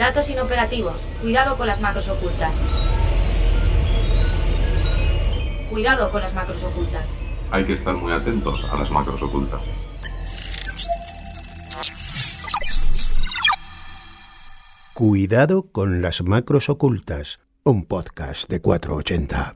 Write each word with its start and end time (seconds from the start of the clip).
Datos 0.00 0.30
inoperativos. 0.30 0.98
Cuidado 1.20 1.58
con 1.58 1.66
las 1.66 1.78
macros 1.78 2.08
ocultas. 2.08 2.58
Cuidado 5.68 6.10
con 6.10 6.22
las 6.22 6.32
macros 6.32 6.62
ocultas. 6.62 7.12
Hay 7.50 7.66
que 7.66 7.74
estar 7.74 7.94
muy 7.94 8.10
atentos 8.10 8.64
a 8.64 8.78
las 8.78 8.90
macros 8.90 9.20
ocultas. 9.20 9.60
Cuidado 14.94 15.64
con 15.70 16.00
las 16.00 16.22
macros 16.22 16.70
ocultas, 16.70 17.40
un 17.62 17.84
podcast 17.84 18.48
de 18.48 18.62
480. 18.62 19.54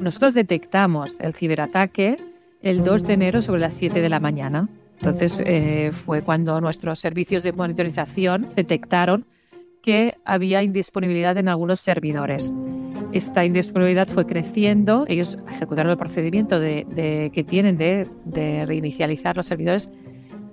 Nosotros 0.00 0.32
detectamos 0.32 1.20
el 1.20 1.34
ciberataque 1.34 2.29
el 2.62 2.84
2 2.84 3.04
de 3.04 3.12
enero 3.14 3.42
sobre 3.42 3.60
las 3.60 3.74
7 3.74 4.00
de 4.00 4.08
la 4.08 4.20
mañana. 4.20 4.68
Entonces 4.98 5.40
eh, 5.44 5.92
fue 5.92 6.22
cuando 6.22 6.60
nuestros 6.60 6.98
servicios 6.98 7.42
de 7.42 7.52
monitorización 7.52 8.48
detectaron 8.54 9.24
que 9.82 10.14
había 10.24 10.62
indisponibilidad 10.62 11.36
en 11.38 11.48
algunos 11.48 11.80
servidores. 11.80 12.52
Esta 13.12 13.44
indisponibilidad 13.44 14.06
fue 14.06 14.26
creciendo, 14.26 15.04
ellos 15.08 15.38
ejecutaron 15.50 15.90
el 15.90 15.96
procedimiento 15.96 16.60
de, 16.60 17.30
que 17.32 17.44
tienen 17.44 17.76
de, 17.76 18.06
reinicializar 18.66 19.36
los 19.36 19.46
servidores, 19.46 19.90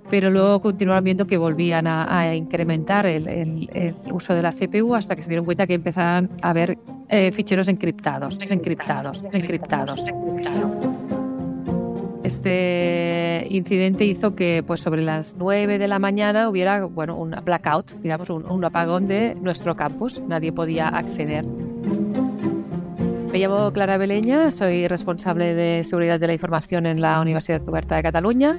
pero 0.08 0.30
luego 0.30 0.60
continuaron 0.60 1.04
viendo 1.04 1.26
que 1.26 1.36
volvían 1.36 1.86
a, 1.86 2.34
incrementar 2.34 3.06
el, 3.06 3.94
uso 4.10 4.34
de 4.34 4.42
la 4.42 4.52
CPU 4.52 4.94
hasta 4.94 5.14
que 5.14 5.22
se 5.22 5.28
dieron 5.28 5.44
cuenta 5.44 5.66
que 5.66 5.74
empezaban 5.74 6.30
a 6.40 6.50
haber 6.50 6.78
eh, 7.10 7.30
ficheros 7.32 7.68
encriptados, 7.68 8.38
encriptados. 8.48 9.22
encriptados. 9.32 10.04
Este 12.28 13.46
incidente 13.48 14.04
hizo 14.04 14.34
que 14.34 14.62
pues, 14.66 14.80
sobre 14.80 15.02
las 15.02 15.36
9 15.38 15.78
de 15.78 15.88
la 15.88 15.98
mañana 15.98 16.50
hubiera 16.50 16.84
bueno, 16.84 17.16
un 17.16 17.34
blackout, 17.42 17.92
digamos, 18.02 18.28
un, 18.28 18.64
apagón 18.66 19.08
de 19.08 19.34
nuestro 19.36 19.76
campus. 19.76 20.20
Nadie 20.20 20.52
podía 20.52 20.88
acceder. 20.88 21.46
Me 23.32 23.38
llamo 23.38 23.72
Clara 23.72 23.96
Beleña, 23.96 24.50
soy 24.50 24.88
responsable 24.88 25.54
de 25.54 25.84
seguridad 25.84 26.20
de 26.20 26.26
la 26.26 26.34
información 26.34 26.84
en 26.84 27.00
la 27.00 27.18
Universidad 27.18 27.66
Oberta 27.66 27.96
de 27.96 28.02
Cataluña 28.02 28.58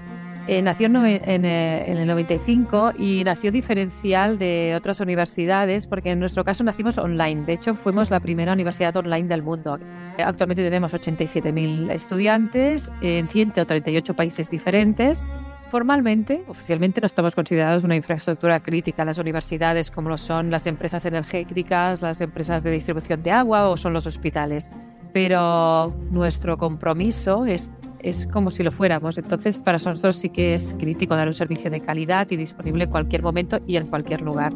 eh, 0.51 0.63
nació 0.63 0.87
en, 0.87 0.95
eh, 1.05 1.83
en, 1.91 1.97
el 1.97 2.07
95 2.07 2.93
y 2.97 3.23
nació 3.23 3.51
diferencial 3.51 4.39
de 4.39 4.73
otras 4.75 4.99
universidades 4.99 5.85
porque 5.85 6.09
en 6.09 6.19
nuestro 6.19 6.43
caso 6.43 6.63
nacimos 6.63 6.97
online. 6.97 7.45
De 7.45 7.53
hecho, 7.53 7.75
fuimos 7.75 8.09
la 8.09 8.19
primera 8.19 8.53
universidad 8.53 8.97
online 8.97 9.27
del 9.27 9.43
mundo. 9.43 9.77
Actualmente 10.17 10.63
tenemos 10.63 10.91
87.000 10.91 11.91
estudiantes 11.91 12.91
en 13.01 13.27
138 13.27 14.15
países 14.15 14.49
diferentes. 14.49 15.27
Formalmente, 15.69 16.43
oficialmente 16.47 16.99
no 16.99 17.05
estamos 17.05 17.35
considerados 17.35 17.83
una 17.83 17.95
infraestructura 17.95 18.59
crítica. 18.59 19.05
Las 19.05 19.19
universidades, 19.19 19.91
como 19.91 20.09
lo 20.09 20.17
son 20.17 20.49
las 20.49 20.65
empresas 20.65 21.05
energéticas, 21.05 22.01
las 22.01 22.21
empresas 22.21 22.63
de 22.63 22.71
distribución 22.71 23.21
de 23.21 23.29
agua 23.29 23.69
o 23.69 23.77
son 23.77 23.93
los 23.93 24.07
hospitales. 24.07 24.71
Pero 25.13 25.93
nuestro 26.09 26.57
compromiso 26.57 27.45
es 27.45 27.71
es 28.01 28.27
como 28.27 28.51
si 28.51 28.63
lo 28.63 28.71
fuéramos. 28.71 29.17
Entonces, 29.17 29.59
para 29.59 29.75
nosotros 29.75 30.15
sí 30.15 30.29
que 30.29 30.53
es 30.53 30.75
crítico 30.79 31.15
dar 31.15 31.27
un 31.27 31.33
servicio 31.33 31.69
de 31.69 31.81
calidad 31.81 32.27
y 32.31 32.37
disponible 32.37 32.85
en 32.85 32.89
cualquier 32.89 33.23
momento 33.23 33.59
y 33.65 33.77
en 33.77 33.87
cualquier 33.87 34.21
lugar. 34.21 34.53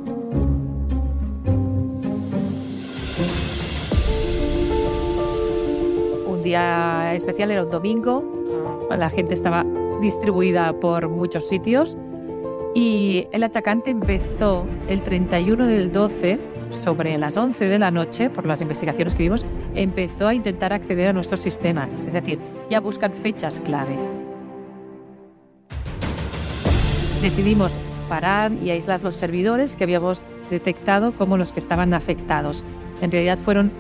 Un 6.27 6.41
día 6.43 7.13
especial 7.13 7.51
era 7.51 7.63
un 7.63 7.71
domingo, 7.71 8.87
la 8.89 9.09
gente 9.09 9.33
estaba 9.33 9.65
distribuida 10.01 10.73
por 10.79 11.07
muchos 11.09 11.47
sitios 11.47 11.97
y 12.75 13.27
el 13.31 13.43
atacante 13.43 13.91
empezó 13.91 14.65
el 14.87 15.01
31 15.01 15.67
del 15.67 15.91
12 15.91 16.52
sobre 16.75 17.17
las 17.17 17.37
11 17.37 17.65
de 17.65 17.79
la 17.79 17.91
noche, 17.91 18.29
por 18.29 18.45
las 18.45 18.61
investigaciones 18.61 19.15
que 19.15 19.23
vimos, 19.23 19.45
empezó 19.75 20.27
a 20.27 20.33
intentar 20.33 20.73
acceder 20.73 21.09
a 21.09 21.13
nuestros 21.13 21.39
sistemas. 21.39 21.99
Es 22.07 22.13
decir, 22.13 22.39
ya 22.69 22.79
buscan 22.79 23.13
fechas 23.13 23.59
clave. 23.59 23.97
Decidimos 27.21 27.73
parar 28.09 28.51
y 28.51 28.69
aislar 28.69 29.01
los 29.01 29.15
servidores 29.15 29.75
que 29.75 29.85
habíamos 29.85 30.23
detectado 30.49 31.13
como 31.13 31.37
los 31.37 31.53
que 31.53 31.59
estaban 31.59 31.93
afectados. 31.93 32.63
En 33.01 33.11
realidad 33.11 33.37
fueron 33.37 33.71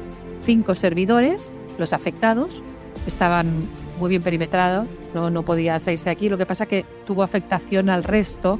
cinco 0.41 0.75
servidores 0.75 1.53
los 1.77 1.93
afectados, 1.93 2.61
estaban 3.07 3.67
muy 3.99 4.09
bien 4.09 4.21
perimetrados, 4.21 4.87
no, 5.13 5.29
no 5.29 5.43
podía 5.43 5.79
salirse 5.79 6.05
de 6.05 6.11
aquí. 6.11 6.29
Lo 6.29 6.37
que 6.37 6.45
pasa 6.45 6.65
que 6.65 6.85
tuvo 7.05 7.23
afectación 7.23 7.89
al 7.89 8.03
resto 8.03 8.59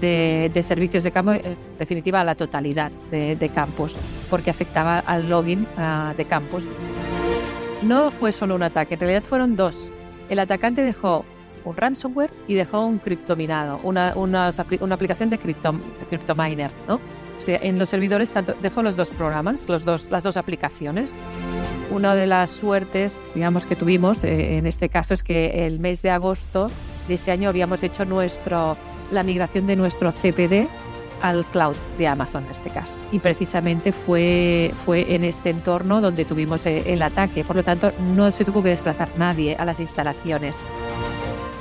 de, 0.00 0.62
servicios 0.62 1.04
de 1.04 1.10
campo, 1.10 1.32
en 1.32 1.56
definitiva 1.78 2.20
a 2.20 2.24
la 2.24 2.34
totalidad 2.34 2.90
de, 3.10 3.50
campos, 3.54 3.96
porque 4.30 4.50
afectaba 4.50 5.00
al 5.00 5.28
login 5.28 5.66
ah, 5.76 6.14
de 6.16 6.24
campos. 6.24 6.66
No 7.82 8.10
fue 8.10 8.32
solo 8.32 8.54
un 8.54 8.62
ataque, 8.62 8.94
en 8.94 9.00
realidad 9.00 9.22
fueron 9.24 9.56
dos. 9.56 9.88
El 10.28 10.38
atacante 10.38 10.82
dejó 10.82 11.24
un 11.64 11.76
ransomware 11.76 12.30
y 12.48 12.54
dejó 12.54 12.84
un 12.84 12.98
criptominado, 12.98 13.80
una, 13.82 14.12
una, 14.16 14.48
aplicación 14.48 15.30
de, 15.30 15.38
cripto, 15.38 15.72
miner 16.34 16.70
¿no? 16.88 17.00
En 17.46 17.78
los 17.78 17.88
servidores 17.88 18.32
dejó 18.60 18.82
los 18.84 18.96
dos 18.96 19.10
programas, 19.10 19.68
los 19.68 19.84
dos, 19.84 20.08
las 20.10 20.22
dos 20.22 20.36
aplicaciones. 20.36 21.16
Una 21.90 22.14
de 22.14 22.28
las 22.28 22.50
suertes, 22.50 23.20
digamos, 23.34 23.66
que 23.66 23.74
tuvimos 23.74 24.22
eh, 24.22 24.58
en 24.58 24.66
este 24.66 24.88
caso 24.88 25.12
es 25.12 25.24
que 25.24 25.66
el 25.66 25.80
mes 25.80 26.02
de 26.02 26.10
agosto 26.10 26.70
de 27.08 27.14
ese 27.14 27.32
año 27.32 27.48
habíamos 27.48 27.82
hecho 27.82 28.04
nuestro 28.04 28.76
la 29.12 29.22
migración 29.22 29.66
de 29.66 29.76
nuestro 29.76 30.10
CPD 30.10 30.68
al 31.22 31.44
cloud 31.46 31.76
de 31.96 32.08
Amazon 32.08 32.44
en 32.44 32.50
este 32.50 32.70
caso. 32.70 32.98
Y 33.12 33.20
precisamente 33.20 33.92
fue, 33.92 34.74
fue 34.84 35.14
en 35.14 35.24
este 35.24 35.50
entorno 35.50 36.00
donde 36.00 36.24
tuvimos 36.24 36.66
eh, 36.66 36.82
el 36.86 37.00
ataque. 37.00 37.44
Por 37.44 37.56
lo 37.56 37.62
tanto, 37.62 37.92
no 38.14 38.30
se 38.32 38.44
tuvo 38.44 38.62
que 38.62 38.70
desplazar 38.70 39.08
nadie 39.16 39.56
a 39.56 39.64
las 39.64 39.80
instalaciones. 39.80 40.60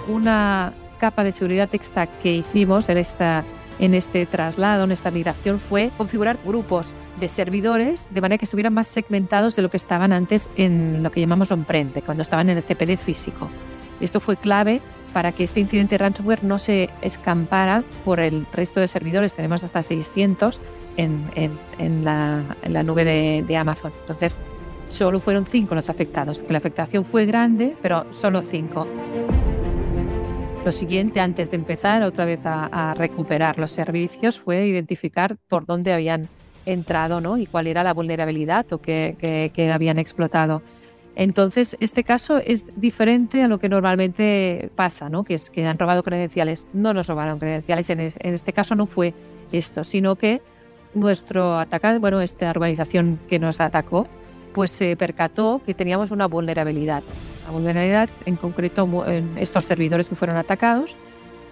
Una 0.07 0.73
capa 0.97 1.23
de 1.23 1.31
seguridad 1.31 1.69
extra 1.73 2.07
que 2.07 2.33
hicimos 2.37 2.89
en, 2.89 2.97
esta, 2.97 3.43
en 3.79 3.93
este 3.93 4.25
traslado, 4.25 4.83
en 4.83 4.91
esta 4.91 5.11
migración, 5.11 5.59
fue 5.59 5.91
configurar 5.95 6.37
grupos 6.43 6.91
de 7.19 7.27
servidores 7.27 8.07
de 8.09 8.21
manera 8.21 8.39
que 8.39 8.45
estuvieran 8.45 8.73
más 8.73 8.87
segmentados 8.87 9.55
de 9.55 9.61
lo 9.61 9.69
que 9.69 9.77
estaban 9.77 10.11
antes 10.11 10.49
en 10.57 11.03
lo 11.03 11.11
que 11.11 11.21
llamamos 11.21 11.51
on-prem, 11.51 11.91
cuando 12.05 12.23
estaban 12.23 12.49
en 12.49 12.57
el 12.57 12.63
CPD 12.63 12.97
físico. 12.97 13.47
Esto 14.01 14.19
fue 14.19 14.35
clave 14.35 14.81
para 15.13 15.31
que 15.31 15.43
este 15.43 15.59
incidente 15.59 15.97
ransomware 15.97 16.43
no 16.43 16.57
se 16.59 16.89
escampara 17.01 17.83
por 18.03 18.19
el 18.19 18.45
resto 18.51 18.79
de 18.79 18.87
servidores. 18.87 19.33
Tenemos 19.33 19.63
hasta 19.63 19.81
600 19.81 20.61
en, 20.97 22.03
la, 22.03 22.83
nube 22.83 23.03
de, 23.43 23.57
Amazon. 23.57 23.91
Entonces, 24.01 24.39
solo 24.89 25.19
fueron 25.19 25.45
cinco 25.45 25.75
los 25.75 25.89
afectados, 25.89 26.41
la 26.47 26.57
afectación 26.57 27.05
fue 27.05 27.25
grande, 27.25 27.75
pero 27.81 28.05
solo 28.11 28.41
cinco. 28.41 28.87
Lo 30.63 30.71
siguiente, 30.71 31.19
antes 31.19 31.49
de 31.49 31.57
empezar 31.57 32.03
otra 32.03 32.25
vez 32.25 32.41
a, 32.45 32.93
recuperar 32.95 33.57
los 33.57 33.71
servicios, 33.71 34.39
fue 34.39 34.67
identificar 34.67 35.37
por 35.47 35.65
dónde 35.65 35.91
habían 35.91 36.29
entrado 36.67 37.19
¿no? 37.19 37.37
y 37.39 37.47
cuál 37.47 37.65
era 37.65 37.83
la 37.83 37.93
vulnerabilidad 37.93 38.71
o 38.71 38.79
qué 38.79 39.71
habían 39.73 39.97
explotado. 39.97 40.61
Entonces, 41.15 41.75
este 41.79 42.03
caso 42.03 42.37
es 42.37 42.67
diferente 42.79 43.43
a 43.43 43.47
lo 43.47 43.59
que 43.59 43.67
normalmente 43.67 44.71
pasa, 44.75 45.09
¿no? 45.09 45.23
que 45.23 45.33
es 45.33 45.49
que 45.49 45.65
han 45.65 45.77
robado 45.77 46.03
credenciales. 46.03 46.67
No 46.73 46.93
nos 46.93 47.07
robaron 47.07 47.37
credenciales, 47.39 47.89
en, 47.89 47.99
este 47.99 48.53
caso 48.53 48.75
no 48.75 48.85
fue 48.85 49.13
esto, 49.51 49.83
sino 49.83 50.15
que 50.15 50.41
nuestro 50.93 51.59
atacante, 51.59 51.99
bueno, 51.99 52.21
esta 52.21 52.49
organización 52.49 53.19
que 53.29 53.39
nos 53.39 53.59
atacó, 53.59 54.05
pues 54.53 54.71
se 54.71 54.95
percató 54.95 55.61
que 55.65 55.73
teníamos 55.73 56.11
una 56.11 56.27
vulnerabilidad. 56.27 57.03
La 57.45 57.51
vulnerabilidad 57.51 58.09
en 58.25 58.35
concreto 58.35 59.05
en 59.07 59.37
estos 59.37 59.65
servidores 59.65 60.07
que 60.07 60.15
fueron 60.15 60.37
atacados, 60.37 60.95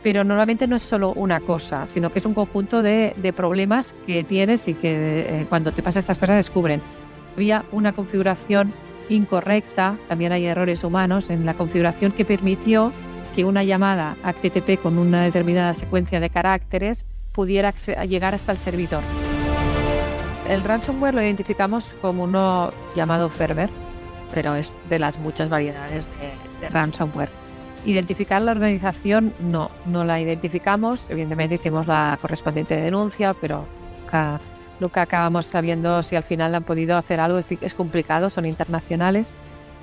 pero 0.04 0.24
normalmente 0.24 0.68
no 0.68 0.78
es 0.78 0.84
solo 0.84 1.12
una 1.14 1.42
cosa, 1.42 1.86
sino 1.88 2.12
que 2.12 2.20
es 2.20 2.26
un 2.26 2.34
conjunto 2.34 2.82
de, 2.82 3.34
problemas 3.36 3.94
que 4.08 4.24
tienes 4.24 4.68
y 4.70 4.74
que 4.74 5.42
eh, 5.42 5.46
cuando 5.50 5.72
te 5.74 5.84
pasa 5.84 6.00
estas 6.00 6.18
cosas 6.18 6.38
descubren. 6.38 6.82
Había 7.36 7.66
una 7.72 7.94
configuración 7.94 8.74
incorrecta, 9.10 9.98
también 10.08 10.32
hay 10.32 10.46
errores 10.46 10.84
humanos 10.84 11.30
en 11.30 11.46
la 11.46 11.54
configuración 11.54 12.12
que 12.12 12.26
permitió 12.26 12.94
que 13.36 13.46
una 13.46 13.64
llamada 13.64 14.16
HTTP 14.24 14.82
con 14.82 14.98
una 14.98 15.24
determinada 15.24 15.74
secuencia 15.74 16.20
de 16.20 16.30
caracteres 16.30 17.06
pudiera 17.32 17.74
llegar 18.06 18.34
hasta 18.36 18.52
el 18.52 18.58
servidor. 18.58 19.04
El 20.48 20.64
ransomware 20.64 21.14
lo 21.14 21.22
identificamos 21.22 21.94
como 22.02 22.24
uno 22.24 22.72
llamado 22.96 23.30
Ferber, 23.30 23.70
pero 24.34 24.56
es 24.56 24.80
de 24.90 25.00
las 25.00 25.20
muchas 25.20 25.50
variedades 25.50 26.08
de, 26.60 26.70
ransomware. 26.70 27.30
Identificar 27.86 28.42
la 28.42 28.52
organización 28.52 29.34
no, 29.40 29.70
no 29.86 30.04
la 30.04 30.20
identificamos. 30.20 31.10
Evidentemente 31.10 31.56
hicimos 31.56 31.88
la 31.88 32.18
correspondiente 32.20 32.76
denuncia, 32.76 33.34
pero 33.34 33.66
nunca 34.10 34.40
que 34.88 35.02
acabamos 35.02 35.46
sabiendo 35.46 36.02
si 36.04 36.16
al 36.16 36.24
final 36.24 36.56
han 36.56 36.64
podido 36.64 36.96
hacer 36.96 37.20
algo 37.20 37.38
es, 37.38 37.52
es 37.52 37.74
complicado, 37.74 38.30
son 38.30 38.46
internacionales. 38.46 39.34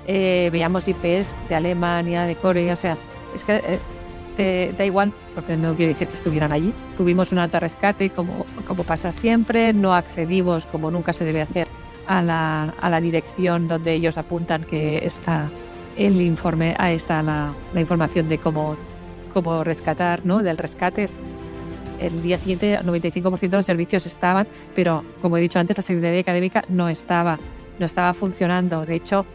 Eh, 0.07 0.49
veíamos 0.51 0.87
IPs 0.87 1.35
de 1.49 1.55
Alemania, 1.55 2.23
de 2.23 2.35
Corea, 2.35 2.73
o 2.73 2.77
sea, 2.77 2.97
es 3.35 3.43
que 3.43 3.79
eh, 4.37 4.73
da 4.77 4.85
igual, 4.85 5.11
porque 5.35 5.57
no 5.57 5.75
quiero 5.75 5.91
decir 5.91 6.07
que 6.07 6.13
estuvieran 6.13 6.51
allí. 6.51 6.73
Tuvimos 6.95 7.31
un 7.31 7.39
alta 7.39 7.59
rescate, 7.59 8.09
como, 8.09 8.45
como 8.65 8.83
pasa 8.83 9.11
siempre, 9.11 9.73
no 9.73 9.93
accedimos, 9.93 10.65
como 10.65 10.91
nunca 10.91 11.13
se 11.13 11.25
debe 11.25 11.41
hacer, 11.41 11.67
a 12.07 12.21
la, 12.21 12.73
a 12.79 12.89
la 12.89 13.01
dirección 13.01 13.67
donde 13.67 13.93
ellos 13.93 14.17
apuntan 14.17 14.63
que 14.63 15.05
está 15.05 15.49
el 15.97 16.21
informe, 16.21 16.75
ahí 16.77 16.95
está 16.95 17.21
la, 17.21 17.53
la 17.73 17.81
información 17.81 18.29
de 18.29 18.37
cómo, 18.37 18.77
cómo 19.33 19.63
rescatar, 19.63 20.25
¿no? 20.25 20.39
Del 20.39 20.57
rescate. 20.57 21.07
El 21.99 22.21
día 22.21 22.37
siguiente, 22.37 22.75
el 22.75 22.85
95% 22.85 23.39
de 23.39 23.57
los 23.57 23.65
servicios 23.65 24.05
estaban, 24.05 24.47
pero 24.75 25.03
como 25.21 25.37
he 25.37 25.41
dicho 25.41 25.59
antes, 25.59 25.77
la 25.77 25.83
Secretaría 25.83 26.19
Académica 26.19 26.63
no 26.69 26.89
estaba, 26.89 27.39
no 27.79 27.85
estaba 27.85 28.13
funcionando. 28.13 28.85
De 28.85 28.95
hecho, 28.95 29.25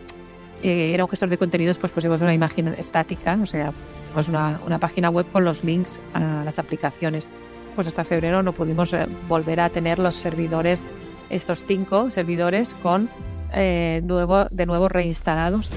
eh, 0.63 0.95
era 0.95 1.05
un 1.05 1.11
gestor 1.11 1.29
de 1.29 1.39
contenidos, 1.39 1.79
pues 1.79 1.93
pusimos 1.93 2.21
una 2.21 2.35
imagen 2.35 2.69
estática, 2.69 3.39
o 3.43 3.47
sea, 3.47 3.73
pues 4.15 4.29
una, 4.29 4.61
una, 4.65 4.79
página 4.79 5.11
web 5.11 5.27
con 5.33 5.45
los 5.45 5.65
links 5.65 5.99
a 6.15 6.43
las 6.45 6.59
aplicaciones. 6.59 7.27
Pues 7.75 7.87
hasta 7.87 8.05
febrero 8.05 8.43
no 8.43 8.53
pudimos 8.53 8.93
eh, 8.93 9.07
volver 9.29 9.61
a 9.61 9.71
tener 9.71 9.99
los 9.99 10.15
servidores, 10.15 10.87
estos 11.31 11.65
cinco 11.65 12.11
servidores, 12.11 12.75
con 12.83 13.09
eh, 13.55 14.03
nuevo, 14.05 14.47
de 14.51 14.67
nuevo 14.67 14.89
reinstalados. 14.89 15.71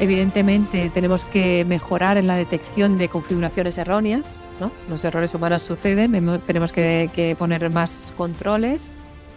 Evidentemente 0.00 0.90
tenemos 0.90 1.24
que 1.24 1.64
mejorar 1.64 2.16
en 2.16 2.26
la 2.26 2.36
detección 2.36 2.98
de 2.98 3.08
configuraciones 3.08 3.78
erróneas. 3.78 4.40
¿no? 4.60 4.72
Los 4.88 5.04
errores 5.04 5.34
humanos 5.34 5.62
suceden, 5.62 6.40
tenemos 6.46 6.72
que, 6.72 7.10
que 7.14 7.36
poner 7.36 7.70
más 7.72 8.12
controles 8.16 8.90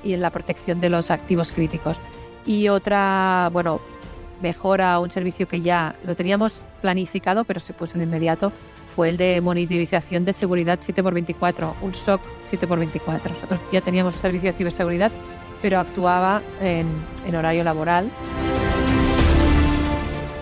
y 0.03 0.13
en 0.13 0.21
la 0.21 0.31
protección 0.31 0.79
de 0.79 0.89
los 0.89 1.11
activos 1.11 1.51
críticos. 1.51 1.99
Y 2.45 2.69
otra, 2.69 3.49
bueno, 3.53 3.81
mejora 4.41 4.99
un 4.99 5.11
servicio 5.11 5.47
que 5.47 5.61
ya 5.61 5.95
lo 6.05 6.15
teníamos 6.15 6.61
planificado, 6.81 7.43
pero 7.43 7.59
se 7.59 7.73
puso 7.73 7.97
de 7.97 8.05
inmediato, 8.05 8.51
fue 8.95 9.09
el 9.09 9.17
de 9.17 9.41
monitorización 9.41 10.25
de 10.25 10.33
seguridad 10.33 10.79
7x24, 10.79 11.73
un 11.81 11.93
SOC 11.93 12.21
7x24. 12.49 13.29
Nosotros 13.29 13.61
ya 13.71 13.81
teníamos 13.81 14.15
un 14.15 14.21
servicio 14.21 14.51
de 14.51 14.57
ciberseguridad, 14.57 15.11
pero 15.61 15.79
actuaba 15.79 16.41
en, 16.61 16.87
en 17.27 17.35
horario 17.35 17.63
laboral. 17.63 18.09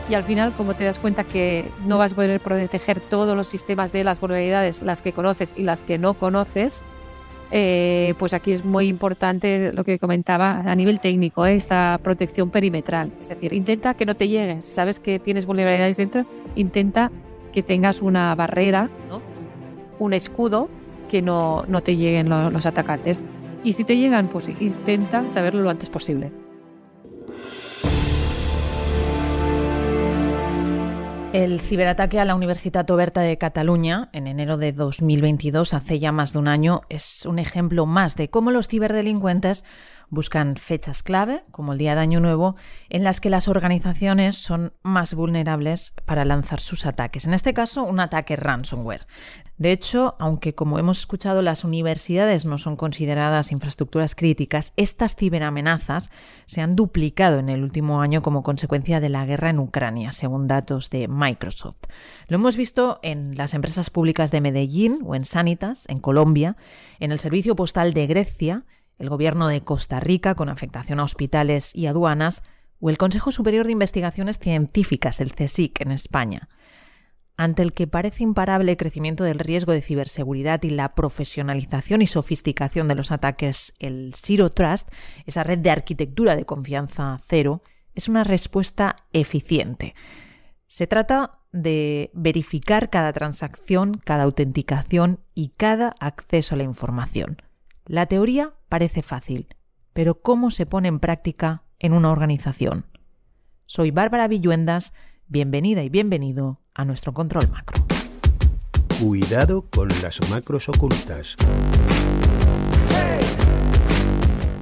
Y 0.07 0.13
al 0.13 0.23
final, 0.23 0.53
como 0.53 0.75
te 0.75 0.83
das 0.83 0.99
cuenta 0.99 1.23
que 1.23 1.71
no 1.85 1.97
vas 1.97 2.13
a 2.13 2.15
poder 2.15 2.39
proteger 2.39 2.99
todos 2.99 3.35
los 3.35 3.47
sistemas 3.47 3.91
de 3.91 4.03
las 4.03 4.19
vulnerabilidades, 4.19 4.83
las 4.83 5.01
que 5.01 5.13
conoces 5.13 5.55
y 5.57 5.63
las 5.63 5.81
que 5.81 5.97
no 5.97 6.13
conoces, 6.13 6.83
eh, 7.51 8.13
pues 8.19 8.33
aquí 8.33 8.51
es 8.51 8.63
muy 8.63 8.87
importante 8.87 9.71
lo 9.73 9.83
que 9.83 9.97
comentaba 9.97 10.61
a 10.61 10.75
nivel 10.75 10.99
técnico, 10.99 11.45
¿eh? 11.45 11.55
esta 11.55 11.99
protección 12.03 12.51
perimetral. 12.51 13.11
Es 13.19 13.29
decir, 13.29 13.53
intenta 13.53 13.95
que 13.95 14.05
no 14.05 14.15
te 14.15 14.27
lleguen. 14.27 14.61
Si 14.61 14.71
sabes 14.73 14.99
que 14.99 15.17
tienes 15.17 15.47
vulnerabilidades 15.47 15.97
dentro, 15.97 16.25
intenta 16.55 17.11
que 17.51 17.63
tengas 17.63 18.01
una 18.01 18.35
barrera, 18.35 18.89
un 19.97 20.13
escudo 20.13 20.69
que 21.09 21.21
no, 21.21 21.63
no 21.67 21.81
te 21.81 21.95
lleguen 21.95 22.29
los 22.29 22.65
atacantes. 22.65 23.25
Y 23.63 23.73
si 23.73 23.83
te 23.83 23.97
llegan, 23.97 24.27
pues 24.27 24.49
intenta 24.59 25.27
saberlo 25.29 25.61
lo 25.61 25.69
antes 25.71 25.89
posible. 25.89 26.31
El 31.35 31.59
ciberataque 31.59 32.21
a 32.21 32.23
la 32.23 32.33
Universitat 32.33 32.89
Oberta 32.91 33.19
de 33.19 33.37
Cataluña 33.37 34.07
en 34.13 34.25
enero 34.27 34.55
de 34.55 34.71
2022, 34.71 35.73
hace 35.73 35.99
ya 35.99 36.13
más 36.13 36.31
de 36.31 36.39
un 36.39 36.47
año, 36.47 36.83
es 36.87 37.25
un 37.25 37.39
ejemplo 37.39 37.85
más 37.85 38.15
de 38.15 38.29
cómo 38.29 38.51
los 38.51 38.69
ciberdelincuentes 38.69 39.65
buscan 40.09 40.55
fechas 40.55 41.03
clave, 41.03 41.43
como 41.51 41.73
el 41.73 41.79
Día 41.79 41.95
de 41.95 42.01
Año 42.01 42.19
Nuevo, 42.19 42.55
en 42.89 43.03
las 43.03 43.19
que 43.19 43.29
las 43.29 43.47
organizaciones 43.47 44.37
son 44.37 44.73
más 44.83 45.13
vulnerables 45.13 45.93
para 46.05 46.25
lanzar 46.25 46.59
sus 46.59 46.85
ataques. 46.85 47.25
En 47.25 47.33
este 47.33 47.53
caso, 47.53 47.83
un 47.83 47.99
ataque 47.99 48.35
ransomware. 48.35 49.07
De 49.57 49.71
hecho, 49.71 50.15
aunque 50.19 50.53
como 50.53 50.79
hemos 50.79 50.99
escuchado 50.99 51.41
las 51.41 51.63
universidades 51.63 52.45
no 52.45 52.57
son 52.57 52.75
consideradas 52.75 53.53
infraestructuras 53.53 54.13
críticas, 54.13 54.73
estas 54.75 55.15
ciberamenazas 55.15 56.11
se 56.45 56.59
han 56.59 56.75
duplicado 56.75 57.39
en 57.39 57.47
el 57.47 57.63
último 57.63 58.01
año 58.01 58.21
como 58.21 58.43
consecuencia 58.43 58.99
de 58.99 59.07
la 59.07 59.25
guerra 59.25 59.49
en 59.49 59.59
Ucrania, 59.59 60.11
según 60.11 60.47
datos 60.47 60.89
de 60.89 61.07
Microsoft. 61.07 61.77
Lo 62.27 62.35
hemos 62.35 62.57
visto 62.57 62.99
en 63.01 63.35
las 63.35 63.53
empresas 63.53 63.89
públicas 63.89 64.29
de 64.31 64.41
Medellín 64.41 64.99
o 65.05 65.15
en 65.15 65.23
Sanitas, 65.23 65.85
en 65.87 65.99
Colombia, 65.99 66.57
en 66.99 67.13
el 67.13 67.19
Servicio 67.19 67.55
Postal 67.55 67.93
de 67.93 68.07
Grecia, 68.07 68.63
el 68.97 69.09
Gobierno 69.09 69.47
de 69.47 69.61
Costa 69.61 69.99
Rica 69.99 70.35
con 70.35 70.49
afectación 70.49 70.99
a 70.99 71.03
hospitales 71.03 71.75
y 71.75 71.87
aduanas, 71.87 72.43
o 72.79 72.89
el 72.89 72.97
Consejo 72.97 73.31
Superior 73.31 73.65
de 73.65 73.71
Investigaciones 73.71 74.37
Científicas, 74.39 75.19
el 75.21 75.33
CSIC, 75.33 75.81
en 75.81 75.91
España. 75.91 76.49
Ante 77.37 77.63
el 77.63 77.73
que 77.73 77.87
parece 77.87 78.23
imparable 78.23 78.77
crecimiento 78.77 79.23
del 79.23 79.39
riesgo 79.39 79.73
de 79.73 79.81
ciberseguridad 79.81 80.63
y 80.63 80.69
la 80.69 80.95
profesionalización 80.95 82.01
y 82.01 82.07
sofisticación 82.07 82.87
de 82.87 82.95
los 82.95 83.11
ataques, 83.11 83.73
el 83.79 84.13
Zero 84.15 84.49
Trust, 84.49 84.89
esa 85.25 85.43
red 85.43 85.59
de 85.59 85.71
arquitectura 85.71 86.35
de 86.35 86.45
confianza 86.45 87.19
cero, 87.27 87.61
es 87.93 88.07
una 88.07 88.23
respuesta 88.23 88.95
eficiente. 89.11 89.95
Se 90.67 90.87
trata 90.87 91.39
de 91.51 92.11
verificar 92.13 92.89
cada 92.89 93.13
transacción, 93.13 94.01
cada 94.03 94.23
autenticación 94.23 95.19
y 95.33 95.49
cada 95.49 95.95
acceso 95.99 96.55
a 96.55 96.57
la 96.57 96.63
información. 96.63 97.37
La 97.87 98.07
teoría 98.07 98.51
parece 98.67 99.03
fácil, 99.03 99.47
pero 99.93 100.19
¿cómo 100.19 100.49
se 100.49 100.65
pone 100.65 100.87
en 100.87 100.99
práctica 100.99 101.65
en 101.77 101.93
una 101.93 102.09
organización? 102.09 102.87
Soy 103.67 103.91
Bárbara 103.91 104.27
Villuendas, 104.27 104.91
bienvenida 105.27 105.83
y 105.83 105.89
bienvenido 105.89 106.61
a 106.73 106.83
nuestro 106.83 107.13
control 107.13 107.47
macro. 107.49 107.85
Cuidado 108.99 109.65
con 109.69 109.89
las 110.01 110.19
macros 110.31 110.67
ocultas. 110.67 111.35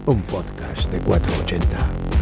Un 0.06 0.22
podcast 0.24 0.92
de 0.92 1.00
480. 1.00 2.12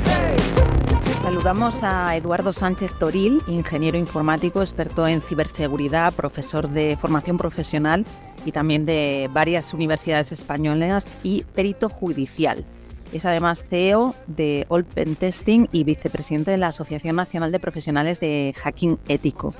Saludamos 1.21 1.83
a 1.83 2.15
Eduardo 2.15 2.51
Sánchez 2.51 2.91
Toril, 2.97 3.43
ingeniero 3.45 3.95
informático, 3.95 4.61
experto 4.61 5.07
en 5.07 5.21
ciberseguridad, 5.21 6.13
profesor 6.13 6.67
de 6.67 6.97
formación 6.97 7.37
profesional 7.37 8.05
y 8.43 8.51
también 8.51 8.87
de 8.87 9.29
varias 9.31 9.71
universidades 9.73 10.31
españolas 10.31 11.19
y 11.21 11.43
perito 11.43 11.89
judicial. 11.89 12.65
Es 13.13 13.25
además 13.25 13.67
CEO 13.69 14.15
de 14.25 14.65
Open 14.69 15.15
Testing 15.15 15.67
y 15.71 15.83
vicepresidente 15.83 16.51
de 16.51 16.57
la 16.57 16.67
Asociación 16.67 17.15
Nacional 17.15 17.51
de 17.51 17.59
Profesionales 17.59 18.19
de 18.19 18.55
Hacking 18.57 18.97
Ético. 19.07 19.53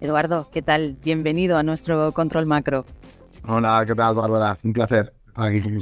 Eduardo, 0.00 0.48
¿qué 0.52 0.62
tal? 0.62 0.96
Bienvenido 1.02 1.58
a 1.58 1.64
nuestro 1.64 2.12
control 2.12 2.46
macro. 2.46 2.84
Hola, 3.44 3.82
¿qué 3.84 3.94
tal, 3.96 4.14
Bárbara? 4.14 4.56
Un 4.62 4.72
placer 4.72 5.12
aquí 5.34 5.60
con 5.60 5.74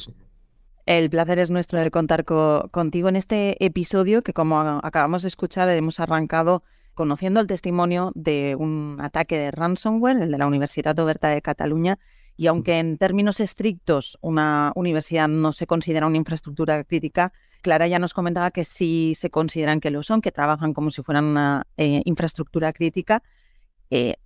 el 0.87 1.11
placer 1.11 1.41
es 1.41 1.51
nuestro 1.51 1.81
de 1.81 1.91
contar 1.91 2.25
co 2.25 2.69
contigo 2.71 3.09
en 3.09 3.17
este 3.17 3.63
episodio 3.65 4.23
que, 4.23 4.33
como 4.33 4.61
acabamos 4.61 5.23
de 5.23 5.29
escuchar, 5.29 5.69
hemos 5.69 5.99
arrancado 5.99 6.63
conociendo 6.95 7.41
el 7.41 7.49
testimonio 7.49 8.13
de 8.15 8.57
un 8.57 8.99
ataque 9.01 9.37
de 9.37 9.51
ransomware, 9.51 10.23
el 10.23 10.31
de 10.31 10.39
la 10.39 10.47
Universidad 10.47 10.99
Oberta 11.01 11.29
de 11.29 11.43
Cataluña, 11.43 11.99
y 12.37 12.47
aunque 12.47 12.79
en 12.79 12.99
términos 12.99 13.41
estrictos 13.41 14.17
una 14.21 14.73
universidad 14.77 15.27
no 15.29 15.53
se 15.53 15.67
considera 15.67 16.07
una 16.07 16.19
infraestructura 16.19 16.85
crítica, 16.85 17.33
Clara 17.63 17.89
ya 17.89 17.99
nos 17.99 18.15
comentaba 18.15 18.53
que 18.53 18.63
sí 18.63 19.15
se 19.19 19.29
consideran 19.29 19.81
que 19.81 19.91
lo 19.91 20.05
son, 20.05 20.21
que 20.21 20.31
trabajan 20.31 20.73
como 20.73 20.91
si 20.91 21.03
fueran 21.03 21.25
una 21.25 21.67
eh, 21.77 22.03
infraestructura 22.05 22.73
crítica. 22.73 23.25
Eh, 23.91 24.17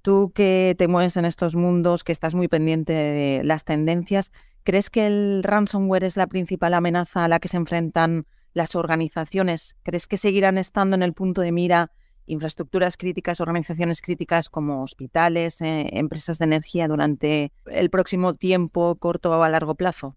tú 0.00 0.32
que 0.34 0.74
te 0.78 0.88
mueves 0.88 1.16
en 1.18 1.26
estos 1.26 1.56
mundos, 1.56 2.04
que 2.04 2.12
estás 2.12 2.34
muy 2.34 2.48
pendiente 2.48 2.92
de 2.92 3.42
las 3.44 3.64
tendencias, 3.64 4.32
¿Crees 4.66 4.90
que 4.90 5.06
el 5.06 5.44
ransomware 5.44 6.02
es 6.02 6.16
la 6.16 6.26
principal 6.26 6.74
amenaza 6.74 7.24
a 7.24 7.28
la 7.28 7.38
que 7.38 7.46
se 7.46 7.56
enfrentan 7.56 8.26
las 8.52 8.74
organizaciones? 8.74 9.76
¿Crees 9.84 10.08
que 10.08 10.16
seguirán 10.16 10.58
estando 10.58 10.96
en 10.96 11.04
el 11.04 11.12
punto 11.12 11.40
de 11.40 11.52
mira 11.52 11.92
infraestructuras 12.26 12.96
críticas, 12.96 13.40
organizaciones 13.40 14.02
críticas 14.02 14.50
como 14.50 14.82
hospitales, 14.82 15.60
eh, 15.60 15.86
empresas 15.92 16.40
de 16.40 16.46
energía 16.46 16.88
durante 16.88 17.52
el 17.66 17.90
próximo 17.90 18.34
tiempo, 18.34 18.96
corto 18.96 19.30
o 19.30 19.40
a 19.40 19.48
largo 19.48 19.76
plazo? 19.76 20.16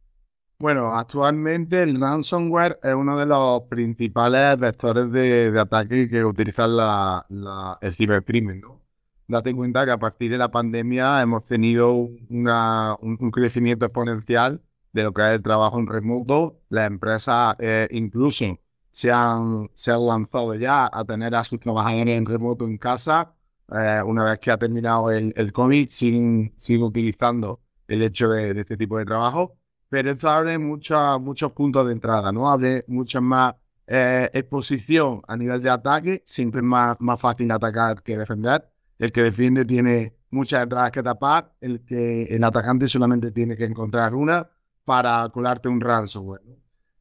Bueno, 0.57 0.95
actualmente 0.95 1.83
el 1.83 2.01
ransomware 2.01 2.79
es 2.81 2.95
uno 2.95 3.19
de 3.19 3.27
los 3.27 3.61
principales 3.69 4.57
vectores 4.57 5.11
de, 5.11 5.53
ataque 5.59 6.09
que 6.09 6.25
utilizan 6.25 6.75
la, 6.75 7.77
el 7.81 7.93
cibercrimen, 7.93 8.61
¿no? 8.61 8.81
Date 9.29 9.55
cuenta 9.55 9.85
que 9.85 9.91
a 9.91 9.99
partir 9.99 10.31
de 10.31 10.37
la 10.37 10.51
pandemia 10.51 11.21
hemos 11.21 11.45
tenido 11.45 11.93
un, 11.93 13.31
crecimiento 13.31 13.85
exponencial 13.85 14.61
de 14.91 15.03
lo 15.03 15.13
que 15.13 15.21
es 15.21 15.35
el 15.35 15.43
trabajo 15.43 15.79
en 15.79 15.87
remoto. 15.87 16.59
Las 16.69 16.87
empresas 16.87 17.55
eh, 17.59 17.87
incluso 17.91 18.59
se 18.91 19.11
han, 19.11 19.69
lanzado 19.85 20.55
ya 20.55 20.89
a 20.91 21.05
tener 21.05 21.35
a 21.35 21.43
sus 21.43 21.59
trabajadores 21.59 22.17
en 22.17 22.25
remoto 22.25 22.65
en 22.65 22.77
casa. 22.77 23.35
Eh, 23.71 24.01
una 24.03 24.23
vez 24.23 24.39
que 24.39 24.49
ha 24.49 24.57
terminado 24.57 25.11
el, 25.11 25.53
COVID, 25.53 25.89
siguen, 25.89 26.55
utilizando 26.81 27.61
el 27.87 28.01
hecho 28.01 28.29
de, 28.29 28.59
este 28.59 28.77
tipo 28.77 28.97
de 28.97 29.05
trabajo. 29.05 29.57
Pero 29.89 30.11
esto 30.11 30.29
abre 30.29 30.57
muchos 30.57 31.19
muchos 31.21 31.51
puntos 31.51 31.85
de 31.87 31.93
entrada, 31.93 32.31
¿no? 32.31 32.49
Abre 32.49 32.83
mucha 32.87 33.21
más 33.21 33.55
eh, 33.87 34.29
exposición 34.33 35.21
a 35.27 35.37
nivel 35.37 35.61
de 35.61 35.69
ataque. 35.69 36.23
Siempre 36.25 36.61
es 36.61 36.65
más 36.65 36.97
fácil 37.21 37.51
atacar 37.51 38.01
que 38.03 38.17
defender 38.17 38.68
El 38.99 39.11
que 39.11 39.23
defiende 39.23 39.65
tiene 39.65 40.13
muchas 40.29 40.61
entradas 40.61 40.91
que 40.91 41.01
tapar, 41.01 41.55
el 41.61 41.83
que 41.85 42.23
el 42.23 42.43
atacante 42.43 42.87
solamente 42.87 43.31
tiene 43.31 43.55
que 43.55 43.63
encontrar 43.63 44.13
una 44.13 44.47
para 44.83 45.27
colarte 45.29 45.69
un 45.69 45.81
ransomware. 45.81 46.41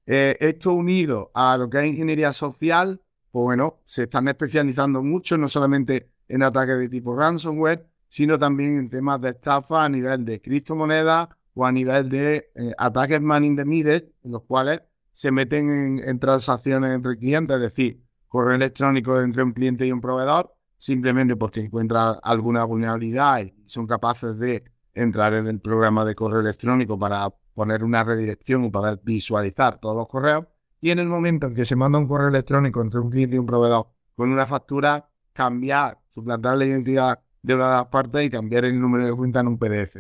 Eh, 0.07 0.37
esto 0.41 0.73
unido 0.73 1.31
a 1.35 1.59
lo 1.59 1.69
que 1.69 1.81
es 1.81 1.87
ingeniería 1.87 2.33
social, 2.33 3.03
pues 3.31 3.43
bueno, 3.43 3.81
se 3.85 4.05
están 4.05 4.29
especializando 4.29 5.03
mucho, 5.03 5.37
no 5.37 5.49
solamente 5.49 6.13
en 6.29 6.43
ataques 6.43 6.79
de 6.79 6.89
tipo 6.89 7.15
ransomware, 7.15 7.87
sino 8.09 8.39
también 8.39 8.79
en 8.79 8.89
temas 8.89 9.21
de 9.21 9.31
estafa 9.31 9.85
a 9.85 9.89
nivel 9.89 10.25
de 10.25 10.41
criptomonedas 10.41 11.29
o 11.55 11.67
a 11.67 11.73
nivel 11.73 12.09
de 12.09 12.51
eh, 12.55 12.73
ataques 12.79 13.21
man 13.21 13.45
in 13.45 13.57
the 13.57 13.65
middle, 13.65 14.15
en 14.23 14.33
los 14.33 14.43
cuales 14.45 14.83
se 15.11 15.33
meten 15.33 16.01
en, 16.05 16.19
transacciones 16.21 16.93
entre 16.93 17.19
clientes, 17.19 17.57
es 17.57 17.63
decir, 17.63 18.05
correo 18.29 18.55
electrónico 18.55 19.21
entre 19.21 19.43
un 19.43 19.53
cliente 19.53 19.85
y 19.85 19.91
un 19.91 20.01
proveedor, 20.01 20.55
simplemente 20.79 21.37
porque 21.37 21.61
encuentran 21.61 22.17
alguna 22.23 22.65
vulnerabilidad 22.65 23.41
y 23.41 23.55
son 23.67 23.87
capaces 23.87 24.39
de 24.39 24.65
entrar 24.95 25.35
en 25.35 25.47
el 25.47 25.61
programa 25.61 26.05
de 26.05 26.15
correo 26.15 26.41
electrónico 26.41 26.99
para 26.99 27.29
poner 27.55 27.85
una 27.85 28.05
redirección 28.05 28.65
y 28.65 28.71
poder 28.71 29.01
visualizar 29.03 29.79
todos 29.79 29.97
los 29.97 30.09
correos. 30.09 30.47
Y 30.81 30.91
en 30.91 31.01
el 31.01 31.09
momento 31.09 31.49
en 31.49 31.55
que 31.55 31.65
se 31.65 31.77
manda 31.77 31.99
un 31.99 32.07
correo 32.07 32.29
electrónico 32.29 32.81
entre 32.81 33.01
un 33.01 33.11
cliente 33.11 33.37
y 33.37 33.39
un 33.39 33.47
proveedor 33.47 33.89
con 34.15 34.31
una 34.31 34.47
factura, 34.47 35.09
cambiar, 35.33 35.99
suplantar 36.09 36.57
la 36.57 36.65
identidad 36.65 37.21
de 37.43 37.55
una 37.55 37.71
de 37.71 37.77
las 37.77 37.87
partes 37.87 38.27
y 38.27 38.31
cambiar 38.31 38.65
el 38.65 38.81
número 38.81 39.05
de 39.05 39.13
cuenta 39.13 39.41
en 39.41 39.49
un 39.49 39.59
PDF. 39.59 39.97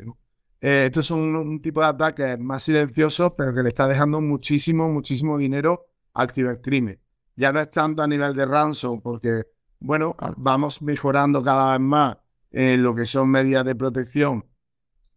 Eh, 0.60 0.86
estos 0.86 1.06
son 1.06 1.36
un, 1.36 1.62
tipo 1.62 1.80
de 1.80 1.86
ataques 1.86 2.38
más 2.38 2.64
silenciosos, 2.64 3.32
pero 3.36 3.54
que 3.54 3.62
le 3.62 3.68
está 3.68 3.86
dejando 3.86 4.20
muchísimo, 4.20 4.88
muchísimo 4.88 5.38
dinero 5.38 5.86
al 6.14 6.30
cibercrimen. 6.30 7.00
Ya 7.36 7.52
no 7.52 7.60
es 7.60 7.70
tanto 7.70 8.02
a 8.02 8.08
nivel 8.08 8.34
de 8.34 8.44
ransom, 8.44 9.00
porque, 9.00 9.44
bueno, 9.80 10.16
vamos 10.36 10.82
mejorando 10.82 11.42
cada 11.42 11.72
vez 11.72 11.80
más 11.80 12.16
en 12.50 12.82
lo 12.82 12.94
que 12.94 13.06
son 13.06 13.30
medidas 13.30 13.64
de 13.64 13.74
protección 13.74 14.44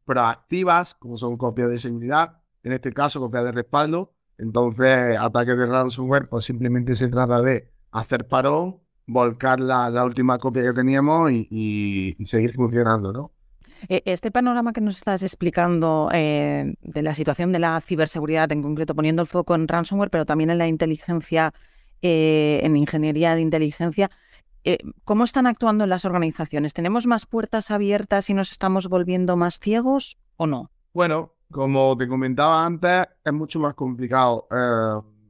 proactivas, 0.05 0.95
como 0.95 1.15
son 1.15 1.37
copias 1.37 1.69
de 1.69 1.77
seguridad, 1.77 2.41
en 2.63 2.73
este 2.73 2.91
caso 2.91 3.19
copias 3.19 3.45
de 3.45 3.51
respaldo. 3.51 4.13
Entonces, 4.37 5.17
ataques 5.17 5.57
de 5.57 5.65
ransomware, 5.65 6.27
pues 6.27 6.45
simplemente 6.45 6.95
se 6.95 7.07
trata 7.07 7.41
de 7.41 7.71
hacer 7.91 8.27
parón, 8.27 8.79
volcar 9.05 9.59
la, 9.59 10.03
última 10.03 10.37
copia 10.37 10.63
que 10.63 10.73
teníamos 10.73 11.31
y, 11.31 12.17
seguir 12.25 12.53
funcionando, 12.53 13.13
¿no? 13.13 13.31
E, 13.89 14.03
este 14.05 14.31
panorama 14.31 14.73
que 14.73 14.81
nos 14.81 14.97
estás 14.97 15.23
explicando 15.23 16.09
eh, 16.13 16.75
de 16.81 17.01
la 17.01 17.13
situación 17.13 17.51
de 17.51 17.59
la 17.59 17.79
ciberseguridad, 17.81 18.51
en 18.51 18.61
concreto 18.61 18.95
poniendo 18.95 19.21
el 19.21 19.27
foco 19.27 19.55
en 19.55 19.67
ransomware, 19.67 20.09
pero 20.09 20.25
también 20.25 20.49
en 20.49 20.57
la 20.57 20.67
inteligencia, 20.67 21.53
eh, 22.01 22.59
en 22.63 22.75
ingeniería 22.75 23.33
de 23.35 23.41
inteligencia, 23.41 24.11
eh, 24.63 24.77
¿cómo 25.03 25.23
están 25.23 25.47
actuando 25.47 25.85
las 25.85 26.05
organizaciones? 26.05 26.73
¿Tenemos 26.73 27.07
más 27.07 27.25
puertas 27.25 27.71
abiertas 27.71 28.29
y 28.29 28.33
nos 28.33 28.51
estamos 28.51 28.87
volviendo 28.87 29.35
más 29.37 29.59
ciegos 29.59 30.17
o 30.37 30.47
no? 30.47 30.71
Bueno, 30.93 31.33
como 31.51 31.97
te 31.97 32.07
comentaba 32.07 32.65
antes, 32.65 33.07
es 33.23 33.33
mucho 33.33 33.59
más 33.59 33.73
complicado 33.73 34.47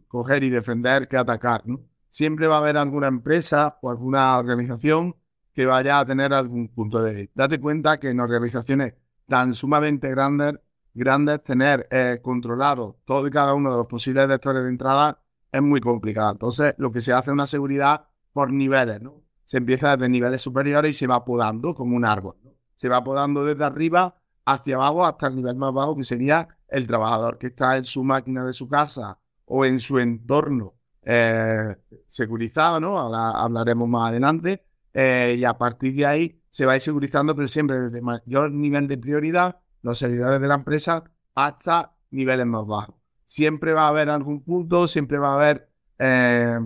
coger 0.08 0.44
y 0.44 0.50
defender 0.50 1.08
que 1.08 1.18
atacar, 1.18 1.64
siempre 2.10 2.46
va 2.46 2.56
a 2.56 2.60
haber 2.60 2.78
alguna 2.78 3.08
empresa 3.08 3.80
o 3.82 3.90
alguna 3.90 4.38
organización 4.38 5.16
que 5.54 5.66
vaya 5.66 6.00
a 6.00 6.06
tener 6.06 6.34
algún 6.34 6.68
punto 6.68 7.02
de 7.02 7.30
Date 7.34 7.60
cuenta 7.60 8.00
que 8.00 8.10
en 8.10 8.20
organizaciones 8.20 8.94
tan 9.28 9.54
sumamente 9.54 10.10
grandes, 10.10 10.60
grandes 10.94 11.44
tener 11.44 11.88
eh, 11.90 12.20
controlado 12.22 13.00
todo 13.06 13.28
y 13.28 13.32
cada 13.32 13.54
uno 13.54 13.72
de 13.72 13.78
los 13.78 13.88
posibles 13.88 14.28
vectores 14.28 14.64
de 14.64 14.70
entrada 14.70 15.22
es 15.52 15.62
muy 15.62 15.80
complicado. 15.80 16.34
Entonces, 16.34 16.76
lo 16.78 16.92
que 16.92 17.02
se 17.02 17.14
hace 17.14 17.30
es 17.30 17.34
una 17.34 17.48
seguridad 17.48 18.08
por 18.34 18.52
niveles, 18.52 19.02
¿no? 19.02 19.22
Se 19.44 19.58
empieza 19.58 19.96
desde 19.96 20.10
niveles 20.10 20.42
superiores 20.42 20.92
y 20.92 20.94
se 20.94 21.08
va 21.08 21.26
podando 21.26 21.76
como 21.76 21.96
un 21.96 22.06
árbol, 22.06 22.36
Se 22.76 22.90
va 22.90 23.04
podando 23.04 23.44
desde 23.46 23.64
arriba 23.64 24.16
hacia 24.46 24.76
abajo 24.76 25.06
hasta 25.06 25.28
el 25.28 25.36
nivel 25.36 25.56
más 25.56 25.74
bajo, 25.74 25.96
que 25.96 26.04
sería 26.04 26.48
el 26.68 26.88
trabajador 26.88 27.38
que 27.38 27.48
está 27.48 27.78
en 27.78 27.86
su 27.86 28.04
máquina 28.04 28.46
de 28.46 28.54
su 28.54 28.68
casa 28.68 29.20
o 29.46 29.66
en 29.66 29.80
su 29.80 30.00
entorno 30.00 30.76
eh, 31.04 31.76
securizado, 32.08 32.80
¿no? 32.80 32.98
Ahora 32.98 33.32
hablaremos 33.32 33.88
más 33.90 34.10
adelante. 34.10 34.66
Eh, 34.94 35.36
y 35.40 35.44
a 35.46 35.58
partir 35.58 35.96
de 35.96 36.06
ahí 36.06 36.42
se 36.50 36.66
va 36.66 36.74
a 36.74 36.76
ir 36.76 36.82
segurizando, 36.82 37.36
pero 37.36 37.48
siempre 37.48 37.80
desde 37.80 38.02
mayor 38.02 38.52
nivel 38.52 38.88
de 38.88 38.98
prioridad, 38.98 39.60
los 39.82 39.98
servidores 39.98 40.42
de 40.42 40.48
la 40.48 40.56
empresa, 40.56 41.04
hasta 41.34 41.96
niveles 42.12 42.46
más 42.46 42.66
bajos. 42.66 42.96
Siempre 43.24 43.74
va 43.74 43.86
a 43.86 43.88
haber 43.90 44.10
algún 44.10 44.44
punto, 44.44 44.88
siempre 44.88 45.18
va 45.18 45.32
a 45.32 45.36
haber 45.36 45.70
eh, 45.98 46.60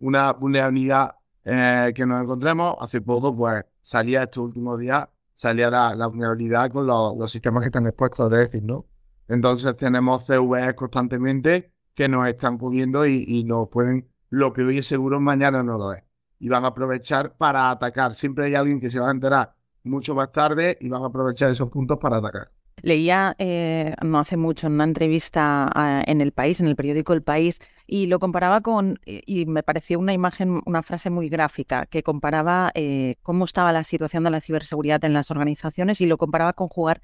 una 0.00 0.32
vulnerabilidad 0.32 1.16
eh, 1.44 1.92
que 1.94 2.04
nos 2.04 2.22
encontremos. 2.22 2.76
Hace 2.80 3.00
poco, 3.00 3.34
pues, 3.34 3.64
salía 3.80 4.24
estos 4.24 4.46
últimos 4.46 4.80
días, 4.80 5.08
salía 5.32 5.70
la, 5.70 6.06
vulnerabilidad 6.06 6.70
con 6.70 6.86
los, 6.86 7.30
sistemas 7.30 7.62
que 7.62 7.66
están 7.66 7.86
expuestos 7.86 8.32
a 8.32 8.36
decir, 8.36 8.64
¿no? 8.64 8.86
Entonces 9.28 9.76
tenemos 9.76 10.26
CVE 10.26 10.74
constantemente 10.74 11.72
que 11.94 12.08
nos 12.08 12.28
están 12.28 12.58
pudiendo 12.58 13.06
y, 13.06 13.44
nos 13.44 13.68
pueden, 13.68 14.08
lo 14.28 14.52
que 14.52 14.62
hoy 14.62 14.78
es 14.78 14.86
seguro, 14.86 15.20
mañana 15.20 15.62
no 15.62 15.78
lo 15.78 15.92
es. 15.92 16.02
Y 16.38 16.48
van 16.48 16.64
a 16.64 16.68
aprovechar 16.68 17.36
para 17.36 17.70
atacar. 17.70 18.14
Siempre 18.14 18.46
hay 18.46 18.54
alguien 18.54 18.80
que 18.80 18.90
se 18.90 19.00
va 19.00 19.08
a 19.08 19.12
enterar 19.12 19.54
mucho 19.84 20.14
más 20.14 20.32
tarde 20.32 20.76
y 20.80 20.88
van 20.88 21.02
a 21.02 21.06
aprovechar 21.06 21.50
esos 21.50 21.70
puntos 21.70 21.98
para 21.98 22.16
atacar. 22.16 22.50
Leía 22.82 23.34
eh, 23.38 23.94
no 24.02 24.18
hace 24.18 24.36
mucho 24.36 24.66
en 24.66 24.74
una 24.74 24.84
entrevista 24.84 25.72
en 26.06 26.20
El 26.20 26.32
País, 26.32 26.60
en 26.60 26.66
el 26.66 26.76
periódico 26.76 27.14
El 27.14 27.22
País, 27.22 27.60
y 27.86 28.06
lo 28.06 28.18
comparaba 28.18 28.60
con, 28.60 28.98
y 29.04 29.46
me 29.46 29.62
pareció 29.62 29.98
una 29.98 30.12
imagen, 30.12 30.60
una 30.66 30.82
frase 30.82 31.08
muy 31.08 31.28
gráfica, 31.28 31.86
que 31.86 32.02
comparaba 32.02 32.72
eh, 32.74 33.16
cómo 33.22 33.44
estaba 33.44 33.72
la 33.72 33.84
situación 33.84 34.24
de 34.24 34.30
la 34.30 34.40
ciberseguridad 34.40 35.04
en 35.04 35.12
las 35.12 35.30
organizaciones 35.30 36.00
y 36.00 36.06
lo 36.06 36.18
comparaba 36.18 36.52
con 36.52 36.68
jugar, 36.68 37.00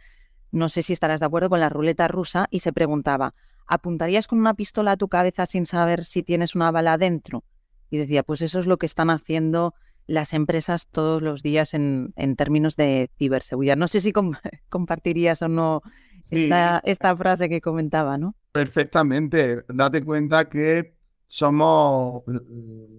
no 0.51 0.69
sé 0.69 0.83
si 0.83 0.93
estarás 0.93 1.21
de 1.21 1.27
acuerdo, 1.27 1.51
con 1.51 1.61
la 1.61 1.69
ruleta 1.69 2.09
rusa 2.09 2.49
y 2.51 2.59
se 2.59 2.73
preguntaba, 2.73 3.33
¿apuntarías 3.67 4.27
con 4.27 4.41
una 4.41 4.55
pistola 4.55 4.93
a 4.93 4.97
tu 4.97 5.09
cabeza 5.09 5.47
sin 5.47 5.67
saber 5.67 6.05
si 6.05 6.23
tienes 6.23 6.57
una 6.57 6.71
bala 6.73 6.99
dentro? 6.99 7.45
Y 7.89 7.99
decía, 7.99 8.23
pues 8.23 8.43
eso 8.43 8.59
es 8.59 8.67
lo 8.67 8.77
que 8.77 8.87
están 8.87 9.11
haciendo 9.11 9.75
las 10.07 10.33
empresas 10.33 10.89
todos 10.89 11.23
los 11.23 11.43
días 11.43 11.75
en, 11.75 12.13
términos 12.37 12.77
de 12.77 13.11
ciberseguridad. 13.19 13.77
No 13.77 13.89
sé 13.89 14.01
si 14.01 14.13
compartirías 14.69 15.43
o 15.43 15.49
no 15.49 15.83
esta, 16.31 17.17
frase 17.17 17.49
que 17.49 17.61
comentaba, 17.61 18.19
¿no? 18.19 18.35
Perfectamente. 18.53 19.65
Date 19.69 20.05
cuenta 20.05 20.49
que 20.49 20.97
somos, 21.27 22.23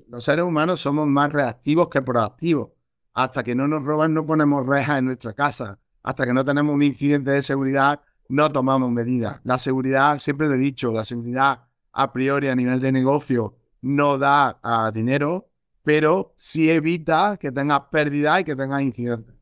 los 0.07 0.23
seres 0.23 0.45
humanos 0.45 0.81
somos 0.81 1.07
más 1.07 1.31
reactivos 1.31 1.89
que 1.89 2.01
proactivos. 2.01 2.71
Hasta 3.13 3.43
que 3.43 3.53
no 3.53 3.67
nos 3.67 3.83
roban 3.83 4.13
no 4.13 4.25
ponemos 4.25 4.65
rejas 4.65 4.99
en 4.99 5.05
nuestra 5.05 5.33
casa. 5.33 5.79
Hasta 6.01 6.25
que 6.25 6.33
no 6.33 6.43
tenemos 6.43 6.73
un 6.73 6.83
incidente 6.83 7.31
de 7.31 7.43
seguridad 7.43 8.01
no 8.29 8.51
tomamos 8.51 8.91
medidas. 8.91 9.39
La 9.43 9.59
seguridad, 9.59 10.17
siempre 10.17 10.47
lo 10.47 10.55
he 10.55 10.57
dicho, 10.57 10.91
la 10.91 11.05
seguridad 11.05 11.67
a 11.91 12.11
priori 12.11 12.47
a 12.47 12.55
nivel 12.55 12.79
de 12.79 12.91
negocio 12.91 13.57
no 13.81 14.17
da 14.17 14.59
a 14.63 14.91
dinero, 14.91 15.49
pero 15.83 16.33
sí 16.35 16.69
evita 16.69 17.37
que 17.37 17.51
tengas 17.51 17.81
pérdida 17.91 18.39
y 18.39 18.43
que 18.43 18.55
tengas 18.55 18.81
incidentes. 18.81 19.35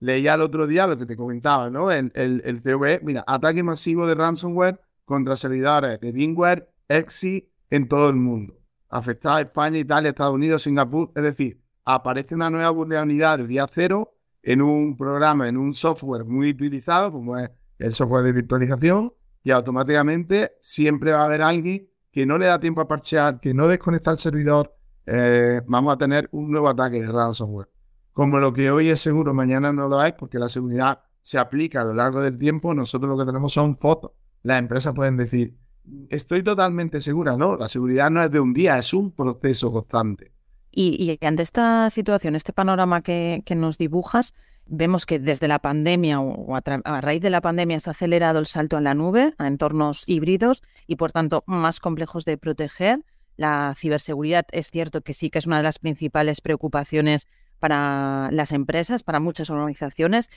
Leía 0.00 0.34
el 0.34 0.40
otro 0.40 0.66
día 0.66 0.86
lo 0.86 0.98
que 0.98 1.06
te 1.06 1.16
comentaba, 1.16 1.70
¿no? 1.70 1.90
El, 1.90 2.10
el, 2.14 2.62
CV, 2.62 3.00
mira, 3.02 3.24
ataque 3.26 3.62
masivo 3.62 4.06
de 4.06 4.14
ransomware 4.14 4.80
contra 5.04 5.36
servidores 5.36 6.00
de 6.00 6.12
VMware, 6.12 6.68
EXI 6.88 7.48
en 7.70 7.88
todo 7.88 8.08
el 8.08 8.16
mundo. 8.16 8.58
Afectada 8.88 9.36
a 9.36 9.40
España, 9.42 9.78
Italia, 9.78 10.10
Estados 10.10 10.34
Unidos, 10.34 10.62
Singapur. 10.62 11.12
Es 11.14 11.22
decir, 11.22 11.60
aparece 11.84 12.34
una 12.34 12.50
nueva 12.50 12.70
vulnerabilidad 12.70 13.38
del 13.38 13.48
día 13.48 13.68
cero 13.72 14.16
en 14.42 14.60
un 14.60 14.96
programa, 14.96 15.48
en 15.48 15.56
un 15.56 15.72
software 15.72 16.24
muy 16.24 16.50
utilizado, 16.50 17.12
como 17.12 17.38
es 17.38 17.50
el 17.78 17.94
software 17.94 18.24
de 18.24 18.32
virtualización 18.32 19.12
y 19.44 19.50
automáticamente 19.50 20.52
siempre 20.60 21.12
va 21.12 21.22
a 21.22 21.24
haber 21.24 21.42
alguien 21.42 21.88
que 22.10 22.26
no 22.26 22.38
le 22.38 22.46
da 22.46 22.60
tiempo 22.60 22.80
a 22.80 22.88
parchear, 22.88 23.40
que 23.40 23.54
no 23.54 23.68
desconecta 23.68 24.12
el 24.12 24.18
servidor, 24.18 24.76
eh, 25.06 25.60
vamos 25.66 25.94
a 25.94 25.98
tener 25.98 26.28
un 26.32 26.50
nuevo 26.50 26.68
ataque 26.68 27.00
de 27.00 27.10
ransomware. 27.10 27.68
Como 28.12 28.38
lo 28.38 28.52
que 28.52 28.70
hoy 28.70 28.90
es 28.90 29.00
seguro, 29.00 29.32
mañana 29.32 29.72
no 29.72 29.88
lo 29.88 30.02
es, 30.04 30.12
porque 30.12 30.38
la 30.38 30.48
seguridad 30.48 31.00
se 31.22 31.38
aplica 31.38 31.80
a 31.80 31.84
lo 31.84 31.94
largo 31.94 32.20
del 32.20 32.36
tiempo, 32.36 32.74
nosotros 32.74 33.08
lo 33.08 33.18
que 33.18 33.24
tenemos 33.24 33.52
son 33.52 33.76
fotos. 33.76 34.12
Las 34.42 34.58
empresas 34.58 34.94
pueden 34.94 35.16
decir, 35.16 35.56
estoy 36.10 36.42
totalmente 36.42 37.00
segura, 37.00 37.36
no, 37.36 37.56
la 37.56 37.68
seguridad 37.68 38.10
no 38.10 38.22
es 38.22 38.30
de 38.30 38.40
un 38.40 38.52
día, 38.52 38.78
es 38.78 38.92
un 38.92 39.12
proceso 39.12 39.72
constante. 39.72 40.32
Y, 40.74 41.18
ante 41.20 41.42
esta 41.42 41.90
situación, 41.90 42.34
este 42.34 42.52
panorama 42.52 43.02
que 43.02 43.42
nos 43.54 43.78
dibujas, 43.78 44.34
Vemos 44.66 45.06
que 45.06 45.18
desde 45.18 45.48
la 45.48 45.58
pandemia 45.58 46.20
o 46.20 46.56
a, 46.56 47.00
raíz 47.00 47.20
de 47.20 47.30
la 47.30 47.40
pandemia 47.40 47.80
se 47.80 47.90
ha 47.90 47.92
acelerado 47.92 48.38
el 48.38 48.46
salto 48.46 48.76
a 48.76 48.80
la 48.80 48.94
nube, 48.94 49.34
a 49.38 49.46
entornos 49.46 50.04
híbridos 50.06 50.62
y 50.86 50.96
por 50.96 51.12
tanto 51.12 51.42
más 51.46 51.80
complejos 51.80 52.24
de 52.24 52.38
proteger. 52.38 53.04
La 53.36 53.74
ciberseguridad 53.76 54.46
es 54.52 54.70
cierto 54.70 55.00
que 55.00 55.14
sí 55.14 55.30
que 55.30 55.38
es 55.38 55.46
una 55.46 55.58
de 55.58 55.62
las 55.64 55.78
principales 55.78 56.40
preocupaciones 56.40 57.26
para 57.58 58.28
las 58.32 58.52
empresas, 58.52 59.02
para 59.02 59.20
muchas 59.20 59.50
organizaciones, 59.50 60.28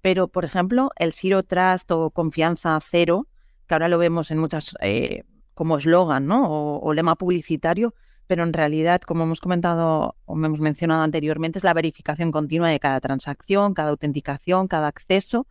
pero 0.00 0.28
por 0.28 0.44
ejemplo 0.44 0.90
el 0.96 1.12
Zero 1.12 1.42
Trust 1.42 1.90
o 1.90 2.10
confianza 2.10 2.78
cero, 2.80 3.28
que 3.66 3.74
ahora 3.74 3.88
lo 3.88 3.98
vemos 3.98 4.30
en 4.30 4.38
muchas 4.38 4.76
eh, 4.80 5.24
como 5.54 5.78
eslogan 5.78 6.26
¿no? 6.26 6.78
o 6.80 6.92
lema 6.92 7.16
publicitario, 7.16 7.94
pero 8.26 8.42
en 8.42 8.52
realidad, 8.52 9.00
como 9.02 9.24
hemos 9.24 9.40
comentado 9.40 10.16
o 10.24 10.34
hemos 10.34 10.60
mencionado 10.60 11.02
anteriormente, 11.02 11.58
es 11.58 11.64
la 11.64 11.74
verificación 11.74 12.32
continua 12.32 12.68
de 12.68 12.80
cada 12.80 13.00
transacción, 13.00 13.74
cada 13.74 13.90
autenticación, 13.90 14.68
cada 14.68 14.88
acceso. 14.88 15.46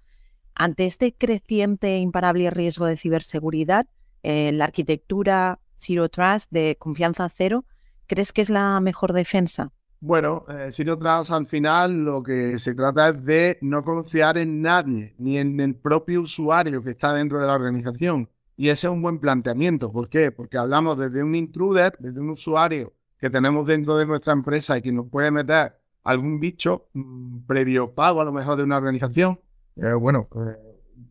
Ante 0.56 0.86
este 0.86 1.14
creciente 1.14 1.96
e 1.96 2.00
imparable 2.00 2.50
riesgo 2.50 2.86
de 2.86 2.98
ciberseguridad, 2.98 3.88
eh, 4.24 4.52
la 4.54 4.66
arquitectura 4.66 5.60
Zero 5.76 6.10
Trust 6.10 6.52
de 6.52 6.78
confianza 6.80 7.30
cero, 7.30 7.66
¿crees 8.08 8.34
que 8.34 8.42
es 8.42 8.50
la 8.50 8.80
mejor 8.80 9.14
defensa? 9.14 9.72
Bueno, 10.00 10.44
eh, 10.50 10.70
Zero 10.72 10.98
Trust 10.98 11.32
al 11.32 11.48
final 11.48 12.04
lo 12.04 12.22
que 12.22 12.60
se 12.60 12.76
trata 12.76 13.10
es 13.10 13.26
de 13.26 13.58
no 13.62 13.84
confiar 13.84 14.38
en 14.38 14.62
nadie, 14.62 15.16
ni 15.18 15.38
en 15.38 15.60
el 15.60 15.76
propio 15.76 16.22
usuario 16.22 16.82
que 16.82 16.92
está 16.92 17.14
dentro 17.14 17.40
de 17.40 17.48
la 17.48 17.54
organización. 17.54 18.30
Y 18.58 18.70
ese 18.70 18.88
es 18.88 18.94
un 18.94 19.02
buen 19.02 19.20
planteamiento. 19.20 19.92
¿Por 19.92 20.10
qué? 20.10 20.32
Porque 20.32 20.58
hablamos 20.58 20.98
desde 20.98 21.24
un 21.24 21.36
intruder, 21.36 21.96
desde 22.00 22.20
un 22.20 22.30
usuario 22.30 22.94
que 23.20 23.30
tenemos 23.30 23.66
dentro 23.66 23.98
de 23.98 24.06
nuestra 24.06 24.34
empresa 24.34 24.78
y 24.78 24.82
que 24.82 24.92
nos 24.92 25.08
puede 25.10 25.32
meter 25.32 25.78
algún 26.04 26.40
bicho 26.40 26.88
mm, 26.94 27.46
previo 27.48 27.94
pago 27.94 28.22
a 28.22 28.26
lo 28.26 28.32
mejor 28.32 28.58
de 28.58 28.64
una 28.64 28.78
organización. 28.78 29.40
Eh, 29.76 29.94
bueno, 29.94 30.28
pues, 30.30 30.58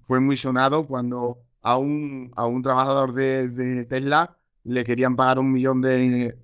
fue 0.03 0.21
muy 0.21 0.37
sonado 0.37 0.87
cuando 0.87 1.39
a 1.63 1.77
un, 1.79 2.31
a 2.37 2.47
un 2.47 2.63
trabajador 2.63 3.13
de, 3.13 3.85
Tesla 3.87 4.37
le 4.65 4.85
querían 4.85 5.17
pagar 5.17 5.39
un 5.39 5.53
millón 5.53 5.81
de, 5.83 6.35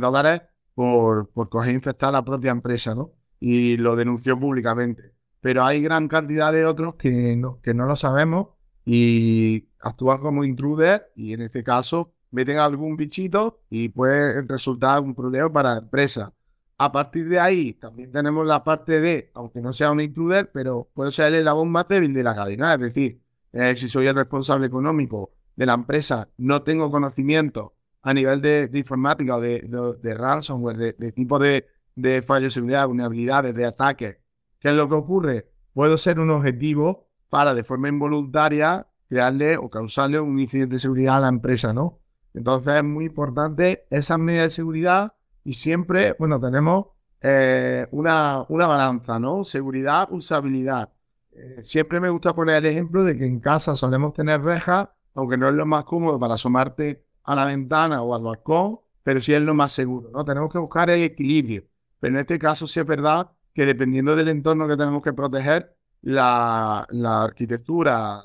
dólares 0.00 0.42
por, 0.74 1.28
por 1.30 1.48
coger 1.48 1.70
e 1.70 1.74
infectar 1.74 2.10
a 2.10 2.12
la 2.12 2.24
propia 2.24 2.52
empresa, 2.52 2.94
¿no? 2.94 3.12
Y 3.40 3.76
lo 3.76 3.96
denunció 3.96 4.38
públicamente. 4.38 5.12
Pero 5.40 5.64
hay 5.64 5.82
gran 5.82 6.08
cantidad 6.08 6.52
de 6.52 6.64
otros 6.64 6.94
que 6.94 7.36
no, 7.36 7.60
que 7.60 7.74
no 7.74 7.86
lo 7.86 7.96
sabemos 7.96 8.48
y 8.84 9.68
actúan 9.80 10.20
como 10.20 10.44
intruder 10.44 11.12
y 11.16 11.32
en 11.32 11.42
este 11.42 11.62
caso 11.64 12.14
meten 12.30 12.58
algún 12.58 12.96
bichito 12.96 13.60
y 13.68 13.88
puede 13.88 14.42
resultar 14.42 15.02
un 15.02 15.14
problema 15.14 15.52
para 15.52 15.72
la 15.74 15.78
empresa. 15.80 16.32
A 16.78 16.92
partir 16.92 17.28
de 17.28 17.40
ahí 17.40 17.72
también 17.72 18.12
tenemos 18.12 18.46
la 18.46 18.62
parte 18.62 19.00
de, 19.00 19.30
aunque 19.34 19.60
no 19.60 19.72
sea 19.72 19.90
un 19.92 20.00
intruder, 20.00 20.50
pero 20.52 20.90
puede 20.94 21.10
ser 21.12 21.28
el 21.28 21.36
eslabón 21.36 21.70
más 21.70 21.88
débil 21.88 22.12
de 22.12 22.22
la 22.22 22.34
cadena, 22.34 22.74
es 22.74 22.80
decir, 22.80 23.22
eh, 23.52 23.74
si 23.76 23.88
soy 23.88 24.06
el 24.06 24.14
responsable 24.14 24.66
económico 24.66 25.35
de 25.56 25.66
la 25.66 25.74
empresa, 25.74 26.28
no 26.36 26.62
tengo 26.62 26.90
conocimiento 26.90 27.74
a 28.02 28.14
nivel 28.14 28.40
de, 28.40 28.70
informática 28.74 29.36
o 29.36 29.40
de, 29.40 30.14
ransomware, 30.14 30.94
de, 30.96 31.12
tipo 31.12 31.38
de, 31.38 31.66
de 31.96 32.22
fallos 32.22 32.52
de 32.52 32.60
seguridad, 32.60 32.86
vulnerabilidades, 32.86 33.54
de 33.54 33.64
ataques. 33.64 34.18
¿Qué 34.60 34.68
es 34.68 34.74
lo 34.74 34.88
que 34.88 34.94
ocurre? 34.94 35.50
Puedo 35.72 35.98
ser 35.98 36.20
un 36.20 36.30
objetivo 36.30 37.08
para 37.28 37.52
de 37.54 37.64
forma 37.64 37.88
involuntaria 37.88 38.86
crearle 39.08 39.56
o 39.56 39.68
causarle 39.68 40.20
un 40.20 40.38
incidente 40.38 40.76
de 40.76 40.78
seguridad 40.78 41.16
a 41.16 41.20
la 41.20 41.28
empresa, 41.28 41.72
¿no? 41.72 42.00
Entonces 42.34 42.74
es 42.74 42.84
muy 42.84 43.06
importante 43.06 43.86
esas 43.90 44.18
medidas 44.18 44.46
de 44.46 44.50
seguridad 44.50 45.14
y 45.42 45.54
siempre, 45.54 46.14
bueno, 46.18 46.40
tenemos 46.40 46.86
eh, 47.20 47.86
una, 47.92 48.44
una 48.48 48.66
balanza, 48.66 49.18
¿no? 49.18 49.42
Seguridad, 49.42 50.08
usabilidad. 50.10 50.92
Eh, 51.32 51.60
siempre 51.62 51.98
me 51.98 52.10
gusta 52.10 52.34
poner 52.34 52.56
el 52.56 52.66
ejemplo 52.66 53.04
de 53.04 53.16
que 53.16 53.26
en 53.26 53.40
casa 53.40 53.74
solemos 53.74 54.12
tener 54.12 54.42
rejas, 54.42 54.88
aunque 55.16 55.36
no 55.36 55.48
es 55.48 55.54
lo 55.54 55.66
más 55.66 55.84
cómodo 55.84 56.18
para 56.18 56.34
asomarte 56.34 57.04
a 57.24 57.34
la 57.34 57.44
ventana 57.44 58.02
o 58.02 58.14
al 58.14 58.22
balcón, 58.22 58.78
pero 59.02 59.20
sí 59.20 59.32
es 59.32 59.40
lo 59.40 59.54
más 59.54 59.72
seguro, 59.72 60.10
¿no? 60.12 60.24
Tenemos 60.24 60.52
que 60.52 60.58
buscar 60.58 60.90
el 60.90 61.02
equilibrio. 61.02 61.64
Pero 61.98 62.14
en 62.14 62.20
este 62.20 62.38
caso 62.38 62.66
sí 62.66 62.78
es 62.78 62.86
verdad 62.86 63.30
que 63.54 63.64
dependiendo 63.66 64.14
del 64.14 64.28
entorno 64.28 64.68
que 64.68 64.76
tenemos 64.76 65.02
que 65.02 65.12
proteger, 65.12 65.74
la, 66.02 66.86
arquitectura 67.24 68.24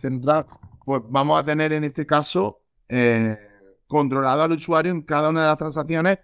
central, 0.00 0.46
pues 0.84 1.02
vamos 1.08 1.40
a 1.40 1.44
tener 1.44 1.72
en 1.72 1.84
este 1.84 2.06
caso 2.06 2.62
eh, 2.88 3.38
controlado 3.86 4.42
al 4.42 4.52
usuario 4.52 4.90
en 4.90 5.02
cada 5.02 5.28
una 5.28 5.42
de 5.42 5.48
las 5.48 5.58
transacciones 5.58 6.18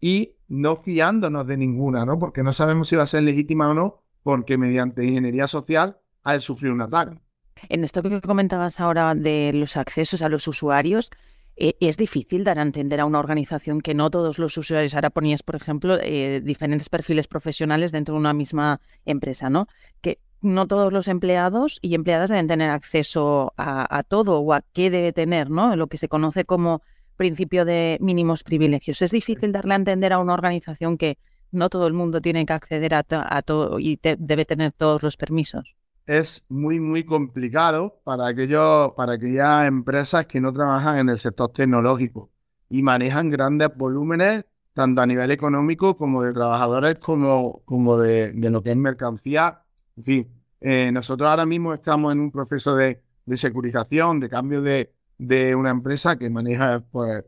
y 0.00 0.36
no 0.48 0.76
fiándonos 0.76 1.46
de 1.46 1.56
ninguna, 1.56 2.04
¿no? 2.04 2.18
Porque 2.18 2.42
no 2.42 2.52
sabemos 2.52 2.88
si 2.88 2.96
va 2.96 3.04
a 3.04 3.06
ser 3.06 3.22
legítima 3.22 3.68
o 3.70 3.74
no, 3.74 4.02
porque 4.22 4.56
mediante 4.58 5.04
ingeniería 5.04 5.48
social 5.48 5.98
ha 6.22 6.38
sufrir 6.38 6.70
un 6.70 6.82
ataque. 6.82 7.20
En 7.68 7.84
esto 7.84 8.02
que 8.02 8.20
comentabas 8.20 8.80
ahora 8.80 9.14
de 9.14 9.52
los 9.54 9.76
accesos 9.76 10.22
a 10.22 10.28
los 10.28 10.48
usuarios, 10.48 11.10
eh, 11.60 11.76
es 11.80 11.96
difícil 11.96 12.44
dar 12.44 12.60
a 12.60 12.62
entender 12.62 13.00
a 13.00 13.04
una 13.04 13.18
organización 13.18 13.80
que 13.80 13.92
no 13.92 14.10
todos 14.10 14.38
los 14.38 14.56
usuarios, 14.56 14.94
ahora 14.94 15.10
ponías, 15.10 15.42
por 15.42 15.56
ejemplo, 15.56 15.98
eh, 16.00 16.40
diferentes 16.40 16.88
perfiles 16.88 17.26
profesionales 17.26 17.90
dentro 17.90 18.14
de 18.14 18.20
una 18.20 18.32
misma 18.32 18.80
empresa, 19.04 19.50
¿no? 19.50 19.66
Que 20.00 20.20
no 20.40 20.68
todos 20.68 20.92
los 20.92 21.08
empleados 21.08 21.80
y 21.82 21.96
empleadas 21.96 22.30
deben 22.30 22.46
tener 22.46 22.70
acceso 22.70 23.54
a, 23.56 24.04
todo 24.04 24.38
o 24.38 24.52
a 24.52 24.62
qué 24.72 24.88
debe 24.88 25.12
tener, 25.12 25.50
¿no? 25.50 25.74
Lo 25.74 25.88
que 25.88 25.98
se 25.98 26.08
conoce 26.08 26.44
como 26.44 26.82
principio 27.16 27.64
de 27.64 27.98
mínimos 28.00 28.44
privilegios. 28.44 29.02
Es 29.02 29.10
difícil 29.10 29.50
darle 29.50 29.72
a 29.72 29.76
entender 29.76 30.12
a 30.12 30.20
una 30.20 30.34
organización 30.34 30.96
que 30.96 31.18
no 31.50 31.68
todo 31.70 31.88
el 31.88 31.92
mundo 31.92 32.20
tiene 32.20 32.46
que 32.46 32.52
acceder 32.52 32.94
a, 32.94 33.02
todo 33.42 33.80
y 33.80 33.98
debe 34.00 34.44
tener 34.44 34.70
todos 34.72 35.02
los 35.02 35.16
permisos 35.16 35.74
es 36.08 36.46
muy, 36.48 36.80
muy 36.80 37.04
complicado 37.04 38.00
para, 38.02 38.26
aquellos, 38.26 38.92
para 38.94 39.12
aquellas 39.12 39.68
empresas 39.68 40.26
que 40.26 40.40
no 40.40 40.52
trabajan 40.54 40.98
en 40.98 41.10
el 41.10 41.18
sector 41.18 41.52
tecnológico 41.52 42.30
y 42.70 42.82
manejan 42.82 43.28
grandes 43.30 43.68
volúmenes, 43.76 44.46
tanto 44.72 45.02
a 45.02 45.06
nivel 45.06 45.30
económico 45.30 45.98
como 45.98 46.22
de 46.22 46.32
trabajadores, 46.32 46.96
como, 46.98 47.62
como 47.66 47.98
de, 47.98 48.32
lo 48.34 48.62
que 48.62 48.70
es 48.70 48.76
mercancía. 48.76 49.62
En 49.98 50.02
fin, 50.02 50.28
eh, 50.62 50.90
nosotros 50.92 51.28
ahora 51.28 51.44
mismo 51.44 51.74
estamos 51.74 52.10
en 52.12 52.20
un 52.20 52.30
proceso 52.30 52.74
de, 52.74 53.02
de 53.26 53.36
securización, 53.36 54.18
de 54.18 54.30
cambio 54.30 54.62
de, 54.62 54.94
de 55.18 55.54
una 55.54 55.70
empresa 55.70 56.16
que 56.16 56.30
maneja 56.30 56.80
pues, 56.90 57.22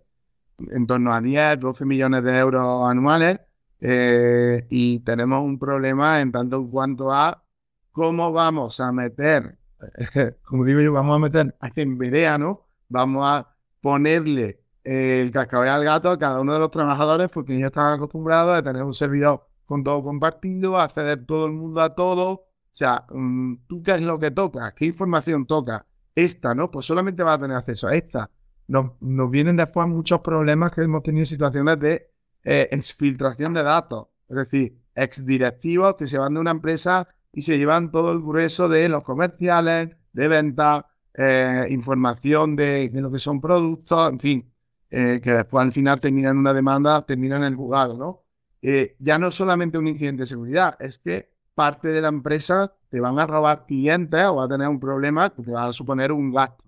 en 0.70 0.86
torno 0.86 1.12
a 1.12 1.20
10, 1.20 1.60
12 1.60 1.84
millones 1.84 2.24
de 2.24 2.38
euros 2.38 2.88
anuales 2.90 3.40
eh, 3.80 4.66
y 4.70 5.00
tenemos 5.00 5.42
un 5.44 5.58
problema 5.58 6.20
en 6.22 6.32
tanto 6.32 6.56
en 6.56 6.70
cuanto 6.70 7.12
a 7.12 7.44
cómo 7.92 8.32
vamos 8.32 8.80
a 8.80 8.92
meter, 8.92 9.58
como 10.44 10.64
digo 10.64 10.80
yo, 10.80 10.92
vamos 10.92 11.16
a 11.16 11.18
meter 11.18 11.54
en 11.76 11.98
Berea, 11.98 12.38
¿no? 12.38 12.66
Vamos 12.88 13.24
a 13.26 13.54
ponerle 13.80 14.60
el 14.84 15.30
cascabel 15.30 15.68
al 15.68 15.84
gato 15.84 16.10
a 16.10 16.18
cada 16.18 16.40
uno 16.40 16.52
de 16.52 16.58
los 16.58 16.70
trabajadores 16.70 17.28
porque 17.28 17.54
ellos 17.54 17.66
están 17.66 17.92
acostumbrados 17.92 18.56
a 18.56 18.62
tener 18.62 18.82
un 18.82 18.94
servidor 18.94 19.46
con 19.66 19.84
todo 19.84 20.02
compartido, 20.02 20.78
acceder 20.78 21.24
todo 21.26 21.46
el 21.46 21.52
mundo 21.52 21.80
a 21.80 21.94
todo. 21.94 22.30
O 22.30 22.46
sea, 22.72 23.06
mm, 23.10 23.54
¿tú 23.68 23.82
qué 23.82 23.92
es 23.92 24.00
lo 24.00 24.18
que 24.18 24.30
toca? 24.30 24.74
¿Qué 24.74 24.86
información 24.86 25.46
toca? 25.46 25.86
Esta, 26.14 26.54
¿no? 26.54 26.70
Pues 26.70 26.86
solamente 26.86 27.22
va 27.22 27.34
a 27.34 27.38
tener 27.38 27.56
acceso 27.56 27.86
a 27.86 27.94
esta. 27.94 28.30
Nos, 28.66 28.92
vienen 29.30 29.56
después 29.56 29.86
muchos 29.88 30.20
problemas 30.20 30.72
que 30.72 30.82
hemos 30.82 31.02
tenido 31.02 31.24
situaciones 31.24 31.78
de 31.78 32.10
eh, 32.44 32.68
exfiltración 32.72 33.54
de 33.54 33.62
datos. 33.62 34.08
Es 34.28 34.36
decir, 34.36 34.80
exdirectivos 34.94 35.94
que 35.94 36.06
se 36.06 36.18
van 36.18 36.34
de 36.34 36.40
una 36.40 36.50
empresa 36.50 37.08
y 37.32 37.42
se 37.42 37.58
llevan 37.58 37.90
todo 37.90 38.12
el 38.12 38.20
grueso 38.20 38.68
de 38.68 38.88
los 38.88 39.02
comerciales, 39.02 39.96
de 40.12 40.28
venta, 40.28 40.88
eh, 41.14 41.66
información 41.70 42.56
de, 42.56 42.90
lo 42.94 43.10
que 43.10 43.18
son 43.18 43.40
productos, 43.40 44.12
en 44.12 44.18
fin, 44.20 44.52
eh, 44.90 45.20
que 45.22 45.32
después 45.32 45.62
al 45.62 45.72
final 45.72 46.00
terminan 46.00 46.38
una 46.38 46.52
demanda, 46.52 47.04
terminan 47.06 47.42
en 47.42 47.52
el 47.52 47.56
juzgado, 47.56 47.96
¿no? 47.96 48.24
Eh, 48.62 48.96
ya 48.98 49.18
no 49.18 49.30
solamente 49.32 49.78
un 49.78 49.88
incidente 49.88 50.22
de 50.22 50.26
seguridad, 50.26 50.76
es 50.80 50.98
que 50.98 51.30
parte 51.54 51.88
de 51.88 52.00
la 52.00 52.08
empresa 52.08 52.74
te 52.88 53.00
van 53.00 53.18
a 53.18 53.26
robar 53.26 53.66
clientes 53.66 54.24
o 54.26 54.36
va 54.36 54.44
a 54.44 54.48
tener 54.48 54.68
un 54.68 54.80
problema 54.80 55.30
que 55.30 55.42
te 55.42 55.52
va 55.52 55.66
a 55.66 55.72
suponer 55.72 56.12
un 56.12 56.32
gasto. 56.32 56.64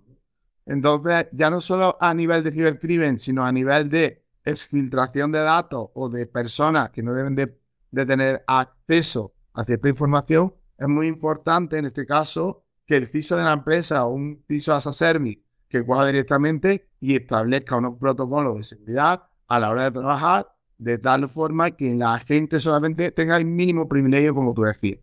Entonces, 0.67 1.27
ya 1.33 1.51
no 1.51 1.61
solo 1.61 1.97
a 2.01 2.15
nivel 2.15 2.43
de 2.43 2.53
cibercrimen, 2.53 3.19
sino 3.19 3.45
a 3.45 3.53
nivel 3.53 3.89
de 3.91 4.25
exfiltración 4.45 5.33
de 5.33 5.41
datos 5.41 5.91
o 5.95 6.09
de 6.09 6.27
personas 6.27 6.91
que 6.91 7.03
no 7.03 7.15
deben 7.15 7.35
de, 7.35 7.59
de 7.91 8.07
tener 8.07 8.45
acceso 8.47 9.32
a 9.55 9.65
cierta 9.65 9.89
información, 9.89 10.55
es 10.79 10.89
muy 10.89 11.07
importante 11.07 11.79
en 11.79 11.87
este 11.87 12.07
caso 12.07 12.65
que 12.87 12.97
el 12.97 13.07
CISO 13.07 13.37
de 13.37 13.45
la 13.45 13.53
empresa 13.53 14.05
o 14.05 14.13
un 14.13 14.43
CISO 14.49 14.75
as 14.75 14.87
a 14.87 14.93
service 14.93 15.43
que 15.69 15.85
cuadre 15.85 16.13
directamente 16.13 16.89
y 17.01 17.17
establezca 17.17 17.77
unos 17.77 17.99
protocolos 17.99 18.59
de 18.59 18.65
seguridad 18.65 19.23
a 19.49 19.61
la 19.61 19.71
hora 19.71 19.85
de 19.85 19.91
trabajar 19.91 20.53
de 20.79 20.99
tal 20.99 21.29
forma 21.29 21.71
que 21.71 21.95
la 21.95 22.19
gente 22.19 22.59
solamente 22.59 23.13
tenga 23.13 23.37
el 23.37 23.45
mínimo 23.45 23.89
privilegio, 23.89 24.35
como 24.35 24.53
tú 24.53 24.63
decías. 24.63 24.99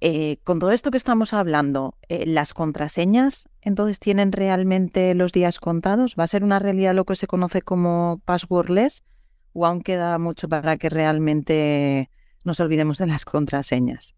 Eh, 0.00 0.38
con 0.44 0.58
todo 0.58 0.70
esto 0.72 0.90
que 0.90 0.96
estamos 0.96 1.32
hablando, 1.32 1.94
eh, 2.08 2.26
¿las 2.26 2.54
contraseñas 2.54 3.48
entonces 3.60 3.98
tienen 3.98 4.30
realmente 4.32 5.14
los 5.14 5.32
días 5.32 5.58
contados? 5.58 6.14
¿Va 6.18 6.24
a 6.24 6.28
ser 6.28 6.44
una 6.44 6.58
realidad 6.58 6.94
lo 6.94 7.04
que 7.04 7.16
se 7.16 7.26
conoce 7.26 7.62
como 7.62 8.20
passwordless? 8.24 9.04
¿O 9.52 9.66
aún 9.66 9.82
queda 9.82 10.18
mucho 10.18 10.48
para 10.48 10.76
que 10.76 10.88
realmente 10.88 12.10
nos 12.44 12.60
olvidemos 12.60 12.98
de 12.98 13.06
las 13.06 13.24
contraseñas. 13.24 14.14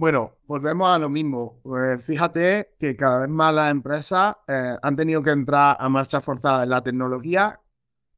Bueno, 0.00 0.38
volvemos 0.46 0.88
a 0.88 0.98
lo 0.98 1.10
mismo. 1.10 1.60
Pues 1.62 2.02
fíjate 2.02 2.74
que 2.78 2.96
cada 2.96 3.20
vez 3.20 3.28
más 3.28 3.52
las 3.52 3.70
empresas 3.70 4.34
eh, 4.48 4.74
han 4.80 4.96
tenido 4.96 5.22
que 5.22 5.30
entrar 5.30 5.76
a 5.78 5.88
marcha 5.90 6.22
forzada 6.22 6.62
en 6.64 6.70
la 6.70 6.82
tecnología. 6.82 7.60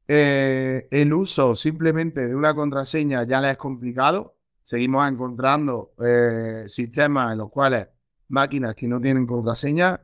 Eh, 0.07 0.87
el 0.91 1.13
uso 1.13 1.55
simplemente 1.55 2.25
de 2.25 2.35
una 2.35 2.53
contraseña 2.53 3.23
ya 3.23 3.41
les 3.41 3.51
es 3.51 3.57
complicado. 3.57 4.37
Seguimos 4.63 5.05
encontrando 5.11 5.93
eh, 6.01 6.63
sistemas 6.67 7.33
en 7.33 7.39
los 7.39 7.49
cuales 7.49 7.89
máquinas 8.29 8.75
que 8.75 8.87
no 8.87 9.01
tienen 9.01 9.27
contraseña, 9.27 9.99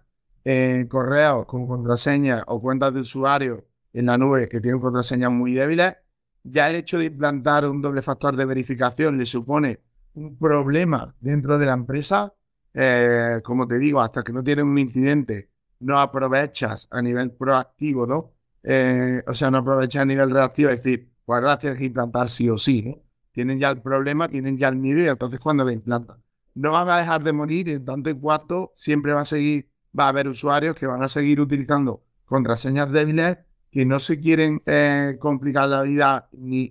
correos 0.89 1.45
con 1.45 1.65
contraseña 1.65 2.43
o 2.47 2.59
cuentas 2.59 2.93
de 2.93 3.01
usuario 3.01 3.67
en 3.93 4.07
la 4.07 4.17
nube 4.17 4.49
que 4.49 4.59
tienen 4.59 4.81
contraseñas 4.81 5.31
muy 5.31 5.53
débiles, 5.53 5.95
ya 6.51 6.69
el 6.69 6.77
hecho 6.77 6.97
de 6.97 7.05
implantar 7.05 7.65
un 7.65 7.81
doble 7.81 8.01
factor 8.01 8.35
de 8.35 8.45
verificación 8.45 9.17
le 9.17 9.25
supone 9.25 9.79
un 10.13 10.37
problema 10.37 11.15
dentro 11.19 11.57
de 11.57 11.65
la 11.65 11.73
empresa. 11.73 12.33
Eh, 12.73 13.41
como 13.43 13.67
te 13.67 13.79
digo, 13.79 14.01
hasta 14.01 14.23
que 14.23 14.33
no 14.33 14.43
tienes 14.43 14.65
un 14.65 14.77
incidente, 14.77 15.49
no 15.79 15.99
aprovechas 15.99 16.87
a 16.91 17.01
nivel 17.01 17.31
proactivo, 17.31 18.05
¿no? 18.05 18.33
Eh, 18.63 19.23
o 19.27 19.33
sea, 19.33 19.49
no 19.49 19.59
aprovechas 19.59 20.01
a 20.01 20.05
nivel 20.05 20.29
reactivo, 20.31 20.69
es 20.69 20.83
decir, 20.83 21.11
pues 21.25 21.37
ahora 21.39 21.57
tienes 21.57 21.79
que 21.79 21.85
implantar 21.85 22.29
sí 22.29 22.49
o 22.49 22.57
sí. 22.57 22.95
Tienen 23.31 23.59
ya 23.59 23.69
el 23.69 23.81
problema, 23.81 24.27
tienen 24.27 24.57
ya 24.57 24.67
el 24.67 24.75
miedo 24.75 25.01
y 25.01 25.07
entonces 25.07 25.39
cuando 25.39 25.63
lo 25.63 25.71
implantan. 25.71 26.17
No 26.55 26.71
van 26.73 26.89
a 26.89 26.97
dejar 26.97 27.23
de 27.23 27.31
morir 27.31 27.69
en 27.69 27.85
tanto 27.85 28.09
y 28.09 28.15
cuanto 28.15 28.71
siempre 28.75 29.13
va 29.13 29.21
a 29.21 29.25
seguir, 29.25 29.69
va 29.97 30.05
a 30.05 30.09
haber 30.09 30.27
usuarios 30.27 30.75
que 30.75 30.87
van 30.87 31.01
a 31.03 31.07
seguir 31.07 31.39
utilizando 31.39 32.03
contraseñas 32.25 32.91
débiles 32.91 33.37
que 33.71 33.85
no 33.85 33.99
se 33.99 34.19
quieren 34.19 34.61
eh, 34.65 35.17
complicar 35.19 35.69
la 35.69 35.83
vida 35.83 36.29
ni, 36.33 36.69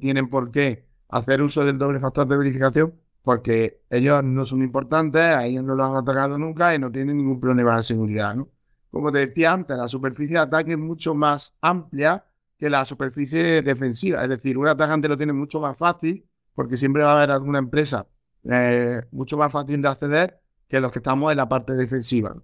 tienen 0.00 0.28
por 0.28 0.50
qué 0.50 0.86
hacer 1.08 1.42
uso 1.42 1.64
del 1.64 1.78
doble 1.78 2.00
factor 2.00 2.26
de 2.26 2.36
verificación 2.36 2.94
porque 3.22 3.82
ellos 3.90 4.22
no 4.22 4.44
son 4.44 4.62
importantes, 4.62 5.20
a 5.20 5.46
ellos 5.46 5.64
no 5.64 5.74
lo 5.74 5.84
han 5.84 5.96
atacado 5.96 6.38
nunca 6.38 6.74
y 6.74 6.78
no 6.78 6.92
tienen 6.92 7.16
ningún 7.16 7.40
problema 7.40 7.76
de 7.76 7.82
seguridad. 7.82 8.36
¿no? 8.36 8.48
Como 8.90 9.10
te 9.10 9.26
decía 9.26 9.52
antes, 9.52 9.76
la 9.76 9.88
superficie 9.88 10.36
de 10.36 10.42
ataque 10.42 10.72
es 10.72 10.78
mucho 10.78 11.12
más 11.14 11.56
amplia 11.60 12.24
que 12.56 12.70
la 12.70 12.84
superficie 12.84 13.62
defensiva. 13.62 14.22
Es 14.22 14.28
decir, 14.28 14.56
un 14.56 14.68
atacante 14.68 15.08
lo 15.08 15.16
tiene 15.16 15.32
mucho 15.32 15.60
más 15.60 15.76
fácil 15.76 16.24
porque 16.54 16.76
siempre 16.76 17.02
va 17.02 17.12
a 17.12 17.16
haber 17.16 17.32
alguna 17.32 17.58
empresa 17.58 18.06
eh, 18.44 19.02
mucho 19.10 19.36
más 19.36 19.50
fácil 19.50 19.82
de 19.82 19.88
acceder 19.88 20.40
que 20.68 20.80
los 20.80 20.92
que 20.92 21.00
estamos 21.00 21.30
en 21.30 21.38
la 21.38 21.48
parte 21.48 21.74
defensiva. 21.74 22.36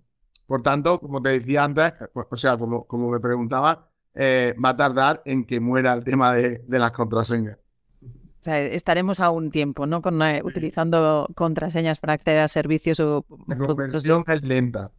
Por 0.47 0.63
tanto, 0.63 1.01
como 1.01 1.23
te 1.23 1.31
decía 1.31 1.65
antes, 1.65 1.93
pues, 2.13 2.27
o 2.31 2.37
sea, 2.37 2.57
como, 2.57 2.85
como 2.85 3.11
me 3.11 3.21
preguntaba, 3.21 3.89
eh, 4.15 4.55
va 4.63 4.71
a 4.71 4.77
tardar 4.77 5.23
en 5.25 5.45
que 5.45 5.61
muera 5.61 5.95
el 5.95 6.05
tema 6.05 6.35
de, 6.35 6.63
las 6.69 6.93
contraseñas. 6.93 7.59
O 8.03 8.45
sea, 8.45 8.61
estaremos 8.61 9.21
a 9.21 9.31
un 9.31 9.51
tiempo, 9.51 9.87
¿no? 9.87 10.03
Con, 10.03 10.21
eh, 10.23 10.43
utilizando 10.45 11.29
contraseñas 11.35 12.01
para 12.01 12.15
acceder 12.15 12.41
a 12.41 12.49
servicios 12.49 12.99
o... 13.01 13.25
La 13.47 13.57
conversión 13.57 14.25
es 14.27 14.43
lenta. 14.43 14.91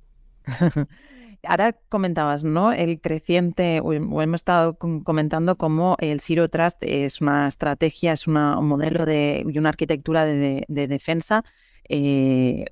Ahora 1.45 1.73
comentabas, 1.89 2.45
¿no? 2.45 2.71
El 2.71 3.01
creciente, 3.01 3.81
o 3.83 3.91
hemos 3.93 4.35
estado 4.35 4.77
comentando 4.77 5.57
cómo 5.57 5.97
el 5.99 6.21
Zero 6.21 6.47
Trust 6.47 6.77
es 6.83 7.19
una 7.19 7.49
estrategia, 7.49 8.13
es 8.13 8.27
un 8.27 8.35
modelo 8.35 9.05
de, 9.05 9.45
y 9.45 9.57
una 9.57 9.69
arquitectura 9.69 10.23
de, 10.23 10.65
defensa 10.69 11.43
eh, 11.89 12.67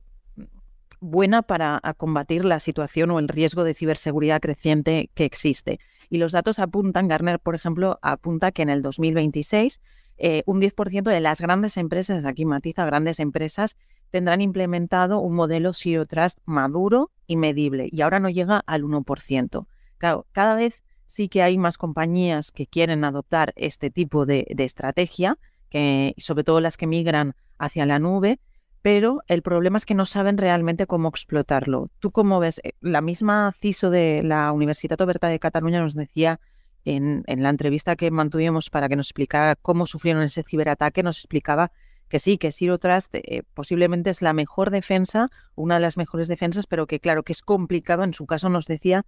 buena 1.01 1.41
para 1.41 1.81
combatir 1.97 2.45
la 2.45 2.59
situación 2.61 3.11
o 3.11 3.19
el 3.19 3.27
riesgo 3.27 3.65
de 3.65 3.73
ciberseguridad 3.73 4.39
creciente 4.39 5.09
que 5.13 5.25
existe. 5.25 5.79
Y 6.09 6.17
los 6.19 6.31
datos 6.31 6.59
apuntan, 6.59 7.07
Garner, 7.07 7.39
por 7.39 7.55
ejemplo, 7.55 7.99
apunta 8.01 8.51
que 8.51 8.61
en 8.61 8.69
el 8.69 8.81
2026 8.81 9.81
eh, 10.23 10.43
un 10.45 10.61
10% 10.61 11.09
de 11.09 11.19
las 11.19 11.41
grandes 11.41 11.77
empresas, 11.77 12.25
aquí 12.25 12.45
matiza 12.45 12.85
grandes 12.85 13.19
empresas, 13.19 13.75
tendrán 14.11 14.39
implementado 14.39 15.19
un 15.19 15.33
modelo 15.33 15.73
Zero 15.73 16.05
Trust 16.05 16.37
maduro 16.45 17.09
y 17.25 17.37
medible, 17.37 17.89
y 17.91 18.01
ahora 18.01 18.19
no 18.19 18.29
llega 18.29 18.61
al 18.67 18.83
1%. 18.83 19.65
Claro, 19.97 20.27
cada 20.31 20.53
vez 20.53 20.83
sí 21.07 21.27
que 21.27 21.41
hay 21.41 21.57
más 21.57 21.79
compañías 21.79 22.51
que 22.51 22.67
quieren 22.67 23.03
adoptar 23.03 23.51
este 23.55 23.89
tipo 23.89 24.27
de, 24.27 24.45
estrategia, 24.59 25.39
que, 25.69 26.13
sobre 26.17 26.43
todo 26.43 26.61
las 26.61 26.77
que 26.77 26.85
migran 26.85 27.33
hacia 27.57 27.87
la 27.87 27.97
nube, 27.97 28.39
pero 28.81 29.21
el 29.27 29.41
problema 29.41 29.77
es 29.77 29.85
que 29.85 29.93
no 29.93 30.05
saben 30.05 30.37
realmente 30.37 30.87
cómo 30.87 31.09
explotarlo. 31.09 31.87
¿Tú 31.99 32.11
cómo 32.11 32.39
ves? 32.39 32.59
Eh, 32.63 32.73
la 32.81 33.01
misma 33.01 33.53
CISO 33.55 33.89
de 33.89 34.21
la 34.23 34.51
Universidad 34.51 34.99
Oberta 35.01 35.27
de 35.27 35.39
Cataluña 35.39 35.79
nos 35.79 35.93
decía 35.93 36.39
en, 36.83 37.23
la 37.27 37.49
entrevista 37.49 37.95
que 37.95 38.09
mantuvimos 38.09 38.69
para 38.69 38.89
que 38.89 38.95
nos 38.95 39.07
explicara 39.07 39.55
cómo 39.55 39.85
sufrieron 39.85 40.23
ese 40.23 40.43
ciberataque, 40.43 41.03
nos 41.03 41.19
explicaba 41.19 41.71
que 42.07 42.19
sí, 42.19 42.37
que 42.37 42.51
Zero 42.51 42.77
Trust 42.79 43.13
eh, 43.13 43.43
posiblemente 43.53 44.09
es 44.09 44.21
la 44.21 44.33
mejor 44.33 44.71
defensa, 44.71 45.29
una 45.55 45.75
de 45.75 45.81
las 45.81 45.95
mejores 45.95 46.27
defensas, 46.27 46.67
pero 46.67 46.87
que 46.87 46.99
claro, 46.99 47.23
que 47.23 47.33
es 47.33 47.41
complicado, 47.41 48.03
en 48.03 48.13
su 48.13 48.25
caso 48.25 48.49
nos 48.49 48.65
decía, 48.65 49.05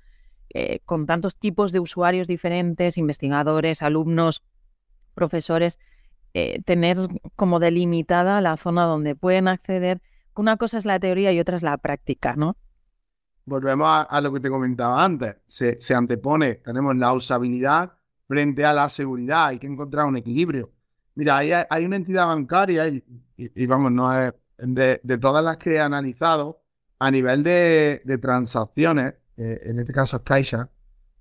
eh, 0.53 0.79
con 0.85 1.05
tantos 1.05 1.35
tipos 1.35 1.71
de 1.71 1.79
usuarios 1.79 2.27
diferentes, 2.27 2.97
investigadores, 2.97 3.81
alumnos, 3.81 4.43
profesores, 5.15 5.79
eh, 6.33 6.61
tener 6.65 6.97
como 7.35 7.59
delimitada 7.59 8.41
la 8.41 8.57
zona 8.57 8.85
donde 8.85 9.15
pueden 9.15 9.47
acceder. 9.47 10.01
Una 10.35 10.57
cosa 10.57 10.79
es 10.79 10.85
la 10.85 10.99
teoría 10.99 11.31
y 11.31 11.39
otra 11.39 11.57
es 11.57 11.63
la 11.63 11.77
práctica, 11.77 12.35
¿no? 12.35 12.57
Volvemos 13.45 13.87
a, 14.09 14.21
lo 14.21 14.33
que 14.33 14.39
te 14.39 14.49
comentaba 14.49 15.03
antes. 15.03 15.35
Se, 15.47 15.93
antepone, 15.93 16.55
tenemos 16.55 16.95
la 16.97 17.13
usabilidad 17.13 17.93
frente 18.27 18.65
a 18.65 18.73
la 18.73 18.89
seguridad. 18.89 19.47
Hay 19.47 19.59
que 19.59 19.67
encontrar 19.67 20.07
un 20.07 20.17
equilibrio. 20.17 20.71
Mira, 21.13 21.37
hay, 21.37 21.51
hay 21.69 21.85
una 21.85 21.97
entidad 21.97 22.25
bancaria 22.25 22.87
y, 22.87 23.65
vamos, 23.67 23.91
no 23.91 24.17
es 24.17 24.33
de, 24.57 25.17
todas 25.19 25.43
las 25.43 25.57
que 25.57 25.75
he 25.75 25.79
analizado 25.79 26.63
a 26.97 27.11
nivel 27.11 27.43
de, 27.43 28.01
transacciones, 28.19 29.15
eh, 29.37 29.59
en 29.65 29.77
este 29.77 29.93
caso 29.93 30.17
es 30.17 30.23
Caixa, 30.23 30.71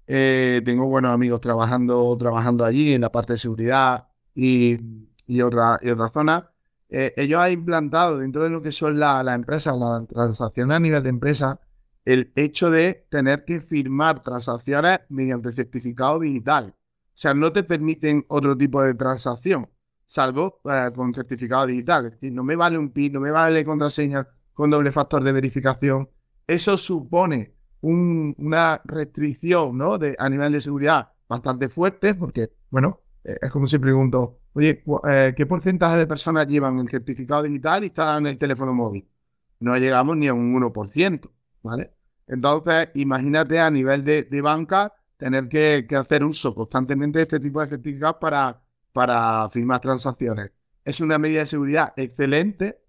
eh, 0.07 0.63
tengo 0.65 0.87
buenos 0.87 1.13
amigos 1.13 1.41
trabajando, 1.41 2.17
trabajando 2.17 2.65
allí 2.65 2.93
en 2.95 3.03
la 3.03 3.11
parte 3.11 3.35
de 3.35 3.39
seguridad 3.41 4.09
y, 4.35 4.79
y 5.27 5.43
otra, 5.43 5.79
y 5.83 5.91
otra 5.91 6.09
zona. 6.11 6.51
Eh, 6.89 7.15
ellos 7.17 7.41
han 7.41 7.53
implantado 7.53 8.19
dentro 8.19 8.45
de 8.45 8.51
lo 8.51 8.63
que 8.63 8.73
son 8.73 8.99
las 8.99 9.25
la 9.25 9.35
empresas, 9.35 9.75
las 9.79 10.07
transacciones 10.09 10.77
a 10.77 10.81
nivel 10.81 11.03
de 11.03 11.09
empresa, 11.09 11.61
el 12.05 12.33
hecho 12.37 12.71
de 12.71 13.07
tener 13.11 13.45
que 13.45 13.61
firmar 13.61 14.23
transacciones 14.23 15.01
mediante 15.09 15.53
certificado 15.53 16.21
digital. 16.21 16.75
O 16.75 17.11
sea, 17.15 17.35
no 17.35 17.53
te 17.53 17.63
permiten 17.63 18.25
otro 18.29 18.57
tipo 18.57 18.83
de 18.83 18.95
transacción 18.95 19.69
salvo 20.13 20.61
eh, 20.65 20.91
con 20.95 21.15
certificado 21.15 21.67
digital. 21.67 22.07
Es 22.07 22.13
decir, 22.13 22.33
no 22.33 22.45
me 22.45 22.55
vale 22.55 22.77
un 22.77 22.91
PIN, 22.91 23.15
no 23.15 23.21
me 23.21 23.31
vale 23.31 23.65
contraseña 23.65 24.29
con 24.53 24.69
doble 24.69 24.93
factor 24.93 25.25
de 25.25 25.33
verificación. 25.33 26.11
Eso 26.47 26.77
supone 26.77 27.55
una 27.81 28.81
restricción 28.85 29.79
¿no? 29.79 29.97
de, 29.97 30.15
a 30.19 30.29
nivel 30.29 30.53
de 30.53 30.61
seguridad 30.61 31.13
bastante 31.27 31.71
fuerte, 31.71 32.15
porque, 32.15 32.53
bueno, 32.71 33.01
es 33.25 33.51
como 33.51 33.67
si 33.67 33.79
pregunto, 33.79 34.41
oye, 34.53 34.83
eh, 35.09 35.35
¿qué 35.37 35.47
porcentaje 35.47 35.99
de 35.99 36.07
personas 36.07 36.47
llevan 36.47 36.79
el 36.79 36.89
certificado 36.89 37.43
digital 37.43 37.85
y 37.85 37.87
están 37.87 38.27
en 38.27 38.33
el 38.33 38.39
teléfono 38.39 38.73
móvil? 38.75 39.09
No 39.61 39.77
llegamos 39.77 40.17
ni 40.17 40.29
a 40.29 40.35
un 40.35 40.53
1%, 40.55 41.31
¿vale? 41.63 41.93
Entonces, 42.27 42.89
imagínate 42.95 43.61
a 43.61 43.71
nivel 43.71 44.05
de, 44.05 44.41
banca 44.43 44.93
tener 45.17 45.49
que, 45.49 45.87
que, 45.89 45.97
hacer 45.97 46.25
uso 46.25 46.55
constantemente 46.55 47.19
de 47.19 47.23
este 47.25 47.41
tipo 47.41 47.61
de 47.61 47.69
certificados 47.69 48.17
para 48.21 48.63
para 48.93 49.49
firmar 49.51 49.81
transacciones. 49.81 50.53
Es 50.85 51.01
una 51.01 51.19
medida 51.19 51.41
de 51.41 51.47
seguridad 51.47 51.93
excelente, 51.97 52.83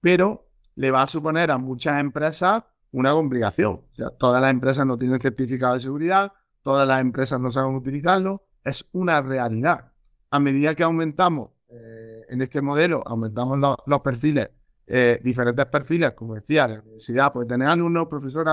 pero 0.00 0.48
le 0.76 0.90
va 0.90 1.02
a 1.02 1.08
suponer 1.08 1.50
a 1.50 1.58
muchas 1.58 2.00
empresas 2.00 2.64
una 2.92 3.12
complicación. 3.12 3.82
O 3.92 3.94
sea, 3.94 4.10
todas 4.10 4.40
las 4.40 4.50
empresas 4.50 4.86
no 4.86 4.96
tienen 4.96 5.20
certificado 5.20 5.74
de 5.74 5.80
seguridad, 5.80 6.32
todas 6.62 6.86
las 6.86 7.00
empresas 7.00 7.40
no 7.40 7.50
saben 7.50 7.74
utilizarlo. 7.74 8.44
Es 8.64 8.88
una 8.92 9.20
realidad. 9.22 9.92
A 10.30 10.38
medida 10.38 10.74
que 10.74 10.82
aumentamos 10.82 11.50
eh, 11.68 12.22
en 12.28 12.42
este 12.42 12.60
modelo, 12.60 13.02
aumentamos 13.06 13.58
los 13.86 14.00
perfiles, 14.00 14.50
eh, 14.86 15.20
diferentes 15.22 15.66
perfiles, 15.66 16.12
como 16.12 16.34
decía, 16.34 16.66
la 16.66 16.80
universidad 16.80 17.32
puede 17.32 17.46
tener 17.46 17.68
alumnos, 17.68 18.08
profesores, 18.08 18.52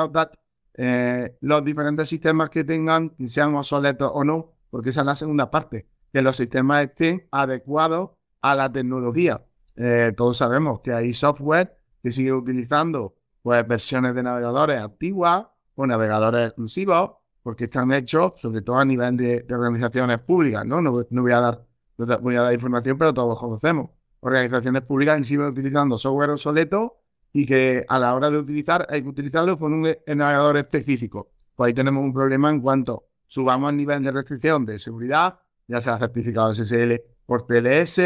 eh, 0.73 1.37
los 1.41 1.63
diferentes 1.63 2.09
sistemas 2.09 2.49
que 2.49 2.65
tengan, 2.65 3.11
que 3.11 3.29
sean 3.29 3.55
obsoletos 3.55 4.11
o 4.13 4.23
no, 4.23 4.51
porque 4.69 4.89
esa 4.89 5.01
es 5.01 5.05
la 5.05 5.15
segunda 5.15 5.49
parte 5.49 5.87
que 6.11 6.21
los 6.21 6.37
sistemas 6.37 6.83
estén 6.83 7.27
adecuados 7.31 8.11
a 8.41 8.55
la 8.55 8.71
tecnología. 8.71 9.45
Eh, 9.75 10.13
todos 10.15 10.37
sabemos 10.37 10.81
que 10.81 10.93
hay 10.93 11.13
software 11.13 11.77
que 12.01 12.11
sigue 12.11 12.31
utilizando 12.31 13.15
pues, 13.41 13.65
versiones 13.67 14.15
de 14.15 14.23
navegadores 14.23 14.79
antiguas 14.79 15.47
o 15.75 15.87
navegadores 15.87 16.47
exclusivos, 16.47 17.11
porque 17.45 17.65
están 17.65 17.91
hechos 17.91 18.33
sobre 18.37 18.63
todo 18.63 18.79
a 18.79 18.85
nivel 18.85 19.15
de, 19.17 19.45
organizaciones 19.51 20.17
públicas. 20.17 20.65
¿no? 20.65 20.81
No, 20.81 21.03
voy 21.11 21.31
a 21.31 21.39
dar, 21.39 21.65
voy 22.19 22.35
a 22.35 22.41
dar 22.41 22.53
información, 22.55 22.97
pero 22.97 23.13
todos 23.13 23.39
conocemos. 23.39 23.91
Organizaciones 24.21 24.81
públicas 24.81 25.15
que 25.19 25.25
siguen 25.25 25.45
utilizando 25.45 25.95
software 25.95 26.31
obsoleto 26.31 26.97
y 27.31 27.45
que 27.45 27.85
a 27.87 27.99
la 27.99 28.15
hora 28.15 28.31
de 28.31 28.39
utilizar 28.39 28.87
hay 28.89 29.03
que 29.03 29.09
utilizarlo 29.09 29.59
con 29.59 29.73
un 29.73 29.81
navegador 29.83 30.57
específico. 30.57 31.29
Pues 31.55 31.67
ahí 31.67 31.73
tenemos 31.75 32.03
un 32.03 32.13
problema 32.13 32.49
en 32.49 32.61
cuanto 32.61 33.09
subamos 33.27 33.69
el 33.69 33.77
nivel 33.77 34.01
de 34.01 34.11
restricción 34.11 34.65
de 34.65 34.79
seguridad 34.79 35.37
ya 35.67 35.81
sea 35.81 35.99
certificados 35.99 36.57
SSL 36.57 36.99
por 37.27 37.45
TLS 37.45 37.99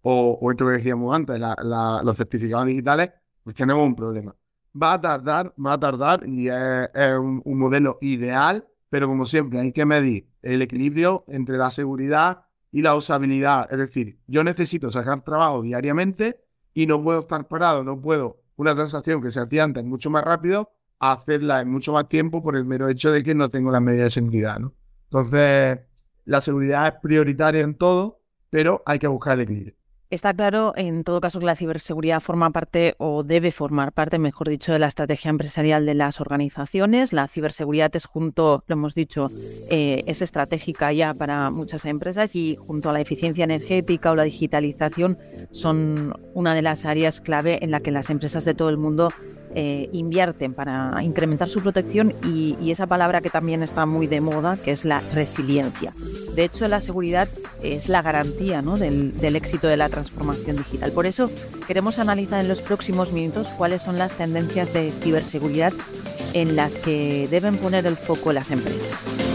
o, 0.00 0.38
o 0.40 0.50
esto 0.50 0.64
que 0.66 0.72
decíamos 0.72 1.14
antes, 1.14 1.38
los 1.38 2.16
certificados 2.16 2.64
digitales, 2.64 3.10
pues 3.44 3.54
tenemos 3.54 3.84
un 3.84 3.94
problema. 3.94 4.34
Va 4.80 4.94
a 4.94 5.00
tardar, 5.02 5.52
va 5.62 5.74
a 5.74 5.80
tardar 5.80 6.26
y 6.26 6.48
es, 6.48 7.18
un, 7.18 7.42
modelo 7.58 7.98
ideal, 8.00 8.66
pero 8.96 9.08
como 9.08 9.26
siempre 9.26 9.60
hay 9.60 9.72
que 9.72 9.84
medir 9.84 10.26
el 10.40 10.62
equilibrio 10.62 11.26
entre 11.28 11.58
la 11.58 11.70
seguridad 11.70 12.46
y 12.72 12.80
la 12.80 12.96
usabilidad. 12.96 13.70
Es 13.70 13.76
decir, 13.76 14.18
yo 14.26 14.42
necesito 14.42 14.90
sacar 14.90 15.22
trabajo 15.22 15.60
diariamente 15.60 16.40
y 16.72 16.86
no 16.86 17.04
puedo 17.04 17.20
estar 17.20 17.46
parado, 17.46 17.84
no 17.84 18.00
puedo 18.00 18.40
una 18.56 18.74
transacción 18.74 19.20
que 19.20 19.30
se 19.30 19.38
hacía 19.38 19.64
antes 19.64 19.84
mucho 19.84 20.08
más 20.08 20.24
rápido, 20.24 20.70
hacerla 20.98 21.60
en 21.60 21.68
mucho 21.68 21.92
más 21.92 22.08
tiempo 22.08 22.42
por 22.42 22.56
el 22.56 22.64
mero 22.64 22.88
hecho 22.88 23.12
de 23.12 23.22
que 23.22 23.34
no 23.34 23.50
tengo 23.50 23.70
la 23.70 23.80
medida 23.80 24.04
de 24.04 24.10
seguridad. 24.10 24.62
Entonces, 25.10 25.78
la 26.24 26.40
seguridad 26.40 26.86
es 26.86 26.94
prioritaria 27.02 27.60
en 27.60 27.74
todo, 27.74 28.22
pero 28.48 28.82
hay 28.86 28.98
que 28.98 29.08
buscar 29.08 29.34
el 29.34 29.42
equilibrio. 29.42 29.74
Está 30.08 30.32
claro, 30.32 30.72
en 30.76 31.02
todo 31.02 31.20
caso, 31.20 31.40
que 31.40 31.46
la 31.46 31.56
ciberseguridad 31.56 32.20
forma 32.20 32.50
parte 32.50 32.94
o 32.98 33.24
debe 33.24 33.50
formar 33.50 33.90
parte, 33.90 34.20
mejor 34.20 34.48
dicho, 34.48 34.72
de 34.72 34.78
la 34.78 34.86
estrategia 34.86 35.30
empresarial 35.30 35.84
de 35.84 35.94
las 35.94 36.20
organizaciones. 36.20 37.12
La 37.12 37.26
ciberseguridad 37.26 37.94
es 37.96 38.06
junto, 38.06 38.62
lo 38.68 38.72
hemos 38.74 38.94
dicho, 38.94 39.32
eh, 39.68 40.04
es 40.06 40.22
estratégica 40.22 40.92
ya 40.92 41.12
para 41.12 41.50
muchas 41.50 41.84
empresas 41.86 42.36
y 42.36 42.54
junto 42.54 42.90
a 42.90 42.92
la 42.92 43.00
eficiencia 43.00 43.42
energética 43.42 44.12
o 44.12 44.14
la 44.14 44.22
digitalización 44.22 45.18
son 45.50 46.14
una 46.34 46.54
de 46.54 46.62
las 46.62 46.84
áreas 46.84 47.20
clave 47.20 47.58
en 47.62 47.72
la 47.72 47.80
que 47.80 47.90
las 47.90 48.08
empresas 48.08 48.44
de 48.44 48.54
todo 48.54 48.68
el 48.68 48.76
mundo 48.76 49.08
eh, 49.58 49.88
invierten 49.92 50.52
para 50.52 51.02
incrementar 51.02 51.48
su 51.48 51.62
protección 51.62 52.12
y, 52.22 52.70
esa 52.70 52.86
palabra 52.86 53.22
que 53.22 53.30
también 53.30 53.62
está 53.62 53.86
muy 53.86 54.06
de 54.06 54.20
moda, 54.20 54.58
que 54.62 54.70
es 54.70 54.84
la 54.84 55.00
resiliencia. 55.14 55.94
De 56.34 56.44
hecho, 56.44 56.68
la 56.68 56.80
seguridad 56.80 57.26
es 57.62 57.88
la 57.88 58.02
garantía 58.02 58.60
del, 58.60 59.18
del 59.18 59.34
éxito 59.34 59.66
de 59.66 59.78
la 59.78 59.88
transformación 59.88 60.58
digital. 60.58 60.92
Por 60.92 61.06
eso 61.06 61.30
queremos 61.66 61.98
analizar 61.98 62.42
en 62.42 62.48
los 62.48 62.60
próximos 62.60 63.12
minutos 63.12 63.48
cuáles 63.56 63.80
son 63.80 63.96
las 63.96 64.12
tendencias 64.12 64.74
de 64.74 64.90
ciberseguridad 64.90 65.72
en 66.34 66.54
las 66.54 66.76
que 66.76 67.26
deben 67.30 67.56
poner 67.56 67.86
el 67.86 67.96
foco 67.96 68.34
las 68.34 68.50
empresas. 68.50 69.25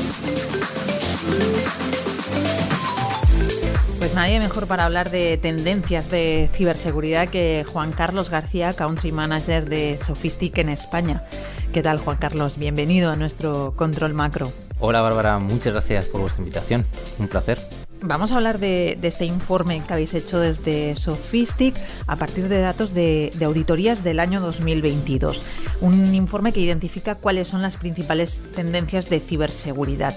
Pues 4.11 4.19
nadie 4.19 4.41
mejor 4.41 4.67
para 4.67 4.83
hablar 4.83 5.09
de 5.09 5.37
tendencias 5.37 6.11
de 6.11 6.49
ciberseguridad 6.53 7.29
que 7.29 7.63
Juan 7.65 7.93
Carlos 7.93 8.29
García, 8.29 8.73
Country 8.73 9.13
Manager 9.13 9.69
de 9.69 9.97
Sophistic 9.97 10.57
en 10.57 10.67
España. 10.67 11.23
¿Qué 11.71 11.81
tal, 11.81 11.97
Juan 11.97 12.17
Carlos? 12.17 12.57
Bienvenido 12.57 13.09
a 13.09 13.15
nuestro 13.15 13.73
Control 13.77 14.13
Macro. 14.13 14.51
Hola, 14.81 14.99
Bárbara. 14.99 15.39
Muchas 15.39 15.71
gracias 15.71 16.07
por 16.07 16.19
vuestra 16.19 16.41
invitación. 16.41 16.85
Un 17.19 17.29
placer. 17.29 17.57
Vamos 18.01 18.33
a 18.33 18.35
hablar 18.35 18.59
de, 18.59 18.99
este 19.01 19.23
informe 19.23 19.81
que 19.87 19.93
habéis 19.93 20.13
hecho 20.13 20.41
desde 20.41 20.93
Sophistic 20.97 21.73
a 22.05 22.17
partir 22.17 22.49
de 22.49 22.59
datos 22.59 22.93
de, 22.93 23.31
de, 23.35 23.45
auditorías 23.45 24.03
del 24.03 24.19
año 24.19 24.41
2022. 24.41 25.45
Un 25.79 26.13
informe 26.13 26.51
que 26.51 26.59
identifica 26.59 27.15
cuáles 27.15 27.47
son 27.47 27.61
las 27.61 27.77
principales 27.77 28.43
tendencias 28.53 29.09
de 29.09 29.21
ciberseguridad 29.21 30.13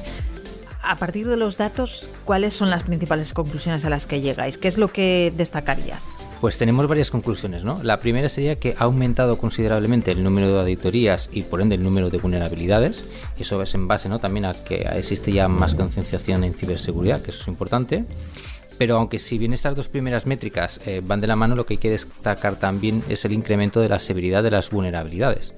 a 0.85 0.97
partir 0.97 1.27
de 1.27 1.37
los 1.37 1.57
datos, 1.57 2.09
¿cuáles 2.25 2.55
son 2.55 2.71
las 2.71 2.83
principales 2.83 3.33
conclusiones 3.33 3.85
a 3.85 3.91
las 3.91 4.07
que 4.07 4.21
llegáis? 4.21 4.59
¿Qué 4.59 4.69
es 4.69 4.79
lo 4.79 4.89
que 4.89 5.33
destacarías? 5.37 6.05
Pues 6.41 6.59
tenemos 6.59 6.87
varias 6.87 7.11
conclusiones, 7.11 7.65
¿no? 7.65 7.83
La 7.83 8.01
primera 8.01 8.29
sería 8.29 8.57
que 8.57 8.75
ha 8.79 8.85
aumentado 8.85 9.39
considerablemente 9.39 10.13
el 10.13 10.23
número 10.23 10.53
de 10.53 10.61
auditorías 10.61 11.31
y 11.33 11.43
por 11.43 11.61
ende 11.63 11.77
el 11.77 11.83
número 11.83 12.11
de 12.11 12.19
vulnerabilidades. 12.19 13.07
Eso 13.39 13.63
es 13.63 13.75
en 13.75 13.89
base, 13.89 14.09
¿no? 14.09 14.19
También 14.19 14.45
a 14.45 14.53
que 14.53 14.87
existe 14.97 15.33
ya 15.33 15.49
más 15.49 15.75
concienciación 15.75 16.45
en 16.45 16.53
ciberseguridad, 16.53 17.23
que 17.23 17.31
eso 17.31 17.41
es 17.41 17.49
importante. 17.49 18.05
Pero 18.77 18.97
aunque 18.97 19.19
si 19.19 19.39
bien 19.39 19.53
estas 19.53 19.77
dos 19.77 19.89
primeras 19.89 20.27
métricas 20.27 20.81
eh, 20.87 21.01
van 21.05 21.21
de 21.21 21.29
la 21.29 21.37
mano, 21.37 21.55
lo 21.55 21.65
que 21.65 21.75
hay 21.75 21.79
que 21.79 21.91
destacar 21.91 22.57
también 22.57 23.03
es 23.09 23.25
el 23.25 23.33
incremento 23.33 23.81
de 23.81 23.89
la 23.89 24.01
severidad 24.01 24.43
de 24.43 24.51
las 24.51 24.71
vulnerabilidades. 24.71 25.55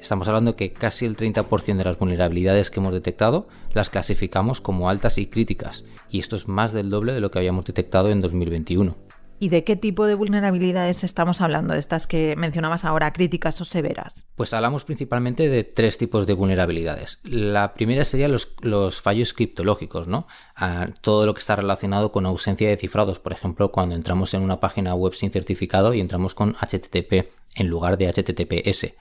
Estamos 0.00 0.26
hablando 0.28 0.56
que 0.56 0.72
casi 0.72 1.04
el 1.04 1.16
30% 1.16 1.76
de 1.76 1.84
las 1.84 1.98
vulnerabilidades 1.98 2.70
que 2.70 2.80
hemos 2.80 2.94
detectado 2.94 3.48
las 3.74 3.90
clasificamos 3.90 4.60
como 4.60 4.88
altas 4.88 5.18
y 5.18 5.26
críticas, 5.26 5.84
y 6.08 6.20
esto 6.20 6.36
es 6.36 6.48
más 6.48 6.72
del 6.72 6.88
doble 6.88 7.12
de 7.12 7.20
lo 7.20 7.30
que 7.30 7.38
habíamos 7.38 7.66
detectado 7.66 8.08
en 8.08 8.22
2021. 8.22 8.96
¿Y 9.42 9.48
de 9.48 9.64
qué 9.64 9.74
tipo 9.74 10.06
de 10.06 10.14
vulnerabilidades 10.14 11.02
estamos 11.02 11.40
hablando? 11.40 11.72
De 11.72 11.80
estas 11.80 12.06
que 12.06 12.34
mencionabas 12.36 12.84
ahora, 12.84 13.10
críticas 13.12 13.58
o 13.62 13.64
severas. 13.64 14.26
Pues 14.36 14.52
hablamos 14.52 14.84
principalmente 14.84 15.48
de 15.48 15.64
tres 15.64 15.96
tipos 15.96 16.26
de 16.26 16.34
vulnerabilidades. 16.34 17.20
La 17.24 17.72
primera 17.72 18.04
sería 18.04 18.28
los, 18.28 18.54
los 18.60 19.00
fallos 19.00 19.32
criptológicos, 19.32 20.08
¿no? 20.08 20.26
todo 21.00 21.24
lo 21.24 21.32
que 21.32 21.40
está 21.40 21.56
relacionado 21.56 22.12
con 22.12 22.26
ausencia 22.26 22.68
de 22.68 22.76
cifrados. 22.76 23.18
Por 23.18 23.32
ejemplo, 23.32 23.72
cuando 23.72 23.94
entramos 23.94 24.34
en 24.34 24.42
una 24.42 24.60
página 24.60 24.94
web 24.94 25.14
sin 25.14 25.30
certificado 25.30 25.94
y 25.94 26.00
entramos 26.00 26.34
con 26.34 26.54
HTTP 26.56 27.30
en 27.54 27.66
lugar 27.68 27.96
de 27.96 28.12
HTTPS 28.12 28.94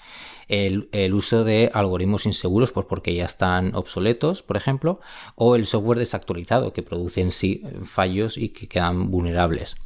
el, 0.49 1.13
uso 1.13 1.43
de 1.43 1.69
algoritmos 1.73 2.25
inseguros 2.25 2.71
pues 2.71 2.85
porque 2.87 3.13
ya 3.13 3.25
están 3.25 3.75
obsoletos, 3.75 4.41
por 4.41 4.57
ejemplo, 4.57 4.99
o 5.35 5.55
el 5.55 5.65
software 5.65 5.99
desactualizado 5.99 6.73
que 6.73 6.83
produce 6.83 7.21
en 7.21 7.31
sí 7.31 7.63
fallos 7.83 8.37
y 8.37 8.49
que 8.49 8.67
quedan 8.67 9.11
vulnerables. 9.11 9.77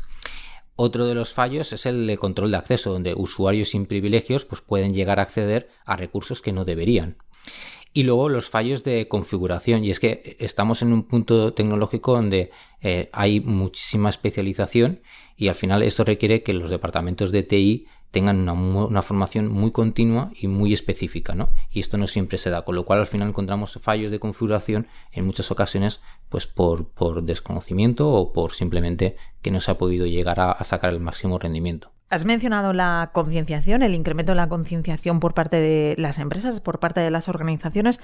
Otro 0.75 1.05
de 1.05 1.13
los 1.13 1.33
fallos 1.33 1.71
es 1.73 1.85
el 1.85 2.07
de 2.07 2.17
control 2.17 2.51
de 2.51 2.57
acceso, 2.57 2.93
donde 2.93 3.13
usuarios 3.13 3.69
sin 3.69 3.85
privilegios 3.85 4.45
pues, 4.45 4.61
pueden 4.61 4.93
llegar 4.93 5.19
a 5.19 5.23
acceder 5.23 5.69
a 5.85 5.97
recursos 5.97 6.41
que 6.41 6.51
no 6.51 6.65
deberían. 6.65 7.17
Y 7.95 8.03
luego 8.03 8.27
los 8.27 8.49
fallos 8.49 8.83
de 8.83 9.07
configuración. 9.07 9.83
Y 9.83 9.91
es 9.91 9.99
que 9.99 10.35
estamos 10.39 10.81
en 10.81 10.93
un 10.93 11.03
punto 11.03 11.53
tecnológico 11.53 12.13
donde 12.13 12.49
eh, 12.81 13.09
hay 13.13 13.39
muchísima 13.39 14.09
especialización 14.09 15.01
y 15.37 15.49
al 15.49 15.55
final 15.55 15.83
esto 15.83 16.03
requiere 16.03 16.41
que 16.41 16.53
los 16.53 16.71
departamentos 16.71 17.31
de 17.31 17.43
TI 17.43 17.87
tengan 18.13 18.47
una, 18.47 19.01
formación 19.01 19.51
muy 19.51 19.71
continua 19.71 20.29
y 20.39 20.47
muy 20.47 20.71
específica, 20.71 21.33
¿no? 21.33 21.49
Y 21.71 21.79
esto 21.79 21.97
no 21.97 22.05
siempre 22.05 22.37
se 22.37 22.51
da, 22.51 22.61
con 22.61 22.75
lo 22.75 22.85
cual 22.85 22.99
al 22.99 23.07
final 23.07 23.29
encontramos 23.29 23.79
fallos 23.81 24.11
de 24.11 24.19
configuración 24.19 24.85
en 25.11 25.25
muchas 25.25 25.49
ocasiones, 25.49 25.99
pues 26.29 26.45
por, 26.45 26.87
por 26.89 27.23
desconocimiento 27.23 28.11
o 28.11 28.31
por 28.31 28.53
simplemente 28.53 29.17
que 29.41 29.49
no 29.49 29.59
se 29.59 29.71
ha 29.71 29.79
podido 29.79 30.05
llegar 30.05 30.39
a, 30.39 30.63
sacar 30.63 30.93
el 30.93 30.99
máximo 30.99 31.39
rendimiento. 31.39 31.91
Has 32.11 32.23
mencionado 32.23 32.71
la 32.71 33.09
concienciación, 33.13 33.81
el 33.81 33.95
incremento 33.95 34.33
de 34.33 34.35
la 34.35 34.47
concienciación 34.47 35.19
por 35.19 35.33
parte 35.33 35.59
de 35.59 35.95
las 35.97 36.19
empresas, 36.19 36.59
por 36.59 36.79
parte 36.79 36.99
de 36.99 37.09
las 37.09 37.27
organizaciones, 37.27 37.99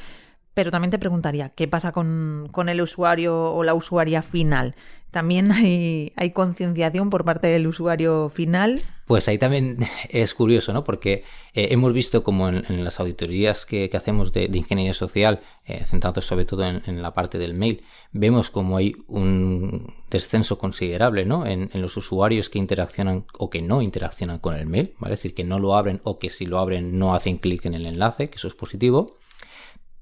pero 0.56 0.72
también 0.72 0.90
te 0.90 0.98
preguntaría, 0.98 1.50
¿qué 1.50 1.68
pasa 1.68 1.92
con, 1.92 2.50
con 2.52 2.68
el 2.68 2.82
usuario 2.82 3.54
o 3.54 3.64
la 3.64 3.76
usuaria 3.76 4.24
final? 4.24 4.76
También 5.12 5.52
hay, 5.52 6.32
concienciación 6.34 7.10
por 7.10 7.26
parte 7.26 7.48
del 7.48 7.68
usuario 7.68 8.30
final. 8.30 8.82
Pues 9.06 9.28
ahí 9.28 9.38
también 9.38 9.80
es 10.10 10.34
curioso, 10.34 10.72
¿no? 10.74 10.84
Porque 10.84 11.24
eh, 11.54 11.70
hemos 11.72 11.94
visto 11.94 12.24
como 12.24 12.50
en, 12.50 12.84
las 12.84 13.00
auditorías 13.00 13.66
que, 13.66 13.90
hacemos 13.94 14.32
de, 14.32 14.46
ingeniería 14.54 14.94
social, 14.94 15.42
eh, 15.66 15.84
centrados 15.86 16.26
sobre 16.26 16.46
todo 16.46 16.64
en, 16.64 17.02
la 17.02 17.14
parte 17.14 17.38
del 17.38 17.54
mail, 17.54 17.84
vemos 18.12 18.50
como 18.50 18.78
hay 18.78 18.96
un 19.08 19.94
descenso 20.10 20.58
considerable, 20.58 21.26
¿no? 21.26 21.46
En, 21.46 21.70
en, 21.74 21.82
los 21.82 21.98
usuarios 21.98 22.50
que 22.50 22.60
interaccionan 22.60 23.26
o 23.38 23.50
que 23.50 23.62
no 23.62 23.82
interaccionan 23.82 24.40
con 24.40 24.56
el 24.56 24.68
mail, 24.68 24.94
¿vale? 25.00 25.16
Es 25.16 25.20
decir, 25.20 25.34
que 25.34 25.44
no 25.44 25.60
lo 25.60 25.76
abren 25.76 26.02
o 26.04 26.20
que 26.20 26.30
si 26.30 26.46
lo 26.46 26.60
abren 26.60 27.00
no 27.00 27.16
hacen 27.16 27.38
clic 27.38 27.66
en 27.66 27.74
el 27.74 27.86
enlace, 27.86 28.30
que 28.30 28.36
eso 28.36 28.48
es 28.48 28.56
positivo 28.56 29.16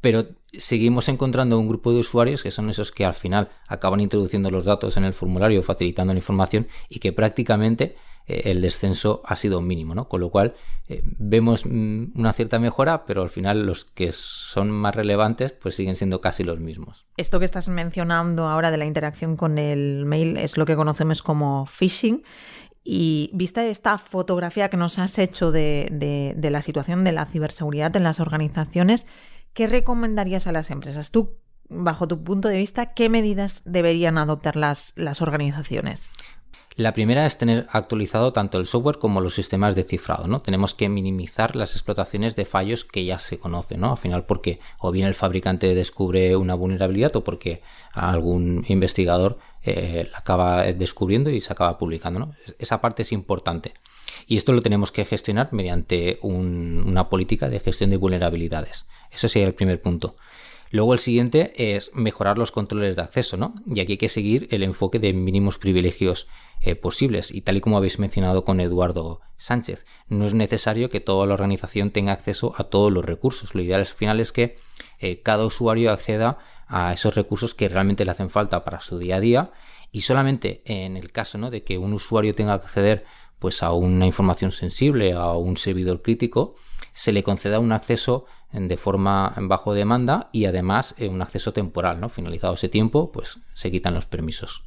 pero 0.01 0.25
seguimos 0.59 1.09
encontrando 1.09 1.59
un 1.59 1.67
grupo 1.67 1.91
de 1.91 1.99
usuarios 1.99 2.43
que 2.43 2.51
son 2.51 2.69
esos 2.69 2.91
que 2.91 3.05
al 3.05 3.13
final 3.13 3.49
acaban 3.67 3.99
introduciendo 3.99 4.49
los 4.49 4.65
datos 4.65 4.97
en 4.97 5.03
el 5.03 5.13
formulario, 5.13 5.63
facilitando 5.63 6.13
la 6.13 6.19
información 6.19 6.67
y 6.89 6.99
que 6.99 7.13
prácticamente 7.13 7.95
eh, 8.27 8.51
el 8.51 8.61
descenso 8.61 9.21
ha 9.25 9.35
sido 9.35 9.61
mínimo, 9.61 9.95
¿no? 9.95 10.07
Con 10.07 10.21
lo 10.21 10.29
cual 10.29 10.53
eh, 10.87 11.01
vemos 11.17 11.65
mm, 11.65 12.11
una 12.15 12.33
cierta 12.33 12.59
mejora, 12.59 13.05
pero 13.05 13.21
al 13.21 13.29
final 13.29 13.65
los 13.65 13.85
que 13.85 14.11
son 14.11 14.69
más 14.69 14.95
relevantes 14.95 15.53
pues 15.53 15.75
siguen 15.75 15.95
siendo 15.95 16.21
casi 16.21 16.43
los 16.43 16.59
mismos. 16.59 17.05
Esto 17.17 17.39
que 17.39 17.45
estás 17.45 17.69
mencionando 17.69 18.47
ahora 18.47 18.71
de 18.71 18.77
la 18.77 18.85
interacción 18.85 19.37
con 19.37 19.57
el 19.57 20.05
mail 20.05 20.37
es 20.37 20.57
lo 20.57 20.65
que 20.65 20.75
conocemos 20.75 21.23
como 21.23 21.65
phishing. 21.65 22.23
Y 22.89 23.31
vista 23.33 23.65
esta 23.65 23.97
fotografía 23.97 24.69
que 24.69 24.77
nos 24.77 24.97
has 24.97 25.19
hecho 25.19 25.51
de 25.51 25.89
la 26.41 26.61
situación 26.61 27.03
de 27.03 27.11
la 27.11 27.25
ciberseguridad 27.25 27.93
en 27.97 28.03
las 28.03 28.21
organizaciones, 28.21 29.05
¿qué 29.53 29.67
recomendarías 29.67 30.47
a 30.47 30.51
las 30.51 30.71
empresas? 30.71 31.11
Tú, 31.11 31.37
bajo 31.69 32.07
tu 32.07 32.23
punto 32.23 32.47
de 32.47 32.57
vista, 32.57 32.93
¿qué 32.93 33.09
medidas 33.09 33.61
deberían 33.65 34.17
adoptar 34.17 34.55
las, 34.55 34.93
las 34.95 35.21
organizaciones? 35.21 36.11
La 36.77 36.93
primera 36.93 37.25
es 37.25 37.39
tener 37.39 37.65
actualizado 37.71 38.33
tanto 38.33 38.59
el 38.59 38.67
software 38.67 38.99
como 38.99 39.19
los 39.19 39.33
sistemas 39.33 39.73
de 39.73 39.83
cifrado, 39.83 40.27
¿no? 40.27 40.43
Tenemos 40.43 40.75
que 40.75 40.89
minimizar 40.89 41.55
las 41.55 41.71
explotaciones 41.71 42.35
de 42.35 42.45
fallos 42.45 42.85
que 42.85 43.03
ya 43.03 43.17
se 43.17 43.39
conocen, 43.39 43.81
¿no? 43.81 43.89
Al 43.93 43.97
final 43.97 44.25
porque 44.25 44.59
o 44.77 44.91
bien 44.91 45.07
el 45.07 45.15
fabricante 45.15 45.73
descubre 45.73 46.35
una 46.35 46.53
vulnerabilidad 46.53 47.15
o 47.15 47.23
porque 47.23 47.63
algún 47.93 48.63
investigador 48.67 49.39
eh, 49.63 50.07
la 50.11 50.19
acaba 50.19 50.61
descubriendo 50.65 51.31
y 51.31 51.41
se 51.41 51.51
acaba 51.51 51.79
publicando, 51.79 52.19
¿no? 52.19 52.33
Esa 52.59 52.79
parte 52.79 53.01
es 53.01 53.11
importante. 53.11 53.73
Y 54.27 54.35
esto 54.37 54.51
lo 54.51 54.61
tenemos 54.61 54.91
que 54.91 55.05
gestionar 55.05 55.49
mediante 55.53 56.19
una 56.21 57.09
política 57.09 57.49
de 57.49 57.59
gestión 57.59 57.89
de 57.89 57.97
vulnerabilidades. 57.97 58.85
Eso 59.09 59.29
sería 59.29 59.47
el 59.47 59.55
primer 59.55 59.81
punto. 59.81 60.17
Luego 60.69 60.93
el 60.93 60.99
siguiente 60.99 61.75
es 61.75 61.91
mejorar 61.93 62.37
los 62.37 62.51
controles 62.51 62.97
de 62.97 63.01
acceso, 63.01 63.37
¿no? 63.37 63.55
Y 63.65 63.79
aquí 63.79 63.93
hay 63.93 63.97
que 63.97 64.09
seguir 64.09 64.47
el 64.51 64.63
enfoque 64.63 64.99
de 64.99 65.13
mínimos 65.13 65.57
privilegios 65.57 66.27
eh, 66.59 66.75
posibles. 66.75 67.31
Y 67.31 67.41
tal 67.41 67.57
y 67.57 67.61
como 67.61 67.77
habéis 67.77 67.99
mencionado 67.99 68.43
con 68.43 68.59
Eduardo 68.59 69.21
Sánchez, 69.37 69.85
no 70.09 70.25
es 70.25 70.33
necesario 70.33 70.89
que 70.89 70.99
toda 70.99 71.25
la 71.25 71.35
organización 71.35 71.91
tenga 71.91 72.11
acceso 72.11 72.53
a 72.57 72.65
todos 72.65 72.91
los 72.91 73.05
recursos. 73.05 73.55
Lo 73.55 73.61
ideal 73.61 73.79
al 73.79 73.85
final 73.85 74.19
es 74.19 74.33
que 74.33 74.57
eh, 74.99 75.21
cada 75.21 75.45
usuario 75.45 75.91
acceda 75.91 76.39
a 76.67 76.91
esos 76.91 77.15
recursos 77.15 77.55
que 77.55 77.69
realmente 77.69 78.03
le 78.03 78.11
hacen 78.11 78.29
falta 78.29 78.65
para 78.65 78.81
su 78.81 78.97
día 78.97 79.15
a 79.15 79.19
día. 79.21 79.51
Y 79.93 80.01
solamente 80.01 80.63
en 80.65 80.97
el 80.97 81.13
caso 81.13 81.37
¿no? 81.37 81.49
de 81.49 81.63
que 81.63 81.77
un 81.77 81.93
usuario 81.93 82.35
tenga 82.35 82.59
que 82.59 82.65
acceder 82.65 83.05
pues, 83.39 83.63
a 83.63 83.71
una 83.73 84.05
información 84.05 84.51
sensible, 84.51 85.13
a 85.13 85.33
un 85.33 85.57
servidor 85.57 86.01
crítico, 86.01 86.55
se 86.93 87.11
le 87.11 87.23
conceda 87.23 87.59
un 87.59 87.71
acceso 87.71 88.25
de 88.51 88.77
forma 88.77 89.33
bajo 89.41 89.73
demanda 89.73 90.29
y 90.31 90.45
además 90.45 90.95
eh, 90.97 91.09
un 91.09 91.21
acceso 91.21 91.51
temporal, 91.53 91.99
¿no? 91.99 92.09
Finalizado 92.09 92.53
ese 92.53 92.69
tiempo, 92.69 93.11
pues 93.11 93.39
se 93.53 93.71
quitan 93.71 93.93
los 93.93 94.05
permisos. 94.05 94.63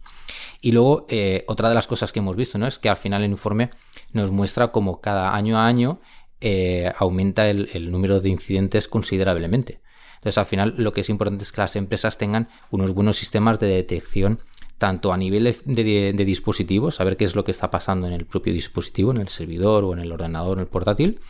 Y 0.61 0.72
luego, 0.72 1.06
eh, 1.09 1.44
otra 1.48 1.68
de 1.70 1.74
las 1.74 1.87
cosas 1.87 2.12
que 2.12 2.18
hemos 2.18 2.37
visto, 2.37 2.59
¿no? 2.59 2.66
Es 2.66 2.78
que 2.78 2.90
al 2.90 2.98
final 2.98 3.24
el 3.24 3.30
informe 3.30 3.70
nos 4.12 4.30
muestra 4.30 4.70
como 4.70 5.00
cada 5.00 5.35
año 5.35 5.59
a 5.59 5.66
año 5.66 6.00
eh, 6.42 6.92
aumenta 6.98 7.48
el, 7.48 7.90
número 7.90 8.20
de 8.20 8.28
incidentes 8.28 8.88
considerablemente. 8.88 9.80
Entonces, 10.16 10.38
al 10.38 10.46
final, 10.46 10.74
lo 10.76 10.92
que 10.92 11.00
es 11.00 11.09
importante 11.09 11.44
es 11.44 11.52
que 11.52 11.62
las 11.62 11.76
empresas 11.76 12.18
tengan 12.18 12.48
unos 12.70 12.92
buenos 12.92 13.16
sistemas 13.16 13.59
de 13.59 13.68
detección, 13.68 14.40
tanto 14.80 15.12
a 15.12 15.16
nivel 15.18 15.44
de, 15.66 16.12
de 16.14 16.24
dispositivos, 16.24 16.94
saber 16.96 17.18
qué 17.18 17.26
es 17.26 17.36
lo 17.36 17.44
que 17.44 17.50
está 17.50 17.70
pasando 17.70 18.06
en 18.06 18.14
el 18.14 18.24
propio 18.24 18.52
dispositivo, 18.52 19.10
en 19.12 19.18
el 19.18 19.28
servidor 19.28 19.84
o 19.84 19.92
en 19.92 19.98
el 19.98 20.10
ordenador, 20.10 20.56
en 20.56 20.62
el 20.62 20.68
portátil, 20.68 21.20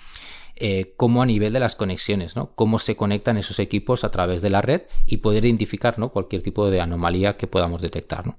eh, 0.63 0.93
como 0.97 1.21
a 1.21 1.27
nivel 1.27 1.53
de 1.53 1.59
las 1.59 1.75
conexiones, 1.75 2.37
¿no? 2.37 2.53
Cómo 2.55 2.79
se 2.79 2.95
conectan 2.95 3.39
esos 3.39 3.59
equipos 3.59 4.05
a 4.05 4.11
través 4.11 4.41
de 4.41 4.51
la 4.51 4.63
red 4.63 4.83
y 5.05 5.17
poder 5.17 5.47
identificar 5.47 5.99
¿no? 5.99 6.11
cualquier 6.11 6.43
tipo 6.43 6.71
de 6.71 6.81
anomalía 6.81 7.37
que 7.37 7.49
podamos 7.49 7.81
detectar. 7.81 8.37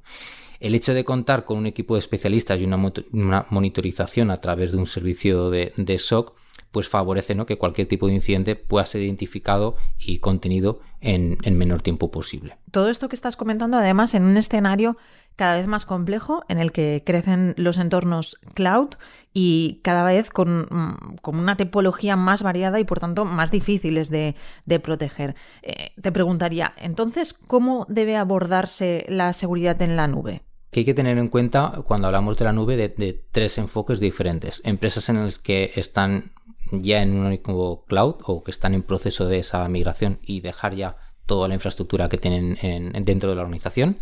El 0.61 0.75
hecho 0.75 0.93
de 0.93 1.03
contar 1.03 1.43
con 1.43 1.57
un 1.57 1.65
equipo 1.65 1.95
de 1.95 1.99
especialistas 1.99 2.61
y 2.61 2.65
una, 2.65 3.47
monitorización 3.49 4.29
a 4.29 4.35
través 4.37 4.71
de 4.71 4.77
un 4.77 4.85
servicio 4.85 5.49
de, 5.49 5.97
SOC, 5.97 6.37
pues 6.71 6.87
favorece 6.87 7.35
¿no? 7.35 7.45
que 7.45 7.57
cualquier 7.57 7.87
tipo 7.87 8.07
de 8.07 8.13
incidente 8.13 8.55
pueda 8.55 8.85
ser 8.85 9.01
identificado 9.01 9.75
y 9.97 10.19
contenido 10.19 10.79
en, 11.01 11.37
en 11.43 11.57
menor 11.57 11.81
tiempo 11.81 12.11
posible. 12.11 12.57
Todo 12.71 12.89
esto 12.89 13.09
que 13.09 13.15
estás 13.15 13.35
comentando, 13.35 13.77
además, 13.77 14.13
en 14.13 14.23
un 14.23 14.37
escenario 14.37 14.97
cada 15.35 15.55
vez 15.55 15.67
más 15.67 15.85
complejo 15.85 16.43
en 16.49 16.59
el 16.59 16.71
que 16.71 17.03
crecen 17.05 17.53
los 17.57 17.77
entornos 17.77 18.37
cloud 18.53 18.89
y 19.33 19.79
cada 19.83 20.03
vez 20.03 20.29
con, 20.29 20.67
mm, 20.69 21.17
una 21.23 21.57
tipología 21.57 22.15
más 22.15 22.43
variada 22.43 22.79
y 22.79 22.83
por 22.83 22.99
tanto 22.99 23.25
más 23.25 23.51
difíciles 23.51 24.09
de, 24.09 24.35
proteger. 24.83 25.35
Eh, 25.61 25.91
te 26.01 26.11
preguntaría, 26.11 26.73
entonces, 26.77 27.33
¿cómo 27.33 27.85
debe 27.89 28.17
abordarse 28.17 29.05
la 29.09 29.33
seguridad 29.33 29.81
en 29.81 29.95
la 29.95 30.07
nube? 30.07 30.43
que 30.71 30.79
hay 30.79 30.85
que 30.85 30.93
tener 30.93 31.17
en 31.17 31.27
cuenta 31.27 31.81
cuando 31.85 32.07
hablamos 32.07 32.37
de 32.37 32.45
la 32.45 32.53
nube 32.53 32.77
de, 32.77 33.23
tres 33.31 33.57
enfoques 33.57 33.99
diferentes. 33.99 34.61
Empresas 34.63 35.09
en 35.09 35.25
las 35.25 35.37
que 35.37 35.73
están 35.75 36.31
ya 36.71 37.01
en 37.01 37.17
un 37.17 37.25
único 37.25 37.85
cloud 37.85 38.15
o 38.23 38.43
que 38.43 38.51
están 38.51 38.73
en 38.73 38.83
proceso 38.83 39.27
de 39.27 39.39
esa 39.39 39.67
migración 39.67 40.19
y 40.23 40.41
dejar 40.41 40.75
ya 40.75 40.97
toda 41.25 41.47
la 41.47 41.53
infraestructura 41.53 42.09
que 42.09 42.17
tienen 42.17 42.57
dentro 43.05 43.29
de 43.29 43.35
la 43.35 43.43
organización. 43.43 43.97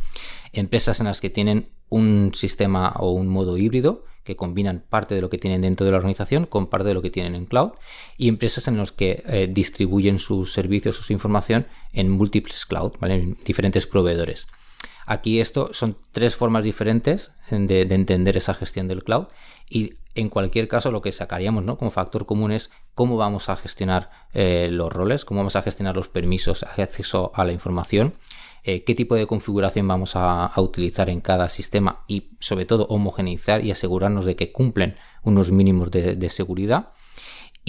Empresas 0.54 1.00
en 1.00 1.08
las 1.08 1.22
que 1.22 1.30
tienen 1.30 1.70
un 1.90 2.32
sistema 2.34 2.94
o 2.98 3.12
un 3.12 3.28
modo 3.28 3.58
híbrido 3.58 4.06
que 4.24 4.36
combinan 4.36 4.84
parte 4.88 5.16
de 5.16 5.22
lo 5.22 5.30
que 5.30 5.38
tienen 5.38 5.62
dentro 5.62 5.86
de 5.86 5.92
la 5.92 5.98
organización 5.98 6.46
con 6.46 6.68
parte 6.68 6.88
de 6.88 6.94
lo 6.94 7.02
que 7.02 7.10
tienen 7.10 7.36
en 7.36 7.46
cloud 7.46 7.72
y 8.18 8.28
empresas 8.28 8.68
en 8.68 8.78
las 8.78 8.92
que 8.92 9.24
eh, 9.26 9.50
distribuyen 9.52 10.20
sus 10.20 10.54
servicios 10.54 11.00
o 11.00 11.04
su 11.04 11.14
información 11.14 11.66
en 11.94 12.12
múltiples 12.12 12.66
cloud, 12.66 12.94
en 13.02 13.38
diferentes 13.44 13.88
proveedores. 13.88 14.48
Aquí 15.08 15.40
esto 15.40 15.74
son 15.74 15.98
tres 16.12 16.36
formas 16.36 16.64
diferentes 16.64 17.32
de, 17.50 17.82
entender 17.82 18.38
esa 18.38 18.54
gestión 18.54 18.88
del 18.88 19.04
cloud 19.04 19.26
y 19.68 19.96
en 20.20 20.30
cualquier 20.30 20.68
caso 20.68 20.92
lo 20.92 21.02
que 21.02 21.12
sacaríamos 21.12 21.64
¿no? 21.64 21.78
como 21.78 21.92
factor 21.92 22.26
común 22.26 22.52
es 22.52 22.70
cómo 22.94 23.18
vamos 23.18 23.50
a 23.50 23.56
gestionar 23.56 24.10
eh, 24.34 24.70
los 24.72 24.92
roles, 24.92 25.26
cómo 25.26 25.40
vamos 25.40 25.56
a 25.56 25.62
gestionar 25.62 25.96
los 25.96 26.10
permisos, 26.10 26.64
acceso 26.64 27.32
a 27.36 27.44
la 27.44 27.54
información, 27.54 28.14
eh, 28.64 28.84
qué 28.84 28.94
tipo 28.96 29.16
de 29.16 29.28
configuración 29.28 29.88
vamos 29.88 30.16
a, 30.16 30.52
utilizar 30.58 31.10
en 31.10 31.22
cada 31.22 31.50
sistema 31.50 32.04
y 32.08 32.32
sobre 32.40 32.66
todo 32.66 32.86
homogeneizar 32.86 33.64
y 33.64 33.72
asegurarnos 33.72 34.26
de 34.26 34.36
que 34.36 34.52
cumplen 34.52 34.96
unos 35.24 35.52
mínimos 35.52 35.90
de 35.92 36.30
seguridad 36.30 36.90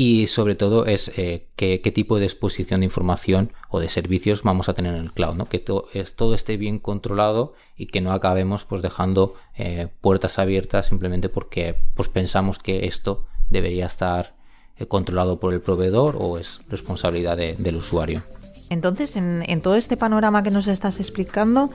y 0.01 0.29
sobre 0.29 0.55
todo 0.55 0.87
es 0.87 1.13
eh, 1.19 1.47
qué, 1.57 1.79
tipo 1.79 2.19
de 2.19 2.25
exposición 2.25 2.81
de 2.81 2.87
información 2.87 3.53
o 3.69 3.81
de 3.81 3.91
servicios 3.91 4.43
vamos 4.43 4.71
a 4.71 4.73
tener 4.73 4.95
en 4.95 5.03
el 5.03 5.13
cloud, 5.13 5.35
¿no? 5.35 5.51
que 5.51 5.59
todo 5.59 6.35
esté 6.35 6.57
bien 6.57 6.79
controlado 6.79 7.53
y 7.77 7.89
que 7.89 8.01
no 8.01 8.13
acabemos 8.13 8.65
pues 8.65 8.81
dejando 8.81 9.35
eh, 9.59 9.89
puertas 10.01 10.39
abiertas 10.39 10.87
simplemente 10.87 11.29
porque 11.29 11.77
pues 11.95 12.09
pensamos 12.09 12.59
que 12.59 12.87
esto 12.87 13.27
debería 13.51 13.85
estar 13.85 14.35
eh, 14.79 14.87
controlado 14.87 15.39
por 15.39 15.53
el 15.53 15.61
proveedor 15.61 16.17
o 16.19 16.39
es 16.39 16.63
responsabilidad 16.71 17.37
del 17.37 17.77
usuario. 17.77 18.23
Entonces, 18.71 19.17
en, 19.17 19.61
todo 19.63 19.75
este 19.75 19.99
panorama 19.99 20.45
que 20.45 20.53
nos 20.53 20.69
estás 20.69 21.01
explicando, 21.01 21.71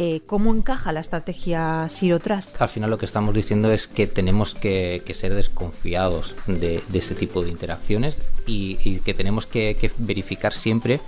eh, 0.00 0.20
¿cómo 0.26 0.54
encaja 0.54 0.92
la 0.92 1.00
estrategia 1.00 1.84
Zero 1.90 2.20
Trust? 2.20 2.62
Al 2.62 2.68
final 2.68 2.88
lo 2.88 2.98
que 2.98 3.04
estamos 3.04 3.34
diciendo 3.34 3.72
es 3.72 3.88
que 3.88 4.06
tenemos 4.06 4.54
que, 4.54 5.02
ser 5.12 5.34
desconfiados 5.34 6.36
de, 6.46 6.80
ese 6.94 7.16
tipo 7.16 7.42
de 7.42 7.50
interacciones 7.50 8.22
y, 8.46 9.00
que 9.00 9.12
tenemos 9.12 9.46
que, 9.46 9.90
verificar 9.98 10.52
siempre 10.52 11.00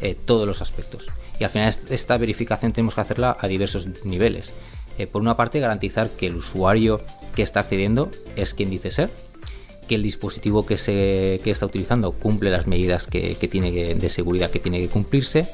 eh, 0.00 0.16
todos 0.24 0.44
los 0.44 0.60
aspectos. 0.60 1.06
Y 1.38 1.44
al 1.44 1.50
final 1.50 1.72
esta 1.88 2.18
verificación 2.18 2.72
tenemos 2.72 2.96
que 2.96 3.02
hacerla 3.02 3.36
a 3.38 3.46
diversos 3.46 3.86
niveles. 4.04 4.52
Eh, 4.98 5.06
por 5.06 5.22
una 5.22 5.36
parte, 5.36 5.60
garantizar 5.60 6.10
que 6.10 6.26
el 6.26 6.34
usuario 6.34 7.00
que 7.36 7.42
está 7.42 7.60
accediendo 7.60 8.10
es 8.34 8.54
quien 8.54 8.70
dice 8.70 8.90
ser, 8.90 9.10
que 9.86 9.94
el 9.94 10.02
dispositivo 10.02 10.66
que, 10.66 10.78
se, 10.78 11.40
que 11.44 11.52
está 11.52 11.66
utilizando 11.66 12.10
cumple 12.10 12.50
las 12.50 12.66
medidas 12.66 13.06
que, 13.06 13.36
que 13.36 13.46
tiene 13.46 13.94
de 13.94 14.08
seguridad 14.08 14.50
que 14.50 14.58
tiene 14.58 14.78
que 14.78 14.88
cumplirse 14.88 15.46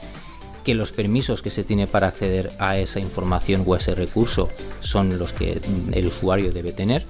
que 0.69 0.75
los 0.75 0.93
permisos 0.93 1.41
que 1.41 1.51
se 1.51 1.65
tiene 1.65 1.87
para 1.87 2.09
acceder 2.09 2.53
a 2.59 2.77
esa 2.77 3.01
información 3.01 3.65
o 3.67 3.73
a 3.73 3.79
ese 3.79 3.95
recurso 3.95 4.51
son 4.83 5.19
los 5.19 5.33
que 5.33 5.63
el 5.93 6.07
usuario 6.07 6.53
debe 6.53 6.73
tener. 6.73 7.07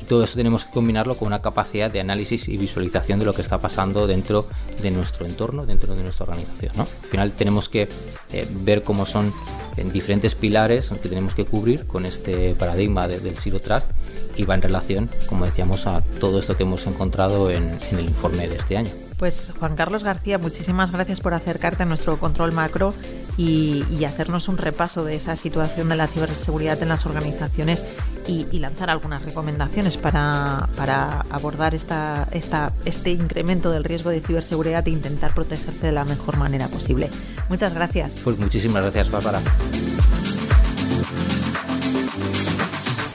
Y 0.00 0.04
todo 0.06 0.24
esto 0.24 0.38
tenemos 0.38 0.64
que 0.64 0.72
combinarlo 0.72 1.14
con 1.14 1.26
una 1.26 1.42
capacidad 1.42 1.90
de 1.90 2.00
análisis 2.00 2.48
y 2.48 2.56
visualización 2.56 3.18
de 3.18 3.26
lo 3.26 3.34
que 3.34 3.42
está 3.42 3.58
pasando 3.58 4.06
dentro 4.06 4.48
de 4.80 4.90
nuestro 4.90 5.26
entorno, 5.26 5.66
dentro 5.66 5.94
de 5.94 6.02
nuestra 6.02 6.24
organización. 6.24 6.72
Al 6.78 6.86
final 6.86 7.32
tenemos 7.32 7.68
que 7.68 7.88
eh, 8.32 8.48
ver 8.62 8.82
cómo 8.82 9.04
son 9.04 9.34
en 9.76 9.92
diferentes 9.92 10.34
pilares 10.34 10.88
que 11.02 11.10
tenemos 11.10 11.34
que 11.34 11.44
cubrir 11.44 11.86
con 11.86 12.06
este 12.06 12.54
paradigma 12.54 13.06
del 13.06 13.36
Zero 13.36 13.60
Trust 13.60 13.90
y 14.34 14.44
va 14.44 14.54
en 14.54 14.62
relación, 14.62 15.10
como 15.26 15.44
decíamos, 15.44 15.86
a 15.86 16.00
todo 16.20 16.40
esto 16.40 16.56
que 16.56 16.62
hemos 16.62 16.86
encontrado 16.86 17.50
en 17.50 17.78
el 17.92 18.00
informe 18.00 18.48
de 18.48 18.56
este 18.56 18.78
año. 18.78 19.03
Pues 19.18 19.52
Juan 19.58 19.76
Carlos 19.76 20.02
García, 20.02 20.38
muchísimas 20.38 20.90
gracias 20.90 21.20
por 21.20 21.34
acercarte 21.34 21.84
a 21.84 21.86
nuestro 21.86 22.18
control 22.18 22.52
macro 22.52 22.92
y, 23.36 24.04
hacernos 24.04 24.48
un 24.48 24.58
repaso 24.58 25.04
de 25.04 25.16
esa 25.16 25.34
situación 25.34 25.88
de 25.88 25.96
la 25.96 26.06
ciberseguridad 26.06 26.80
en 26.82 26.88
las 26.90 27.06
organizaciones 27.06 27.82
y, 28.26 28.44
lanzar 28.58 28.90
algunas 28.90 29.24
recomendaciones 29.24 29.96
para, 29.96 30.68
abordar 31.30 31.74
este 31.74 33.10
incremento 33.10 33.70
del 33.70 33.84
riesgo 33.84 34.10
de 34.10 34.20
ciberseguridad 34.20 34.86
e 34.86 34.90
intentar 34.90 35.34
protegerse 35.34 35.86
de 35.86 35.92
la 35.92 36.04
mejor 36.04 36.36
manera 36.36 36.68
posible. 36.68 37.08
Muchas 37.48 37.74
gracias. 37.74 38.20
Pues 38.24 38.38
muchísimas 38.38 38.82
gracias, 38.82 39.10
Bárbara. 39.10 39.40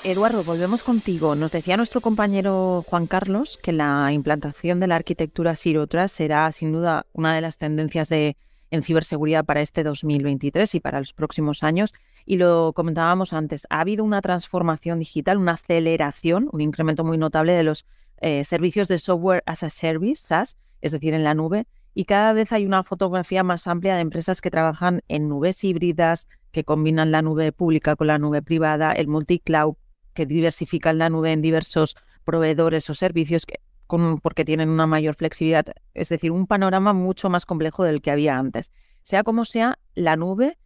Eduardo, 0.06 0.46
volvemos 0.46 0.82
contigo. 0.82 1.36
Nos 1.36 1.52
decía 1.52 1.76
nuestro 1.76 2.00
compañero 2.00 2.86
Juan 2.88 3.06
Carlos 3.06 3.60
que 3.62 3.74
la 3.74 4.14
implantación 4.14 4.80
de 4.80 4.88
la 4.88 4.96
arquitectura 4.96 5.58
Zero 5.58 5.88
Trust 5.88 6.16
será 6.16 6.50
sin 6.54 6.72
duda 6.72 7.06
una 7.12 7.36
de 7.36 7.42
las 7.42 7.58
tendencias 7.58 8.08
de, 8.08 8.38
en 8.72 8.82
ciberseguridad 8.82 9.44
para 9.44 9.60
este 9.60 9.84
2023 9.84 10.74
y 10.76 10.80
para 10.80 11.00
los 11.00 11.12
próximos 11.12 11.64
años. 11.64 11.94
Y 12.26 12.38
lo 12.38 12.72
comentábamos 12.74 13.34
antes, 13.34 13.68
ha 13.70 13.82
habido 13.82 14.06
una 14.06 14.22
transformación 14.22 15.00
digital, 15.00 15.38
una 15.38 15.54
aceleración, 15.54 16.48
un 16.54 16.62
incremento 16.62 17.04
muy 17.04 17.18
notable 17.18 17.52
de 17.52 17.64
los 17.64 17.86
eh, 18.22 18.46
servicios 18.46 18.88
de 18.88 19.00
software 19.00 19.44
as 19.46 19.64
a 19.64 19.70
service, 19.70 20.26
SaaS, 20.26 20.56
es 20.80 20.94
decir, 20.94 21.14
en 21.14 21.26
la 21.26 21.34
nube, 21.34 21.68
y 21.94 22.06
cada 22.06 22.32
vez 22.32 22.54
hay 22.54 22.66
una 22.66 22.84
fotografía 22.84 23.44
más 23.44 23.68
amplia 23.68 23.96
de 23.96 24.02
empresas 24.02 24.40
que 24.40 24.50
trabajan 24.50 25.02
en 25.10 25.28
nubes 25.28 25.62
híbridas, 25.66 26.30
que 26.52 26.64
combinan 26.64 27.12
la 27.12 27.22
nube 27.22 27.52
pública 27.52 27.98
con 27.98 28.08
la 28.08 28.18
nube 28.18 28.42
privada, 28.42 28.94
el 28.94 29.08
multi-cloud, 29.08 29.76
que 30.20 30.26
diversifican 30.26 30.98
la 30.98 31.10
nube 31.10 31.32
en 31.32 31.42
diversos 31.42 31.96
proveedores 32.26 32.90
o 32.90 32.94
servicios 32.94 33.46
que, 33.46 33.62
porque 34.22 34.44
tienen 34.44 34.68
una 34.68 34.86
mayor 34.86 35.16
flexibilidad, 35.16 35.64
es 35.94 36.10
decir, 36.10 36.32
un 36.32 36.46
panorama 36.46 36.92
mucho 36.92 37.30
más 37.30 37.46
complejo 37.46 37.86
del 37.86 38.02
que 38.02 38.12
había 38.12 38.38
antes. 38.38 38.74
Sea 39.02 39.24
como 39.24 39.46
sea, 39.46 39.80
la 39.96 40.18
nube 40.18 40.58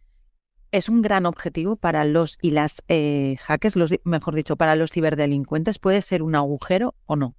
es 0.72 0.88
un 0.88 1.02
gran 1.02 1.24
objetivo 1.24 1.76
para 1.76 2.04
los 2.04 2.36
y 2.42 2.50
las 2.50 2.82
eh, 2.88 3.36
hackers, 3.42 3.76
los, 3.76 3.94
mejor 4.02 4.34
dicho, 4.34 4.56
para 4.56 4.74
los 4.74 4.90
ciberdelincuentes. 4.90 5.78
¿Puede 5.78 6.02
ser 6.02 6.24
un 6.24 6.34
agujero 6.34 6.96
o 7.06 7.14
no? 7.14 7.36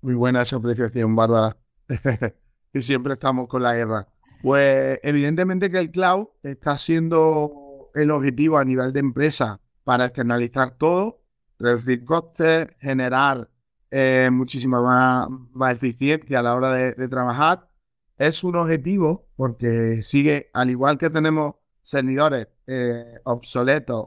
Muy 0.00 0.14
buena 0.14 0.40
esa 0.40 0.56
apreciación, 0.56 1.14
Bárbara. 1.16 1.58
y 2.72 2.80
siempre 2.80 3.12
estamos 3.12 3.46
con 3.48 3.62
la 3.62 3.74
guerra. 3.74 4.08
Pues 4.40 5.00
evidentemente 5.02 5.70
que 5.70 5.80
el 5.80 5.90
cloud 5.90 6.28
está 6.42 6.78
siendo 6.78 7.90
el 7.94 8.10
objetivo 8.10 8.56
a 8.56 8.64
nivel 8.64 8.94
de 8.94 9.00
empresa 9.00 9.60
para 9.84 10.06
externalizar 10.06 10.70
todo, 10.78 11.25
reducir 11.58 12.04
costes, 12.04 12.68
generar 12.78 13.48
eh, 13.90 14.28
muchísima 14.32 15.28
más, 15.52 15.72
eficiencia 15.72 16.40
a 16.40 16.42
la 16.42 16.54
hora 16.54 16.72
de, 16.72 17.08
trabajar. 17.08 17.68
Es 18.18 18.44
un 18.44 18.56
objetivo 18.56 19.28
porque 19.36 20.02
sigue, 20.02 20.50
al 20.54 20.70
igual 20.70 20.98
que 20.98 21.10
tenemos 21.10 21.54
servidores 21.82 22.48
eh, 22.66 23.20
obsoletos, 23.24 24.06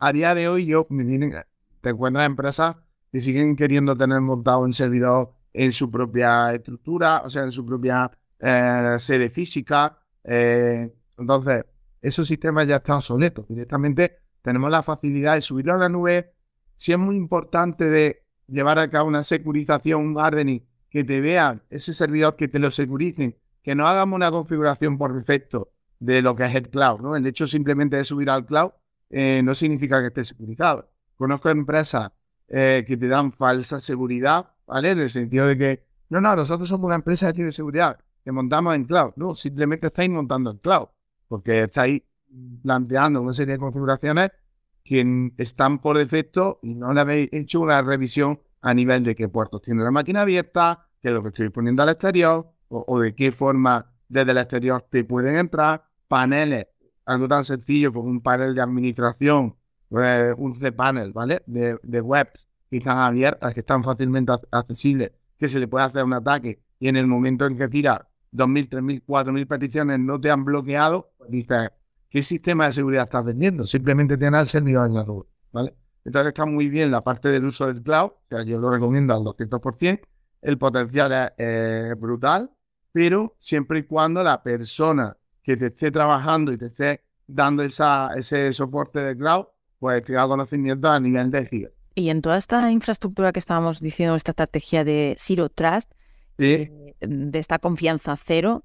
a 0.00 0.12
día 0.12 0.34
de 0.34 0.48
hoy 0.48 0.66
yo 0.66 0.86
te 1.80 1.90
encuentras 1.90 2.26
empresas 2.26 2.76
que 3.12 3.20
siguen 3.20 3.54
queriendo 3.54 3.96
tener 3.96 4.20
montado 4.20 4.60
un 4.60 4.72
servidor 4.72 5.32
en 5.52 5.72
su 5.72 5.90
propia 5.90 6.52
estructura, 6.52 7.22
o 7.24 7.30
sea, 7.30 7.44
en 7.44 7.52
su 7.52 7.64
propia 7.64 8.10
eh, 8.40 8.96
sede 8.98 9.30
física. 9.30 9.98
Entonces, 10.24 11.64
esos 12.00 12.28
sistemas 12.28 12.66
ya 12.66 12.76
están 12.76 12.96
obsoletos. 12.96 13.46
Directamente 13.48 14.18
tenemos 14.42 14.70
la 14.70 14.82
facilidad 14.82 15.34
de 15.34 15.42
subirlo 15.42 15.74
a 15.74 15.78
la 15.78 15.88
nube. 15.88 16.32
Si 16.78 16.92
es 16.92 16.98
muy 16.98 17.16
importante 17.16 17.86
de 17.86 18.22
llevar 18.46 18.78
a 18.78 18.88
cabo 18.88 19.08
una 19.08 19.24
securización, 19.24 20.00
un 20.00 20.18
hardening, 20.20 20.64
que 20.88 21.02
te 21.02 21.20
vean 21.20 21.60
ese 21.70 21.92
servidor, 21.92 22.36
que 22.36 22.46
te 22.46 22.60
lo 22.60 22.70
securicen, 22.70 23.36
que 23.64 23.74
no 23.74 23.88
hagamos 23.88 24.14
una 24.14 24.30
configuración 24.30 24.96
por 24.96 25.12
defecto 25.12 25.72
de 25.98 26.22
lo 26.22 26.36
que 26.36 26.44
es 26.44 26.54
el 26.54 26.70
cloud, 26.70 27.00
¿no? 27.00 27.16
El 27.16 27.26
hecho 27.26 27.48
simplemente 27.48 27.96
de 27.96 28.04
subir 28.04 28.30
al 28.30 28.46
cloud 28.46 28.70
eh, 29.10 29.42
no 29.42 29.56
significa 29.56 30.00
que 30.00 30.06
esté 30.06 30.24
securizado. 30.24 30.88
Conozco 31.16 31.50
empresas 31.50 32.12
eh, 32.46 32.84
que 32.86 32.96
te 32.96 33.08
dan 33.08 33.32
falsa 33.32 33.80
seguridad, 33.80 34.48
¿vale? 34.64 34.92
En 34.92 35.00
el 35.00 35.10
sentido 35.10 35.48
de 35.48 35.58
que, 35.58 35.84
no, 36.10 36.20
no, 36.20 36.36
nosotros 36.36 36.68
somos 36.68 36.86
una 36.86 36.94
empresa 36.94 37.26
de 37.26 37.34
ciberseguridad 37.34 37.98
que 38.22 38.30
montamos 38.30 38.76
en 38.76 38.84
cloud. 38.84 39.14
No, 39.16 39.34
simplemente 39.34 39.88
estáis 39.88 40.10
montando 40.10 40.52
en 40.52 40.58
cloud, 40.58 40.86
porque 41.26 41.64
estáis 41.64 42.02
planteando 42.62 43.20
una 43.20 43.32
serie 43.32 43.54
de 43.54 43.58
configuraciones 43.58 44.30
que 44.88 45.32
están 45.36 45.80
por 45.80 45.98
defecto 45.98 46.60
y 46.62 46.74
no 46.74 46.94
le 46.94 47.02
habéis 47.02 47.28
hecho 47.30 47.60
una 47.60 47.82
revisión 47.82 48.40
a 48.62 48.72
nivel 48.72 49.04
de 49.04 49.14
qué 49.14 49.28
puertos 49.28 49.60
tiene 49.60 49.82
la 49.84 49.90
máquina 49.90 50.22
abierta, 50.22 50.88
qué 51.02 51.08
es 51.08 51.14
lo 51.14 51.22
que 51.22 51.28
estoy 51.28 51.50
poniendo 51.50 51.82
al 51.82 51.90
exterior, 51.90 52.50
o, 52.70 52.98
de 52.98 53.14
qué 53.14 53.30
forma 53.30 53.92
desde 54.08 54.30
el 54.30 54.38
exterior 54.38 54.86
te 54.90 55.04
pueden 55.04 55.36
entrar, 55.36 55.84
paneles, 56.08 56.68
algo 57.04 57.28
tan 57.28 57.44
sencillo 57.44 57.92
como 57.92 58.08
un 58.08 58.22
panel 58.22 58.54
de 58.54 58.62
administración, 58.62 59.56
pues, 59.90 60.34
un 60.38 60.58
cPanel, 60.58 61.12
¿vale? 61.12 61.42
De, 61.46 61.78
de 61.82 62.00
webs 62.00 62.48
que 62.70 62.78
están 62.78 62.98
abiertas, 62.98 63.52
que 63.52 63.60
están 63.60 63.84
fácilmente 63.84 64.32
accesibles, 64.50 65.12
que 65.38 65.50
se 65.50 65.60
le 65.60 65.68
puede 65.68 65.84
hacer 65.84 66.02
un 66.02 66.14
ataque 66.14 66.62
y 66.78 66.88
en 66.88 66.96
el 66.96 67.06
momento 67.06 67.44
en 67.44 67.58
que 67.58 67.68
tira 67.68 68.08
2.000, 68.32 68.68
3.000, 68.70 69.02
4.000 69.06 69.46
peticiones 69.46 70.00
no 70.00 70.18
te 70.18 70.30
han 70.30 70.44
bloqueado, 70.44 71.12
pues 71.18 71.30
dices, 71.30 71.70
¿qué 72.08 72.22
sistema 72.22 72.66
de 72.66 72.72
seguridad 72.72 73.04
estás 73.04 73.24
vendiendo? 73.24 73.64
Simplemente 73.64 74.16
tienes 74.16 74.40
el 74.40 74.48
servidor 74.48 74.88
en 74.88 74.94
la 74.94 75.04
nube, 75.04 75.26
¿vale? 75.52 75.74
Entonces 76.04 76.28
está 76.28 76.46
muy 76.46 76.68
bien 76.68 76.90
la 76.90 77.02
parte 77.02 77.28
del 77.28 77.44
uso 77.44 77.66
del 77.66 77.82
cloud, 77.82 78.12
sea, 78.30 78.42
yo 78.42 78.58
lo 78.58 78.70
recomiendo 78.70 79.14
al 79.14 79.20
200%, 79.20 80.00
el 80.40 80.58
potencial 80.58 81.34
es, 81.36 81.98
brutal, 81.98 82.50
pero 82.92 83.36
siempre 83.38 83.80
y 83.80 83.82
cuando 83.82 84.22
la 84.22 84.42
persona 84.42 85.16
que 85.42 85.56
te 85.56 85.66
esté 85.66 85.90
trabajando 85.90 86.52
y 86.52 86.58
te 86.58 86.66
esté 86.66 87.04
dando 87.26 87.62
esa, 87.62 88.10
ese 88.16 88.52
soporte 88.52 89.00
de 89.00 89.16
cloud, 89.16 89.46
pues 89.78 90.02
tenga 90.02 90.26
conocimiento 90.26 90.88
a 90.88 90.98
nivel 90.98 91.30
de 91.30 91.46
giga. 91.46 91.68
Y 91.94 92.10
en 92.10 92.22
toda 92.22 92.38
esta 92.38 92.70
infraestructura 92.70 93.32
que 93.32 93.40
estábamos 93.40 93.80
diciendo, 93.80 94.14
esta 94.14 94.30
estrategia 94.30 94.84
de 94.84 95.16
Zero 95.18 95.48
Trust, 95.48 95.90
eh, 96.38 96.94
de 97.00 97.38
esta 97.38 97.58
confianza 97.58 98.16
cero, 98.16 98.64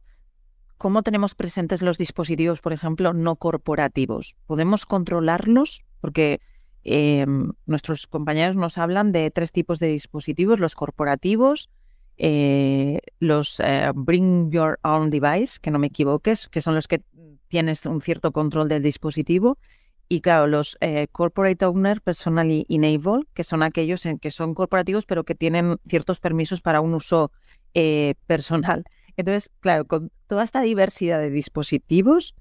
¿cómo 0.83 1.01
tenemos 1.01 1.33
presentes 1.33 1.81
los 1.81 1.97
dispositivos, 1.97 2.59
por 2.59 2.73
ejemplo, 2.73 3.13
no 3.13 3.37
corporativos? 3.37 4.35
¿Podemos 4.45 4.85
controlarlos? 4.85 5.81
Porque 6.01 6.41
Em, 6.83 7.53
nuestros 7.65 8.07
compañeros 8.07 8.57
nos 8.57 8.77
hablan 8.77 9.13
de 9.13 9.31
tres 9.31 9.51
tipos 9.51 9.79
de 9.79 9.87
dispositivos, 9.87 10.59
los 10.59 10.75
corporativos, 10.75 11.69
eh, 12.17 12.99
los 13.19 13.61
eh, 13.61 13.91
Bring 13.95 14.51
Your 14.51 14.79
Own 14.83 15.09
Device, 15.09 15.59
que 15.61 15.71
no 15.71 15.79
me 15.79 15.87
equivoques, 15.87 16.49
que 16.49 16.61
son 16.61 16.75
los 16.75 16.87
que 16.87 17.01
tienes 17.47 17.85
un 17.85 18.01
cierto 18.01 18.33
control 18.33 18.67
del 18.67 18.83
dispositivo, 18.83 19.57
y 20.09 20.19
claro, 20.19 20.47
los 20.47 20.77
eh, 20.81 21.07
Corporate 21.11 21.63
Owner 21.65 22.01
Personally 22.01 22.65
Enable, 22.67 23.23
que 23.33 23.45
son 23.45 23.63
aquellos 23.63 24.05
en 24.05 24.19
que 24.19 24.31
son 24.31 24.53
corporativos 24.53 25.05
pero 25.05 25.23
que 25.23 25.35
tienen 25.35 25.77
ciertos 25.87 26.19
permisos 26.19 26.61
para 26.61 26.81
un 26.81 26.93
uso 26.93 27.31
personal. 28.27 28.83
Entonces, 29.17 29.51
claro, 29.59 29.85
con 29.85 30.11
toda 30.27 30.43
esta 30.43 30.61
diversidad 30.61 31.19
de 31.19 31.29
dispositivos, 31.29 32.35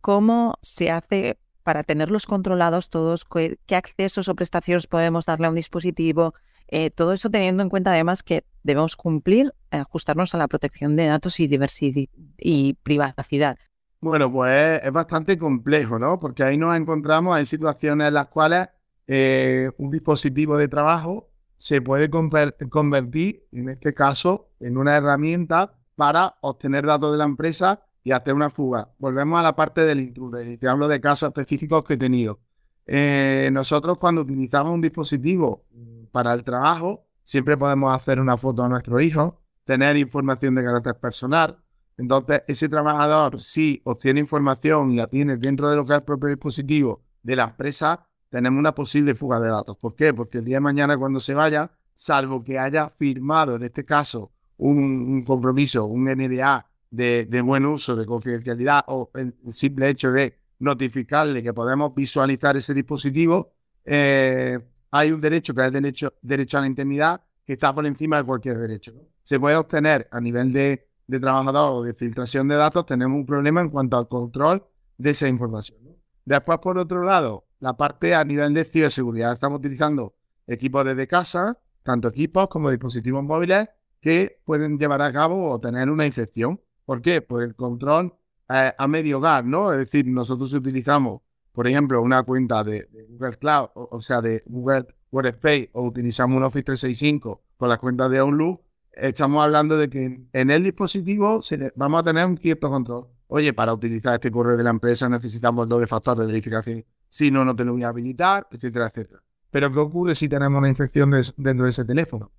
¿cómo 0.00 0.54
se 0.62 0.90
hace 0.90 1.38
para 1.68 1.82
tenerlos 1.82 2.26
controlados 2.26 2.88
todos, 2.88 3.26
qué, 3.26 3.76
accesos 3.76 4.28
o 4.28 4.34
prestaciones 4.34 4.86
podemos 4.86 5.26
darle 5.26 5.48
a 5.48 5.50
un 5.50 5.54
dispositivo, 5.54 6.32
eh, 6.68 6.88
todo 6.88 7.12
eso 7.12 7.28
teniendo 7.28 7.62
en 7.62 7.68
cuenta 7.68 7.90
además 7.90 8.22
que 8.22 8.44
debemos 8.62 8.96
cumplir, 8.96 9.52
ajustarnos 9.70 10.34
a 10.34 10.38
la 10.38 10.48
protección 10.48 10.96
de 10.96 11.06
datos 11.08 11.40
y 11.40 11.46
diversidad 11.46 12.08
y 12.38 12.72
privacidad. 12.82 13.58
Bueno, 14.00 14.32
pues 14.32 14.80
es 14.82 14.92
bastante 14.92 15.36
complejo, 15.36 15.98
¿no? 15.98 16.18
Porque 16.18 16.42
ahí 16.42 16.56
nos 16.56 16.74
encontramos 16.74 17.38
en 17.38 17.44
situaciones 17.44 18.08
en 18.08 18.14
las 18.14 18.28
cuales 18.28 18.68
eh, 19.06 19.70
un 19.76 19.90
dispositivo 19.90 20.56
de 20.56 20.68
trabajo 20.68 21.28
se 21.58 21.82
puede 21.82 22.08
convertir, 22.08 23.44
en 23.52 23.68
este 23.68 23.92
caso, 23.92 24.48
en 24.60 24.78
una 24.78 24.96
herramienta 24.96 25.74
para 25.98 26.36
obtener 26.42 26.86
datos 26.86 27.10
de 27.10 27.18
la 27.18 27.24
empresa 27.24 27.82
y 28.04 28.12
hacer 28.12 28.32
una 28.32 28.50
fuga. 28.50 28.88
Volvemos 29.00 29.36
a 29.40 29.42
la 29.42 29.56
parte 29.56 29.80
del 29.80 29.98
intruder 29.98 30.46
y 30.46 30.56
te 30.56 30.68
hablo 30.68 30.86
de 30.86 31.00
casos 31.00 31.26
específicos 31.26 31.84
que 31.84 31.94
he 31.94 31.96
tenido. 31.96 32.38
Eh, 32.86 33.50
nosotros 33.52 33.98
cuando 33.98 34.22
utilizamos 34.22 34.72
un 34.72 34.80
dispositivo 34.80 35.66
para 36.12 36.32
el 36.34 36.44
trabajo, 36.44 37.08
siempre 37.24 37.56
podemos 37.56 37.92
hacer 37.92 38.20
una 38.20 38.36
foto 38.36 38.62
a 38.62 38.68
nuestro 38.68 39.00
hijo, 39.00 39.42
tener 39.64 39.96
información 39.96 40.54
de 40.54 40.62
carácter 40.62 40.94
personal. 41.00 41.58
Entonces, 41.96 42.44
ese 42.46 42.68
trabajador, 42.68 43.40
si 43.40 43.82
obtiene 43.82 44.20
información 44.20 44.92
y 44.92 44.98
la 44.98 45.08
tiene 45.08 45.36
dentro 45.36 45.68
de 45.68 45.74
lo 45.74 45.84
que 45.84 45.94
es 45.94 45.98
el 45.98 46.04
propio 46.04 46.28
dispositivo 46.28 47.02
de 47.24 47.34
la 47.34 47.42
empresa, 47.42 48.06
tenemos 48.30 48.60
una 48.60 48.72
posible 48.72 49.16
fuga 49.16 49.40
de 49.40 49.48
datos. 49.48 49.76
¿Por 49.76 49.96
qué? 49.96 50.14
Porque 50.14 50.38
el 50.38 50.44
día 50.44 50.58
de 50.58 50.60
mañana 50.60 50.96
cuando 50.96 51.18
se 51.18 51.34
vaya, 51.34 51.72
salvo 51.96 52.44
que 52.44 52.56
haya 52.56 52.88
firmado, 52.88 53.56
en 53.56 53.64
este 53.64 53.84
caso, 53.84 54.30
un, 54.58 55.22
compromiso, 55.22 55.86
un 55.86 56.04
NDA 56.04 56.66
de, 56.90 57.42
buen 57.42 57.66
uso, 57.66 57.96
de 57.96 58.06
confidencialidad 58.06 58.84
o 58.88 59.10
el 59.14 59.34
simple 59.50 59.88
hecho 59.88 60.12
de 60.12 60.34
notificarle 60.60 61.42
que 61.42 61.52
podemos 61.52 61.94
visualizar 61.94 62.56
ese 62.56 62.74
dispositivo, 62.74 63.52
eh, 63.84 64.58
hay 64.90 65.12
un 65.12 65.20
derecho 65.20 65.54
que 65.54 65.60
es 65.62 65.66
el 65.68 65.72
derecho, 65.72 66.14
derecho 66.20 66.58
a 66.58 66.62
la 66.62 66.66
intimidad 66.66 67.20
que 67.44 67.54
está 67.54 67.74
por 67.74 67.86
encima 67.86 68.18
de 68.18 68.24
cualquier 68.24 68.58
derecho. 68.58 68.92
Se 69.22 69.38
puede 69.38 69.56
obtener 69.56 70.08
a 70.10 70.20
nivel 70.20 70.52
de, 70.52 70.86
trabajador 71.08 71.72
o 71.72 71.82
de 71.82 71.94
filtración 71.94 72.48
de 72.48 72.56
datos, 72.56 72.84
tenemos 72.84 73.16
un 73.16 73.26
problema 73.26 73.60
en 73.60 73.70
cuanto 73.70 73.96
al 73.96 74.08
control 74.08 74.66
de 74.98 75.10
esa 75.10 75.28
información. 75.28 75.78
Después, 76.24 76.58
por 76.58 76.76
otro 76.76 77.02
lado, 77.04 77.46
la 77.60 77.76
parte 77.76 78.14
a 78.14 78.24
nivel 78.24 78.52
de 78.52 78.64
ciberseguridad. 78.64 79.32
Estamos 79.32 79.60
utilizando 79.60 80.14
equipos 80.46 80.84
desde 80.84 81.06
casa, 81.06 81.58
tanto 81.82 82.08
equipos 82.08 82.48
como 82.48 82.70
dispositivos 82.70 83.24
móviles, 83.24 83.68
que 84.00 84.40
pueden 84.44 84.78
llevar 84.78 85.02
a 85.02 85.12
cabo 85.12 85.50
o 85.50 85.60
tener 85.60 85.90
una 85.90 86.06
infección. 86.06 86.60
¿Por 86.84 87.02
qué? 87.02 87.22
Pues 87.22 87.48
el 87.48 87.54
control 87.54 88.14
eh, 88.48 88.72
a 88.76 88.88
medio 88.88 89.18
hogar, 89.18 89.44
¿no? 89.44 89.72
Es 89.72 89.78
decir, 89.78 90.06
nosotros 90.06 90.52
utilizamos, 90.52 91.20
por 91.52 91.66
ejemplo, 91.66 92.00
una 92.00 92.22
cuenta 92.22 92.64
de, 92.64 92.88
Google 93.10 93.36
Cloud, 93.36 93.68
o, 93.74 94.00
sea, 94.00 94.20
de 94.20 94.42
Google 94.46 94.86
Workspace, 95.10 95.70
o 95.72 95.82
utilizamos 95.82 96.36
un 96.36 96.44
Office 96.44 96.64
365 96.64 97.42
con 97.56 97.68
la 97.68 97.76
cuenta 97.76 98.08
de 98.08 98.18
Outlook, 98.18 98.62
estamos 98.92 99.44
hablando 99.44 99.76
de 99.76 99.88
que 99.88 100.20
en 100.32 100.50
el 100.50 100.62
dispositivo 100.62 101.40
vamos 101.76 102.00
a 102.00 102.04
tener 102.04 102.26
un 102.26 102.38
cierto 102.38 102.70
control. 102.70 103.08
Oye, 103.28 103.52
para 103.52 103.74
utilizar 103.74 104.14
este 104.14 104.30
correo 104.30 104.56
de 104.56 104.64
la 104.64 104.70
empresa 104.70 105.08
necesitamos 105.08 105.64
el 105.64 105.68
doble 105.68 105.86
factor 105.86 106.18
de 106.18 106.26
verificación. 106.26 106.84
Si 107.08 107.30
no, 107.30 107.44
no 107.44 107.54
te 107.54 107.64
lo 107.64 107.72
voy 107.72 107.82
a 107.82 107.88
habilitar, 107.88 108.48
etcétera, 108.50 108.86
etcétera. 108.86 109.22
Pero 109.50 109.72
¿qué 109.72 109.78
ocurre 109.78 110.14
si 110.14 110.28
tenemos 110.28 110.58
una 110.58 110.68
infección 110.68 111.10
dentro 111.36 111.64
de 111.64 111.70
ese 111.70 111.84
teléfono? 111.84 112.32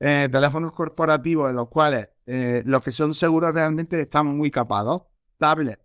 Eh, 0.00 0.28
teléfonos 0.30 0.72
corporativos 0.72 1.50
en 1.50 1.56
los 1.56 1.68
cuales 1.68 2.08
eh, 2.26 2.62
los 2.64 2.82
que 2.82 2.92
son 2.92 3.14
seguros 3.14 3.52
realmente 3.52 4.00
están 4.00 4.26
muy 4.26 4.50
capados. 4.50 5.02
Tablets, 5.38 5.82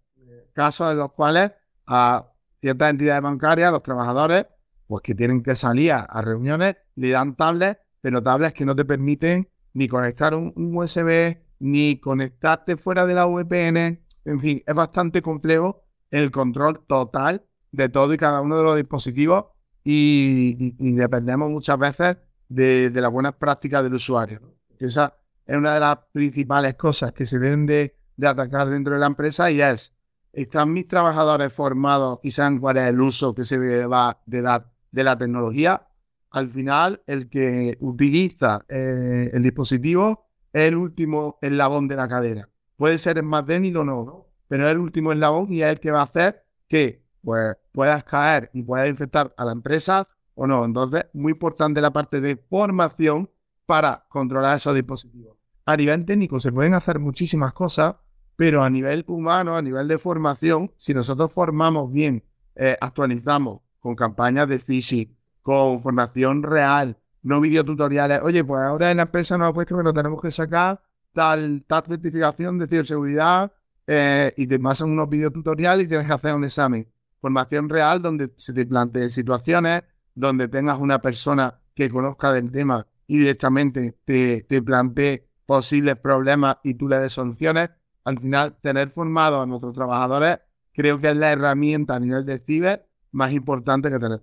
casos 0.53 0.91
en 0.91 0.97
los 0.97 1.11
cuales 1.14 1.51
a 1.88 2.28
ciertas 2.61 2.91
entidades 2.91 3.22
bancarias, 3.22 3.72
los 3.72 3.84
trabajadores, 3.84 4.45
pues 4.88 5.01
que 5.01 5.16
tienen 5.16 5.41
que 5.41 5.55
salir 5.55 5.91
a, 5.93 6.22
reuniones, 6.22 6.78
le 6.95 7.09
dan 7.09 7.36
tablets, 7.36 7.80
pero 8.01 8.22
tablets 8.22 8.53
que 8.53 8.66
no 8.66 8.76
te 8.76 8.86
permiten 8.86 9.49
ni 9.74 9.88
conectar 9.88 10.36
un, 10.36 10.53
USB, 10.55 11.38
ni 11.59 11.99
conectarte 11.99 12.78
fuera 12.78 13.05
de 13.05 13.14
la 13.14 13.26
VPN. 13.26 14.03
En 14.26 14.39
fin, 14.39 14.64
es 14.66 14.76
bastante 14.76 15.22
complejo 15.22 15.84
el 16.11 16.32
control 16.32 16.86
total 16.86 17.45
de 17.72 17.89
todo 17.89 18.14
y 18.14 18.18
cada 18.18 18.41
uno 18.41 18.57
de 18.57 18.64
los 18.64 18.76
dispositivos 18.76 19.45
y 19.84 20.72
dependemos 20.95 21.49
muchas 21.49 21.78
veces 21.78 22.18
de, 22.50 22.91
las 22.94 23.12
buenas 23.12 23.34
prácticas 23.34 23.84
del 23.84 23.94
usuario. 23.94 24.41
Esa 24.80 25.16
es 25.46 25.56
una 25.56 25.74
de 25.74 25.80
las 25.80 25.98
principales 26.12 26.76
cosas 26.76 27.14
que 27.14 27.26
se 27.26 27.39
deben 27.39 27.66
de, 27.66 27.96
atacar 28.24 28.70
dentro 28.70 28.94
de 28.94 29.00
la 29.00 29.08
empresa 29.08 29.50
y 29.52 29.62
es, 29.62 29.94
¿están 30.32 30.72
mis 30.72 30.88
trabajadores 30.88 31.52
formados 31.52 32.20
y 32.24 32.32
saben 32.32 32.60
cuál 32.60 32.78
es 32.78 32.88
el 32.88 33.02
uso 33.02 33.34
que 33.34 33.44
se 33.44 33.86
va 33.86 34.22
de 34.26 34.41
dar 34.41 34.72
de 34.91 35.04
la 35.04 35.18
tecnología? 35.18 35.88
Al 36.32 36.50
final, 36.50 37.02
el 37.06 37.30
que 37.30 37.78
utiliza 37.80 38.66
eh, 38.68 39.30
el 39.34 39.44
dispositivo 39.44 40.28
es 40.52 40.70
el 40.70 40.76
último 40.76 41.38
eslabón 41.41 41.88
de 41.88 41.96
la 41.96 42.08
cadena. 42.08 42.50
Puede 42.76 42.98
ser 42.98 43.18
el 43.18 43.24
más 43.24 43.46
débil 43.46 43.78
o 43.78 43.84
no, 43.84 44.04
¿no? 44.04 44.28
pero 44.48 44.66
es 44.66 44.72
el 44.72 44.78
último 44.78 45.12
eslabón 45.12 45.52
y 45.52 45.64
es 45.64 45.72
el 45.72 45.80
que 45.80 45.91
va 45.91 46.02
a 46.02 46.04
hacer 46.04 46.46
que 46.68 47.04
pues, 47.24 47.56
puedas 47.72 48.04
caer 48.04 48.52
y 48.54 48.62
puedas 48.62 48.88
infectar 48.88 49.34
a 49.38 49.46
la 49.46 49.52
empresa 49.52 50.08
o 50.36 50.48
no. 50.48 50.66
Entonces, 50.66 51.06
muy 51.14 51.34
importante 51.34 51.82
la 51.82 51.94
parte 51.94 52.22
de 52.22 52.38
formación 52.38 53.30
para 53.66 54.06
controlar 54.10 54.58
esos 54.58 54.76
dispositivos. 54.76 55.38
A 55.66 55.78
nivel 55.78 56.06
técnico 56.06 56.40
se 56.40 56.52
pueden 56.52 56.74
hacer 56.74 57.00
muchísimas 57.00 57.54
cosas, 57.54 57.96
pero 58.36 58.64
a 58.64 58.70
nivel 58.70 59.06
humano, 59.08 59.56
a 59.56 59.62
nivel 59.62 59.88
de 59.88 59.98
formación, 59.98 60.72
si 60.78 60.94
nosotros 60.94 61.32
formamos 61.32 61.92
bien, 61.92 62.24
eh, 62.56 62.78
actualizamos 62.82 63.62
con 63.80 63.96
campañas 63.96 64.48
de 64.48 64.60
phishing, 64.60 65.16
con 65.42 65.82
formación 65.82 66.44
real, 66.44 66.98
no 67.22 67.40
videotutoriales. 67.40 68.22
Oye, 68.24 68.44
pues 68.44 68.62
ahora 68.62 68.92
en 68.92 68.98
la 68.98 69.04
empresa 69.04 69.38
nos 69.38 69.50
ha 69.50 69.54
puesto 69.54 69.78
que 69.78 69.84
no 69.84 69.94
tenemos 69.94 70.22
que 70.22 70.32
sacar 70.32 70.82
tal, 71.14 71.64
tal 71.68 71.84
certificación 71.86 72.60
de 72.60 72.68
ciberseguridad 72.68 73.54
eh, 73.88 74.34
y 74.38 74.48
te 74.48 74.60
pasan 74.60 74.92
unos 74.92 75.10
videotutoriales 75.10 75.86
y 75.86 75.88
tienes 75.88 76.08
que 76.08 76.14
hacer 76.14 76.34
un 76.34 76.44
examen. 76.44 76.92
Formación 77.22 77.70
real 77.70 78.02
donde 78.02 78.34
se 78.36 78.54
te 78.54 78.66
planteen 78.66 79.10
situaciones, 79.10 79.84
donde 80.16 80.47
tengas 80.47 80.80
una 80.80 81.01
persona 81.01 81.59
que 81.76 81.89
conozca 81.89 82.32
del 82.32 82.51
tema 82.51 82.88
y 83.07 83.18
directamente 83.20 83.97
te, 84.05 84.41
te 84.43 84.61
plantee 84.61 85.28
posibles 85.45 85.97
problemas 85.97 86.57
y 86.64 86.76
tú 86.76 86.88
le 86.88 86.99
des 86.99 87.14
soluciones. 87.14 87.70
Al 88.03 88.20
final, 88.20 88.57
tener 88.61 88.91
formado 88.91 89.41
a 89.41 89.45
nuestros 89.45 89.74
trabajadores 89.74 90.39
creo 90.74 90.99
que 90.99 91.09
es 91.09 91.16
la 91.16 91.32
herramienta 91.32 91.95
a 91.95 91.99
nivel 91.99 92.26
de 92.26 92.39
ciber 92.39 92.88
más 93.11 93.32
importante 93.32 93.91
que 93.91 93.99
tener 93.99 94.22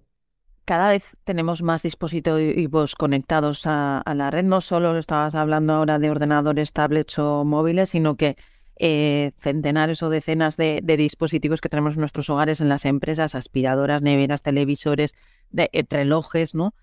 cada 0.71 0.91
vez 0.91 1.17
tenemos 1.25 1.65
más 1.65 1.83
dispositivos 1.83 2.95
conectados 2.95 3.63
a, 3.65 4.05
la 4.15 4.31
red. 4.31 4.45
No 4.45 4.61
solo 4.61 4.97
estabas 4.97 5.35
hablando 5.35 5.73
ahora 5.73 5.99
de 5.99 6.11
ordenadores, 6.11 6.73
tablets 6.73 7.19
o 7.19 7.45
móviles, 7.45 7.89
sino 7.89 8.17
que 8.17 8.37
eh, 8.83 9.33
centenares 9.37 10.03
o 10.03 10.09
decenas 10.09 10.57
de, 10.57 10.81
dispositivos 10.83 11.61
que 11.61 11.69
tenemos 11.69 11.97
en 11.97 12.01
nuestros 12.01 12.31
hogares, 12.31 12.63
en 12.63 12.71
las 12.71 12.87
empresas, 12.87 13.35
aspiradoras, 13.35 14.01
neveras, 14.01 14.41
televisores, 14.41 15.13
de, 15.51 15.69
eh, 15.75 15.85
relojes, 15.87 16.55
¿no? 16.55 16.75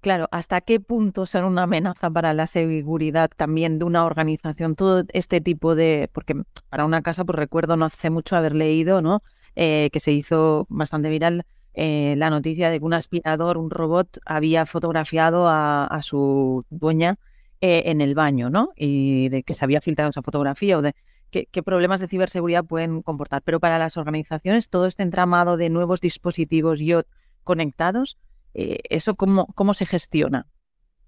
Claro, 0.00 0.28
¿hasta 0.30 0.60
qué 0.60 0.78
punto 0.78 1.26
son 1.26 1.44
una 1.44 1.64
amenaza 1.64 2.08
para 2.08 2.34
la 2.34 2.46
seguridad 2.46 3.30
también 3.36 3.80
de 3.80 3.84
una 3.84 4.04
organización? 4.04 4.76
Todo 4.76 5.02
este 5.12 5.40
tipo 5.40 5.74
de... 5.74 6.08
Porque 6.12 6.40
para 6.68 6.84
una 6.84 7.02
casa, 7.02 7.24
pues 7.24 7.36
recuerdo 7.36 7.76
no 7.76 7.84
hace 7.84 8.10
mucho 8.10 8.36
haber 8.36 8.54
leído, 8.54 9.02
¿no? 9.02 9.20
Eh, 9.56 9.90
que 9.92 9.98
se 9.98 10.12
hizo 10.12 10.66
bastante 10.68 11.10
viral 11.10 11.44
la 11.74 12.30
noticia 12.30 12.70
de 12.70 12.78
que 12.78 12.84
un 12.84 12.94
aspirador, 12.94 13.58
un 13.58 13.70
robot, 13.70 14.18
había 14.24 14.66
fotografiado 14.66 15.48
a, 15.48 16.00
su 16.02 16.64
dueña 16.70 17.18
en 17.60 18.00
el 18.02 18.14
baño, 18.14 18.50
¿no? 18.50 18.70
Y 18.76 19.30
de 19.30 19.42
que 19.42 19.54
se 19.54 19.64
había 19.64 19.80
filtrado 19.80 20.10
esa 20.10 20.22
fotografía 20.22 20.78
o 20.78 20.82
de 20.82 20.94
qué, 21.30 21.62
problemas 21.62 22.00
de 22.00 22.08
ciberseguridad 22.08 22.64
pueden 22.64 23.02
comportar. 23.02 23.42
Pero 23.42 23.60
para 23.60 23.78
las 23.78 23.96
organizaciones, 23.96 24.68
todo 24.68 24.86
este 24.86 25.02
entramado 25.02 25.56
de 25.56 25.70
nuevos 25.70 26.00
dispositivos 26.00 26.80
IoT 26.80 27.06
conectados, 27.44 28.18
eh, 28.54 28.80
¿eso 28.90 29.14
cómo, 29.14 29.46
cómo 29.54 29.74
se 29.74 29.86
gestiona? 29.86 30.46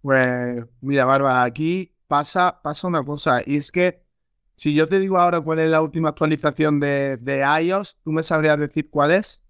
Pues 0.00 0.64
mira, 0.80 1.04
Bárbara, 1.04 1.44
aquí 1.44 1.94
pasa, 2.06 2.60
pasa 2.62 2.88
una 2.88 3.04
cosa, 3.04 3.42
y 3.44 3.56
es 3.56 3.70
que 3.70 4.02
si 4.56 4.74
yo 4.74 4.88
te 4.88 4.98
digo 4.98 5.18
ahora 5.18 5.40
cuál 5.40 5.60
es 5.60 5.70
la 5.70 5.82
última 5.82 6.10
actualización 6.10 6.80
de, 6.80 7.16
de 7.18 7.44
iOS, 7.62 7.98
¿tú 8.02 8.12
me 8.12 8.22
sabrías 8.22 8.58
decir 8.58 8.90
cuál 8.90 9.12
es? 9.12 9.42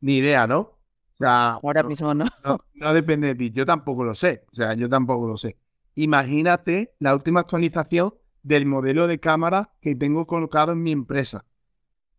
ni 0.00 0.18
idea, 0.18 0.46
¿no? 0.46 0.60
O 0.60 0.76
sea, 1.18 1.52
Ahora 1.62 1.82
mismo 1.82 2.14
no. 2.14 2.26
no. 2.74 2.94
depende 2.94 3.28
de 3.28 3.34
ti. 3.34 3.50
Yo 3.50 3.66
tampoco 3.66 4.04
lo 4.04 4.14
sé. 4.14 4.44
O 4.50 4.54
sea, 4.54 4.74
yo 4.74 4.88
tampoco 4.88 5.26
lo 5.26 5.36
sé. 5.36 5.56
Imagínate 5.94 6.94
la 6.98 7.14
última 7.14 7.40
actualización 7.40 8.14
del 8.42 8.66
modelo 8.66 9.06
de 9.06 9.20
cámara 9.20 9.72
que 9.80 9.94
tengo 9.94 10.26
colocado 10.26 10.72
en 10.72 10.82
mi 10.82 10.92
empresa. 10.92 11.44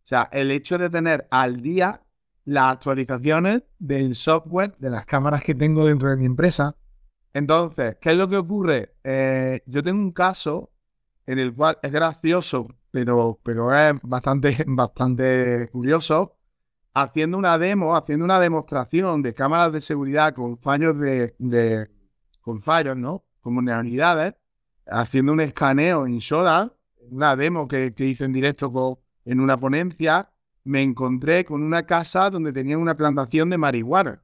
O 0.04 0.06
sea, 0.06 0.28
el 0.32 0.50
hecho 0.50 0.78
de 0.78 0.90
tener 0.90 1.26
al 1.30 1.62
día 1.62 2.02
las 2.44 2.72
actualizaciones 2.72 3.62
del 3.78 4.14
software 4.14 4.76
de 4.78 4.90
las 4.90 5.06
cámaras 5.06 5.44
que 5.44 5.54
tengo 5.54 5.86
dentro 5.86 6.10
de 6.10 6.16
mi 6.16 6.26
empresa. 6.26 6.76
Entonces, 7.32 7.96
¿qué 8.00 8.10
es 8.10 8.16
lo 8.16 8.28
que 8.28 8.36
ocurre? 8.36 8.94
Eh, 9.04 9.62
yo 9.66 9.82
tengo 9.82 10.00
un 10.00 10.12
caso 10.12 10.72
en 11.26 11.38
el 11.38 11.54
cual 11.54 11.78
es 11.82 11.92
gracioso, 11.92 12.68
pero, 12.90 13.38
pero 13.42 13.74
es 13.74 13.94
bastante, 14.02 14.64
bastante 14.66 15.68
curioso 15.70 16.36
haciendo 16.94 17.38
una 17.38 17.58
demo, 17.58 17.96
haciendo 17.96 18.24
una 18.24 18.38
demostración 18.40 19.22
de 19.22 19.34
cámaras 19.34 19.72
de 19.72 19.80
seguridad 19.80 20.34
con 20.34 20.58
fallos 20.58 20.98
de, 20.98 21.88
con 22.40 22.60
fallos, 22.60 22.96
¿no? 22.96 23.24
Como 23.40 23.60
unidades, 23.60 24.34
haciendo 24.86 25.32
un 25.32 25.40
escaneo 25.40 26.06
en 26.06 26.18
Shoda, 26.18 26.72
una 27.10 27.36
demo 27.36 27.68
que, 27.68 27.94
hice 27.96 28.24
en 28.24 28.32
directo 28.32 29.02
en 29.24 29.40
una 29.40 29.56
ponencia, 29.56 30.30
me 30.64 30.82
encontré 30.82 31.44
con 31.44 31.62
una 31.62 31.84
casa 31.84 32.30
donde 32.30 32.52
tenían 32.52 32.80
una 32.80 32.96
plantación 32.96 33.50
de 33.50 33.58
marihuana. 33.58 34.22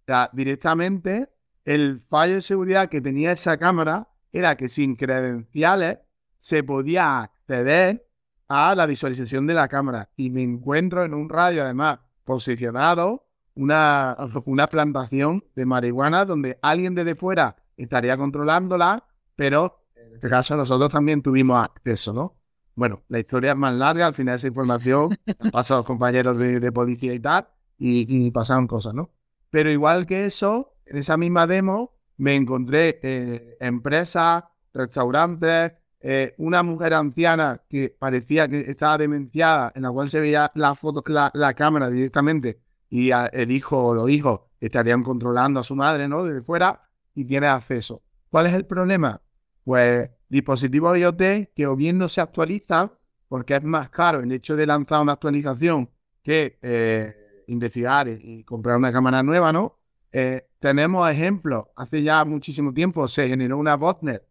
O 0.00 0.04
sea, 0.06 0.30
directamente 0.32 1.28
el 1.64 1.98
fallo 1.98 2.34
de 2.34 2.42
seguridad 2.42 2.88
que 2.88 3.00
tenía 3.00 3.32
esa 3.32 3.56
cámara 3.56 4.08
era 4.32 4.56
que 4.56 4.68
sin 4.68 4.96
credenciales 4.96 5.98
se 6.38 6.62
podía 6.62 7.22
acceder 7.22 8.06
a 8.48 8.74
la 8.74 8.86
visualización 8.86 9.46
de 9.46 9.54
la 9.54 9.68
cámara 9.68 10.10
y 10.16 10.30
me 10.30 10.42
encuentro 10.42 11.04
en 11.04 11.14
un 11.14 11.28
radio 11.28 11.64
además 11.64 11.98
posicionado 12.24 13.26
una, 13.54 14.16
una 14.44 14.66
plantación 14.68 15.44
de 15.56 15.66
marihuana 15.66 16.24
donde 16.24 16.58
alguien 16.62 16.94
desde 16.94 17.14
fuera 17.14 17.56
estaría 17.76 18.16
controlándola, 18.16 19.04
pero 19.36 19.84
en 19.94 20.14
este 20.14 20.28
caso 20.28 20.56
nosotros 20.56 20.90
también 20.90 21.22
tuvimos 21.22 21.62
acceso, 21.62 22.12
¿no? 22.12 22.36
Bueno, 22.74 23.02
la 23.08 23.18
historia 23.18 23.52
es 23.52 23.56
más 23.56 23.74
larga, 23.74 24.06
al 24.06 24.14
final 24.14 24.34
esa 24.34 24.48
información 24.48 25.16
pasa 25.52 25.74
a 25.74 25.76
los 25.78 25.86
compañeros 25.86 26.36
de, 26.36 26.72
policía 26.72 27.14
y 27.14 27.20
tal, 27.20 27.48
y, 27.78 28.30
pasaron 28.30 28.66
cosas, 28.66 28.94
¿no? 28.94 29.10
Pero 29.50 29.70
igual 29.70 30.06
que 30.06 30.26
eso, 30.26 30.74
en 30.84 30.98
esa 30.98 31.16
misma 31.16 31.46
demo 31.46 31.94
me 32.18 32.34
encontré 32.34 32.98
eh, 33.02 33.56
empresas, 33.60 34.44
restaurantes, 34.74 35.72
eh, 36.00 36.34
una 36.38 36.62
mujer 36.62 36.94
anciana 36.94 37.62
que 37.68 37.94
parecía 37.98 38.48
que 38.48 38.60
estaba 38.60 38.98
demenciada, 38.98 39.72
en 39.74 39.82
la 39.82 39.90
cual 39.90 40.10
se 40.10 40.20
veía 40.20 40.50
la 40.54 40.74
foto, 40.74 41.02
la, 41.10 41.30
la 41.34 41.54
cámara 41.54 41.88
directamente, 41.88 42.60
y 42.90 43.10
el 43.10 43.50
hijo 43.50 43.86
o 43.86 43.94
los 43.94 44.08
hijos 44.10 44.40
estarían 44.60 45.02
controlando 45.02 45.60
a 45.60 45.62
su 45.62 45.74
madre, 45.74 46.08
¿no? 46.08 46.24
Desde 46.24 46.42
fuera, 46.42 46.88
y 47.14 47.24
tiene 47.24 47.46
acceso. 47.46 48.02
¿Cuál 48.30 48.46
es 48.46 48.54
el 48.54 48.66
problema? 48.66 49.20
Pues 49.66 50.10
dispositivos 50.28 50.96
IoT 50.96 51.52
que 51.52 51.66
o 51.66 51.74
bien 51.74 51.98
no 51.98 52.08
se 52.08 52.20
actualizan, 52.20 52.92
porque 53.26 53.56
es 53.56 53.64
más 53.64 53.90
caro 53.90 54.20
el 54.20 54.30
hecho 54.30 54.54
de 54.54 54.64
lanzar 54.64 55.02
una 55.02 55.14
actualización 55.14 55.90
que 56.22 56.56
eh, 56.62 57.42
investigar 57.48 58.06
y, 58.06 58.44
comprar 58.44 58.76
una 58.76 58.92
cámara 58.92 59.24
nueva, 59.24 59.52
¿no? 59.52 59.76
Eh, 60.12 60.46
tenemos 60.60 61.10
ejemplos, 61.10 61.64
hace 61.74 62.04
ya 62.04 62.24
muchísimo 62.24 62.72
tiempo 62.72 63.08
se 63.08 63.28
generó 63.28 63.58
una 63.58 63.74
botnet 63.74 64.22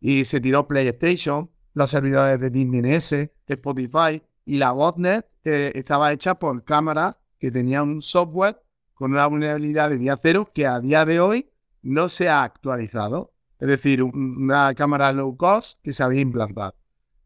y 0.00 0.24
se 0.26 0.40
tiró 0.40 0.68
PlayStation, 0.68 1.50
los 1.72 1.90
servidores 1.90 2.38
de 2.38 2.50
Disney 2.50 2.96
NS, 2.96 3.30
Spotify 3.48 4.22
y 4.44 4.58
la 4.58 4.70
botnet 4.70 5.26
estaba 5.42 6.12
hecha 6.12 6.36
por 6.36 6.62
cámaras 6.62 7.16
que 7.40 7.50
tenían 7.50 7.88
un 7.88 8.00
software 8.00 8.62
con 8.94 9.10
una 9.10 9.26
vulnerabilidad 9.26 9.90
de 9.90 9.98
día 9.98 10.16
cero 10.22 10.48
que 10.54 10.68
a 10.68 10.78
día 10.78 11.04
de 11.04 11.18
hoy 11.18 11.50
no 11.82 12.08
se 12.08 12.28
ha 12.28 12.44
actualizado. 12.44 13.33
Es 13.64 13.70
decir, 13.70 14.02
una 14.02 14.74
cámara 14.74 15.10
low 15.10 15.38
cost 15.38 15.80
que 15.82 15.94
se 15.94 16.02
había 16.02 16.20
implantado. 16.20 16.74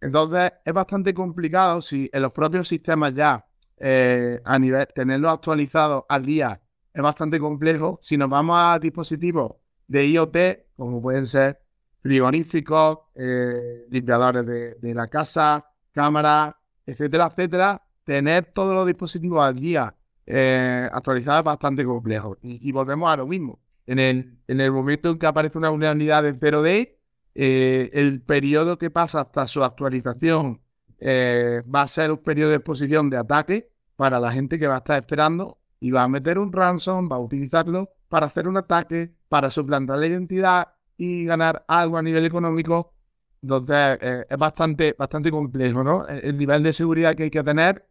Entonces 0.01 0.53
es 0.64 0.72
bastante 0.72 1.12
complicado 1.12 1.82
si 1.82 2.09
en 2.12 2.22
los 2.22 2.30
propios 2.30 2.68
sistemas 2.68 3.12
ya 3.12 3.45
eh, 3.76 4.41
a 4.45 4.57
nivel 4.57 4.86
tenerlo 4.95 5.30
actualizado 5.30 6.07
al 6.09 6.24
día 6.24 6.62
es 6.95 7.03
bastante 7.03 7.41
complejo. 7.41 7.99
Si 8.01 8.16
nos 8.16 8.30
vamos 8.30 8.57
a 8.57 8.78
dispositivos 8.78 9.57
de 9.89 10.07
IoT, 10.07 10.36
como 10.76 11.03
pueden 11.03 11.26
ser 11.26 11.61
frigoríficos, 12.03 12.99
eh, 13.16 13.86
limpiadores 13.91 14.47
de, 14.47 14.95
la 14.95 15.09
casa, 15.09 15.68
cámaras, 15.91 16.55
etcétera, 16.86 17.32
etcétera, 17.32 17.82
tener 18.05 18.53
todos 18.55 18.76
los 18.76 18.86
dispositivos 18.86 19.43
al 19.43 19.59
día 19.59 19.93
eh, 20.24 20.89
actualizados 20.93 21.41
es 21.41 21.45
bastante 21.47 21.84
complejo. 21.84 22.39
Y, 22.43 22.70
volvemos 22.70 23.11
a 23.11 23.16
lo 23.16 23.26
mismo. 23.26 23.59
En 23.89 23.99
el, 23.99 24.39
en 24.47 24.72
momento 24.72 25.11
en 25.11 25.18
que 25.18 25.26
aparece 25.26 25.59
una 25.59 25.70
vulnerabilidad 25.70 26.22
de 26.22 26.34
0D, 26.34 26.97
eh, 27.34 27.91
el 27.93 28.22
periodo 28.22 28.78
que 28.78 28.91
pasa 28.91 29.22
hasta 29.22 29.47
su 29.47 29.64
actualización 29.64 30.62
va 31.01 31.82
a 31.82 31.89
ser 31.89 32.11
un 32.11 32.18
periodo 32.18 32.51
de 32.51 32.57
exposición 32.57 33.09
de 33.09 33.16
ataque 33.16 33.70
para 33.97 34.20
la 34.20 34.30
gente 34.30 34.59
que 34.59 34.66
va 34.66 34.76
a 34.76 34.78
estar 34.78 34.99
esperando 34.99 35.59
y 35.80 35.91
va 35.91 36.03
a 36.03 36.09
meter 36.09 36.39
un 36.39 36.53
ransom, 36.53 37.09
va 37.11 37.16
a 37.16 37.20
utilizarlo 37.20 37.91
para 38.09 38.26
hacer 38.26 38.49
un 38.49 38.57
ataque, 38.57 39.14
para 39.28 39.51
suplantar 39.51 39.99
la 39.99 40.07
identidad 40.07 40.68
y 40.97 41.24
ganar 41.24 41.64
algo 41.68 41.99
a 41.99 42.03
nivel 42.03 42.24
económico. 42.24 42.95
Entonces 43.43 43.99
eh, 44.01 44.26
es 44.28 44.39
bastante, 44.39 44.95
bastante 44.99 45.30
complejo, 45.30 45.84
¿no? 45.84 46.07
El, 46.07 46.36
nivel 46.36 46.62
de 46.62 46.72
seguridad 46.72 47.14
que 47.14 47.24
hay 47.24 47.30
que 47.30 47.45
tener, 47.45 47.89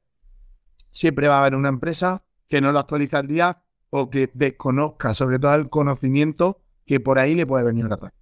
siempre 0.92 1.28
va 1.28 1.38
a 1.38 1.42
haber 1.42 1.56
una 1.56 1.70
empresa 1.70 2.24
que 2.50 2.60
no 2.60 2.72
lo 2.72 2.80
actualiza 2.80 3.20
al 3.20 3.28
día 3.28 3.64
o 3.90 4.10
que 4.10 4.30
desconozca 4.34 5.14
sobre 5.14 5.40
todo 5.40 5.54
el 5.56 5.70
conocimiento 5.70 6.60
que 6.86 7.00
por 7.00 7.20
ahí 7.20 7.36
le 7.36 7.46
puede 7.46 7.66
venir 7.66 7.86
a 7.86 7.90
tratar. 7.90 8.14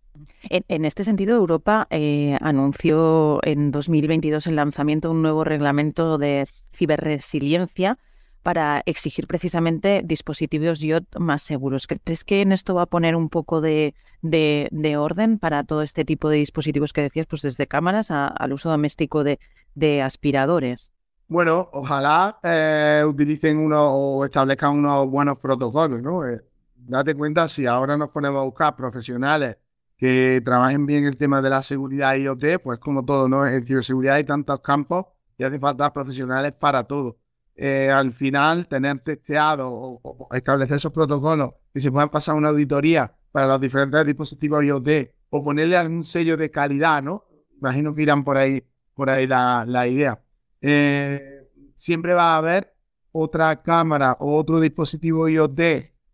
En, 0.49 0.86
este 0.86 1.03
sentido, 1.03 1.36
Europa 1.36 1.88
eh, 1.89 2.38
anunció 2.41 3.39
en 3.43 3.72
2022 3.72 4.47
el 4.47 4.55
lanzamiento 4.55 5.09
de 5.09 5.16
un 5.16 5.22
nuevo 5.22 5.43
reglamento 5.43 6.18
de 6.18 6.47
ciberresiliencia 6.74 7.97
para 8.43 8.84
exigir 8.86 9.26
precisamente 9.26 10.03
dispositivos 10.05 10.82
IoT 10.82 11.18
más 11.18 11.41
seguros. 11.41 11.88
¿Crees 11.88 12.24
que 12.24 12.41
en 12.41 12.51
esto 12.51 12.76
va 12.76 12.84
a 12.84 12.86
poner 12.86 13.16
un 13.16 13.30
poco 13.30 13.59
de, 13.59 13.95
de, 14.22 14.97
orden 14.97 15.39
para 15.39 15.63
todo 15.63 15.82
este 15.82 16.05
tipo 16.05 16.30
de 16.30 16.38
dispositivos 16.38 16.93
que 16.93 17.01
decías, 17.01 17.26
pues 17.26 17.41
desde 17.41 17.68
cámaras 17.68 18.11
al 18.11 18.53
uso 18.53 18.70
doméstico 18.70 19.24
de 19.24 20.01
aspiradores? 20.01 20.91
Bueno, 21.28 21.69
ojalá 21.73 22.39
eh, 22.43 23.03
utilicen 23.05 23.57
uno 23.57 23.84
o 23.95 24.26
establezcan 24.26 24.78
unos 24.78 25.09
buenos 25.09 25.39
protocolos, 25.39 26.01
¿no? 26.01 26.28
Eh, 26.28 26.41
date 26.76 27.15
cuenta, 27.15 27.47
si 27.47 27.65
ahora 27.65 27.97
nos 27.97 28.09
ponemos 28.09 28.41
a 28.41 28.43
buscar 28.43 28.76
profesionales 28.76 29.57
que 29.97 30.41
trabajen 30.45 30.86
bien 30.86 31.05
el 31.05 31.17
tema 31.17 31.41
de 31.41 31.49
la 31.49 31.63
seguridad 31.63 32.15
IoT, 32.15 32.61
pues 32.63 32.80
como 32.80 33.03
todo, 33.03 33.28
¿no? 33.28 33.47
En 33.47 33.65
ciberseguridad 33.65 34.15
hay 34.15 34.23
tantos 34.23 34.59
campos 34.59 35.07
y 35.38 35.43
hace 35.43 35.57
falta 35.59 35.91
profesionales 35.91 36.51
para 36.53 36.84
todo. 36.84 37.17
Eh, 37.55 37.89
al 37.89 38.11
final, 38.11 38.67
tener 38.67 38.99
testeado 38.99 39.69
o, 39.71 40.28
establecer 40.36 40.78
esos 40.78 40.91
protocolos 40.91 41.53
que 41.73 41.82
se 41.82 41.91
puedan 41.91 42.09
pasar 42.09 42.36
una 42.36 42.49
auditoría 42.49 43.15
para 43.32 43.47
los 43.47 43.59
diferentes 43.61 44.05
dispositivos 44.05 44.63
IoT 44.63 44.89
o 45.32 45.43
ponerle 45.43 45.76
algún 45.76 46.03
sello 46.03 46.38
de 46.38 46.51
calidad, 46.51 47.01
¿no? 47.01 47.26
Imagino 47.59 47.95
que 47.95 48.03
irán 48.03 48.23
por 48.23 48.38
ahí, 48.38 48.63
por 48.93 49.09
ahí 49.09 49.26
la, 49.26 49.65
la 49.67 49.88
idea. 49.88 50.21
Eh, 50.68 51.47
siempre 51.76 52.13
va 52.13 52.34
a 52.34 52.38
haber 52.38 52.74
otra 53.11 53.61
cámara 53.61 54.18
o 54.20 54.36
otro 54.36 54.59
dispositivo 54.59 55.30
IoT 55.30 55.59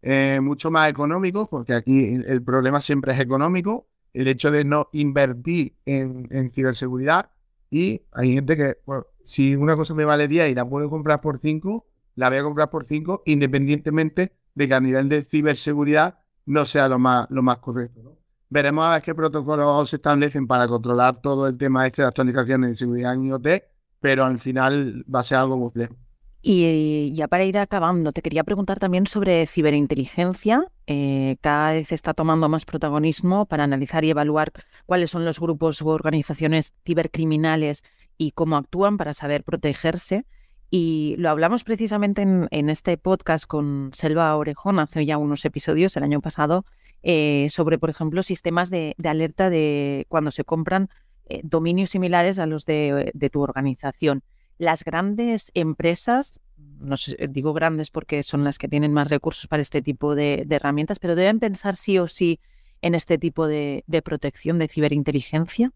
eh, 0.02 0.39
mucho 0.41 0.70
más 0.70 0.89
económico, 0.89 1.49
porque 1.49 1.74
aquí 1.74 2.16
el, 2.28 2.43
problema 2.43 2.82
siempre 2.82 3.14
es 3.14 3.20
económico, 3.22 3.88
el 4.12 4.28
hecho 4.28 4.52
de 4.52 4.66
no 4.66 4.89
invertir 4.91 5.78
en, 5.86 6.52
ciberseguridad. 6.52 7.30
Y 7.70 8.02
hay 8.12 8.34
gente 8.34 8.58
que, 8.58 8.78
si 9.24 9.56
una 9.56 9.78
cosa 9.78 9.93
me 9.93 10.04
vale 10.04 10.28
10 10.28 10.52
y 10.52 10.56
la 10.56 10.68
puedo 10.68 10.89
comprar 10.89 11.22
por 11.22 11.39
5, 11.39 11.88
la 12.16 12.28
voy 12.28 12.39
a 12.39 12.43
comprar 12.43 12.70
por 12.70 12.84
5, 12.84 13.24
independientemente 13.28 14.34
de 14.54 14.68
que 14.68 14.74
a 14.74 14.82
nivel 14.82 15.08
de 15.08 15.24
ciberseguridad 15.24 16.20
no 16.45 16.66
sea 16.66 16.89
lo 16.89 16.99
más, 16.99 17.26
lo 17.30 17.41
más 17.41 17.60
correcto. 17.60 18.18
Veremos 18.49 18.84
a 18.84 18.91
ver 18.91 19.02
qué 19.02 19.16
protocolos 19.16 19.89
se 19.89 19.95
establecen 19.95 20.45
para 20.45 20.68
controlar 20.68 21.22
todo 21.22 21.47
el 21.47 21.58
tema 21.58 21.88
este 21.88 22.02
de 22.02 22.10
actualizaciones 22.10 22.72
de 22.72 22.76
seguridad 22.76 23.14
en 23.14 23.28
IoT 23.28 23.70
pero 24.02 24.26
al 24.26 24.39
final 24.39 25.06
va 25.14 25.22
a 25.22 25.24
ser 25.24 25.38
algo 25.38 25.58
complejo. 25.60 25.95
Y 26.43 27.14
ya 27.14 27.28
para 27.28 27.43
ir 27.43 27.60
acabando, 27.60 28.14
te 28.14 28.24
quería 28.24 28.43
preguntar 28.43 28.80
también 28.80 29.06
sobre 29.06 29.45
ciberinteligencia. 29.45 30.66
Eh, 30.88 31.38
cada 31.39 31.74
vez 31.74 31.91
está 31.91 32.16
tomando 32.16 32.49
más 32.49 32.66
protagonismo 32.66 33.45
para 33.45 33.64
analizar 33.64 34.04
y 34.04 34.10
evaluar 34.10 34.52
cuáles 34.88 35.12
son 35.12 35.24
los 35.24 35.39
grupos 35.39 35.82
u 35.84 35.89
organizaciones 35.89 36.74
cibercriminales 36.84 37.84
y 38.18 38.32
cómo 38.32 38.58
actúan 38.58 38.97
para 38.97 39.14
saber 39.14 39.43
protegerse. 39.43 40.26
Y 40.72 41.16
lo 41.20 41.30
hablamos 41.30 41.64
precisamente 41.64 42.24
en, 42.24 42.70
este 42.70 42.97
podcast 42.97 43.45
con 43.45 43.91
Selva 43.93 44.36
Orejón 44.36 44.80
hace 44.80 45.06
ya 45.06 45.18
unos 45.20 45.45
episodios, 45.45 45.95
el 45.95 46.04
año 46.04 46.22
pasado, 46.22 46.66
eh, 47.04 47.47
sobre, 47.52 47.78
por 47.78 47.91
ejemplo, 47.91 48.24
sistemas 48.24 48.72
de 48.72 48.95
alerta 49.04 49.52
de 49.52 50.06
cuando 50.10 50.32
se 50.32 50.43
compran 50.43 50.89
eh, 51.32 51.39
dominios 51.45 51.91
similares 51.91 52.39
a 52.39 52.45
los 52.45 52.65
de, 52.65 53.29
tu 53.32 53.41
organización. 53.41 54.21
Las 54.57 54.84
grandes 54.84 55.49
empresas, 55.53 56.41
no 56.57 56.97
sé, 56.97 57.15
digo 57.29 57.53
grandes 57.53 57.89
porque 57.89 58.21
son 58.21 58.43
las 58.43 58.57
que 58.57 58.67
tienen 58.67 58.91
más 58.91 59.09
recursos 59.09 59.47
para 59.47 59.61
este 59.61 59.82
tipo 59.82 60.13
de, 60.13 60.45
herramientas, 60.49 60.99
pero 60.99 61.15
deben 61.15 61.39
pensar 61.39 61.77
sí 61.77 61.97
o 61.99 62.07
sí 62.07 62.41
en 62.82 62.95
este 62.95 63.17
tipo 63.17 63.47
de, 63.47 63.86
protección 64.03 64.59
de 64.59 64.67
ciberinteligencia. 64.67 65.71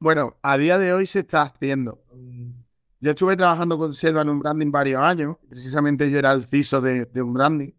Bueno, 0.00 0.36
a 0.42 0.58
día 0.58 0.76
de 0.78 0.92
hoy 0.92 1.06
se 1.06 1.20
está 1.20 1.42
haciendo. 1.42 2.02
Yo 2.98 3.12
estuve 3.12 3.36
trabajando 3.36 3.78
con 3.78 3.92
Selva 3.94 4.22
en 4.22 4.30
un 4.30 4.40
branding 4.40 4.72
varios 4.72 5.00
años, 5.02 5.36
precisamente 5.48 6.10
yo 6.10 6.18
era 6.18 6.32
el 6.32 6.46
CISO 6.46 6.80
de, 6.80 7.22
un 7.22 7.32
branding, 7.32 7.70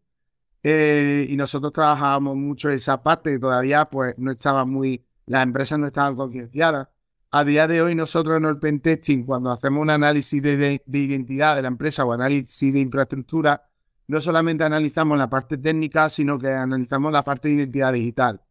eh, 0.63 1.27
y 1.27 1.35
nosotros 1.35 1.73
trabajábamos 1.73 2.37
mucho 2.37 2.69
esa 2.69 3.03
parte, 3.03 3.37
todavía 3.37 3.83
pues 3.83 4.17
no 4.17 4.31
estaba 4.31 4.63
muy, 4.63 5.03
las 5.25 5.43
empresas 5.43 5.77
no 5.77 5.87
estaban 5.87 6.15
concienciadas 6.15 6.87
a 7.31 7.45
día 7.45 7.67
de 7.67 7.81
hoy 7.81 7.95
nosotros 7.95 8.37
en 8.37 8.45
el 8.45 8.59
pentesting, 8.59 9.25
cuando 9.25 9.51
hacemos 9.51 9.81
un 9.81 9.89
análisis 9.89 10.41
de, 10.41 10.81
identidad 10.85 11.55
de 11.55 11.61
la 11.61 11.69
empresa 11.69 12.03
o 12.03 12.11
análisis 12.11 12.73
de 12.73 12.79
infraestructura, 12.79 13.63
no 14.07 14.19
solamente 14.19 14.65
analizamos 14.65 15.17
la 15.17 15.29
parte 15.29 15.57
técnica, 15.57 16.09
sino 16.09 16.37
que 16.37 16.49
analizamos 16.49 17.13
la 17.13 17.23
parte 17.23 17.47
de 17.47 17.55
identidad 17.55 17.93
digital. 17.93 18.41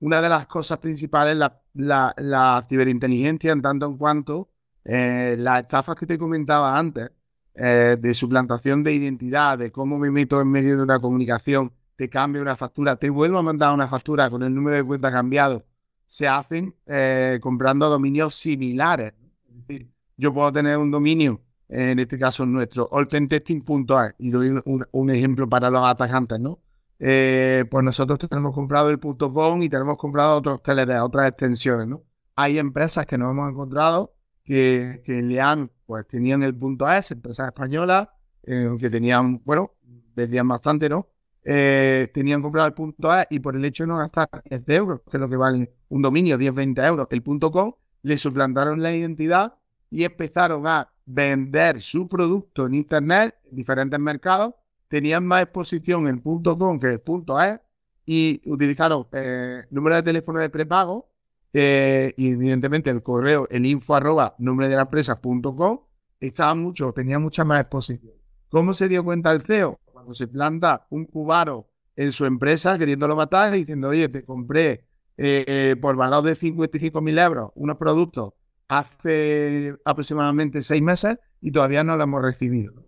Una 0.00 0.22
de 0.22 0.30
las 0.30 0.46
cosas 0.46 0.78
principales 0.78 1.34
es 1.34 1.50
la, 1.74 2.66
ciberinteligencia 2.66 3.52
en 3.52 3.60
tanto 3.60 3.84
en 3.84 3.98
cuanto 3.98 4.48
eh, 4.84 5.36
las 5.38 5.62
estafas 5.62 5.96
que 5.96 6.06
te 6.06 6.18
comentaba 6.18 6.78
antes, 6.78 7.10
eh, 7.54 7.98
de 8.00 8.14
suplantación 8.14 8.82
de 8.82 8.94
identidad, 8.94 9.58
de 9.58 9.70
cómo 9.70 9.98
me 9.98 10.10
meto 10.10 10.40
en 10.40 10.48
medio 10.48 10.78
de 10.78 10.82
una 10.82 10.98
comunicación, 10.98 11.72
te 11.96 12.08
cambio 12.08 12.40
una 12.40 12.56
factura, 12.56 12.96
te 12.96 13.10
vuelvo 13.10 13.36
a 13.36 13.42
mandar 13.42 13.74
una 13.74 13.88
factura 13.88 14.30
con 14.30 14.42
el 14.42 14.54
número 14.54 14.76
de 14.76 14.84
cuenta 14.84 15.12
cambiado 15.12 15.66
se 16.10 16.26
hacen 16.26 16.74
eh, 16.86 17.38
comprando 17.40 17.88
dominios 17.88 18.34
similares. 18.34 19.14
Es 19.48 19.66
decir, 19.68 19.88
yo 20.16 20.34
puedo 20.34 20.52
tener 20.52 20.76
un 20.76 20.90
dominio, 20.90 21.40
en 21.68 22.00
este 22.00 22.18
caso 22.18 22.44
nuestro, 22.44 22.88
allpentesting.es, 22.90 24.14
y 24.18 24.30
doy 24.30 24.60
un, 24.64 25.10
ejemplo 25.10 25.48
para 25.48 25.70
los 25.70 25.86
atacantes, 25.86 26.40
¿no? 26.40 26.58
Eh, 26.98 27.64
pues 27.70 27.84
nosotros 27.84 28.18
tenemos 28.28 28.52
comprado 28.52 28.90
el 28.90 28.98
.com 28.98 29.62
y 29.62 29.68
tenemos 29.68 29.96
comprado 29.98 30.38
otros 30.38 30.60
TLD, 30.64 31.00
otras 31.00 31.28
extensiones, 31.28 31.86
¿no? 31.86 32.02
Hay 32.34 32.58
empresas 32.58 33.06
que 33.06 33.16
nos 33.16 33.30
hemos 33.30 33.48
encontrado 33.48 34.12
que, 34.42 35.02
que 35.04 35.22
le 35.22 35.40
han, 35.40 35.70
pues 35.86 36.08
tenían 36.08 36.42
el 36.42 36.56
punto 36.56 36.90
.es, 36.90 37.12
empresas 37.12 37.46
españolas, 37.46 38.08
eh, 38.42 38.68
que 38.80 38.90
tenían, 38.90 39.40
bueno, 39.44 39.76
vendían 40.16 40.48
bastante, 40.48 40.88
¿no? 40.88 41.06
Eh, 41.44 42.08
tenían 42.12 42.42
comprado 42.42 42.68
el 42.68 42.74
punto 42.74 43.10
A 43.10 43.26
y 43.30 43.38
por 43.38 43.56
el 43.56 43.64
hecho 43.64 43.84
de 43.84 43.88
no 43.88 43.98
gastar 43.98 44.28
10 44.44 44.68
euros, 44.68 45.00
que 45.10 45.16
es 45.16 45.20
lo 45.20 45.28
que 45.28 45.36
vale 45.36 45.72
un 45.88 46.02
dominio, 46.02 46.38
10-20 46.38 46.86
euros, 46.86 47.08
el 47.10 47.22
punto 47.22 47.50
com, 47.50 47.72
le 48.02 48.18
suplantaron 48.18 48.82
la 48.82 48.94
identidad 48.94 49.54
y 49.90 50.04
empezaron 50.04 50.66
a 50.66 50.92
vender 51.06 51.80
su 51.80 52.08
producto 52.08 52.66
en 52.66 52.74
Internet 52.74 53.36
en 53.50 53.56
diferentes 53.56 53.98
mercados, 53.98 54.54
tenían 54.88 55.26
más 55.26 55.42
exposición 55.42 56.06
en 56.08 56.20
punto 56.20 56.56
com 56.58 56.78
que 56.78 56.88
el 56.88 57.00
punto 57.00 57.40
E 57.42 57.60
y 58.06 58.40
utilizaron 58.46 59.06
eh, 59.12 59.64
número 59.70 59.96
de 59.96 60.02
teléfono 60.02 60.38
de 60.40 60.50
prepago 60.50 61.10
eh, 61.52 62.14
y 62.16 62.28
evidentemente 62.28 62.90
el 62.90 63.02
correo, 63.02 63.48
el 63.50 63.66
info 63.66 63.94
arroba 63.94 64.34
número 64.38 64.68
de 64.68 64.76
la 64.76 64.82
empresa 64.82 65.20
punto 65.20 65.54
com, 65.56 65.80
estaba 66.20 66.54
mucho, 66.54 66.92
tenía 66.92 67.18
mucha 67.18 67.44
más 67.44 67.60
exposición. 67.60 68.14
¿Cómo 68.50 68.74
se 68.74 68.88
dio 68.88 69.04
cuenta 69.04 69.32
el 69.32 69.42
CEO? 69.42 69.78
Cuando 70.00 70.14
se 70.14 70.26
planta 70.26 70.86
un 70.90 71.04
cubano 71.04 71.66
en 71.94 72.12
su 72.12 72.24
empresa 72.24 72.78
queriéndolo 72.78 73.14
matar, 73.14 73.52
diciendo, 73.52 73.88
oye, 73.88 74.08
te 74.08 74.24
compré 74.24 74.86
eh, 75.18 75.44
eh, 75.46 75.76
por 75.80 75.96
valor 75.96 76.24
de 76.24 76.34
55 76.34 77.00
mil 77.02 77.18
euros 77.18 77.50
unos 77.54 77.76
productos 77.76 78.32
hace 78.68 79.74
aproximadamente 79.84 80.62
seis 80.62 80.80
meses 80.80 81.18
y 81.42 81.52
todavía 81.52 81.84
no 81.84 81.96
lo 81.96 82.04
hemos 82.04 82.22
recibido. 82.22 82.86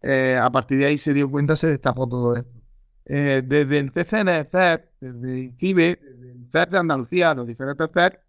Eh, 0.00 0.38
a 0.40 0.50
partir 0.50 0.78
de 0.78 0.86
ahí 0.86 0.98
se 0.98 1.12
dio 1.12 1.30
cuenta, 1.30 1.56
se 1.56 1.68
destapó 1.68 2.08
todo 2.08 2.36
esto. 2.36 2.62
desde 3.04 3.78
el 3.78 3.92
CCNCER, 3.92 4.92
desde 5.00 5.40
el 5.40 5.56
CIBE, 5.58 6.00
desde 6.02 6.32
el 6.32 6.48
CER 6.50 6.70
de 6.70 6.78
Andalucía, 6.78 7.34
los 7.34 7.46
diferentes 7.46 7.88
CER 7.92 8.20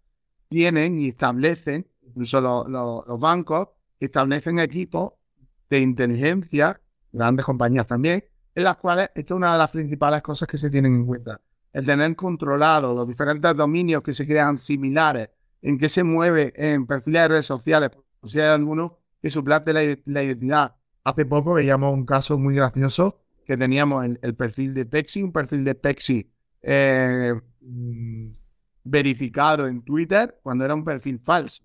tienen 0.48 1.00
y 1.00 1.08
establecen, 1.08 1.86
incluso 2.02 2.40
los 2.40 3.20
bancos, 3.20 3.68
establecen 4.00 4.58
equipos 4.58 5.12
de 5.70 5.80
inteligencia 5.80 6.80
grandes 7.16 7.44
compañías 7.44 7.86
también, 7.86 8.24
en 8.54 8.64
las 8.64 8.76
cuales 8.76 9.10
esta 9.14 9.34
es 9.34 9.36
una 9.36 9.52
de 9.52 9.58
las 9.58 9.70
principales 9.70 10.22
cosas 10.22 10.48
que 10.48 10.58
se 10.58 10.70
tienen 10.70 10.94
en 10.94 11.06
cuenta. 11.06 11.40
El 11.72 11.84
tener 11.84 12.14
controlado 12.16 12.94
los 12.94 13.06
diferentes 13.06 13.54
dominios 13.56 14.02
que 14.02 14.14
se 14.14 14.26
crean 14.26 14.58
similares, 14.58 15.30
en 15.62 15.78
qué 15.78 15.88
se 15.88 16.04
mueve 16.04 16.52
en 16.56 16.86
perfiles 16.86 17.22
de 17.22 17.28
redes 17.28 17.46
sociales, 17.46 17.90
por 18.20 18.30
si 18.30 18.40
hay 18.40 18.48
alguno 18.48 18.98
que 19.20 19.30
suplante 19.30 19.72
la, 19.72 19.82
identidad. 20.22 20.76
Hace 21.04 21.26
poco 21.26 21.54
veíamos 21.54 21.92
un 21.92 22.06
caso 22.06 22.38
muy 22.38 22.54
gracioso 22.54 23.20
que 23.44 23.56
teníamos 23.56 24.04
el, 24.04 24.18
el 24.22 24.34
perfil 24.34 24.74
de 24.74 24.86
Pexi, 24.86 25.22
un 25.22 25.32
perfil 25.32 25.64
de 25.64 25.74
Pexi 25.74 26.32
eh, 26.62 27.32
mm, 27.60 28.32
verificado 28.82 29.68
en 29.68 29.82
Twitter 29.82 30.38
cuando 30.42 30.64
era 30.64 30.74
un 30.74 30.84
perfil 30.84 31.20
falso. 31.20 31.62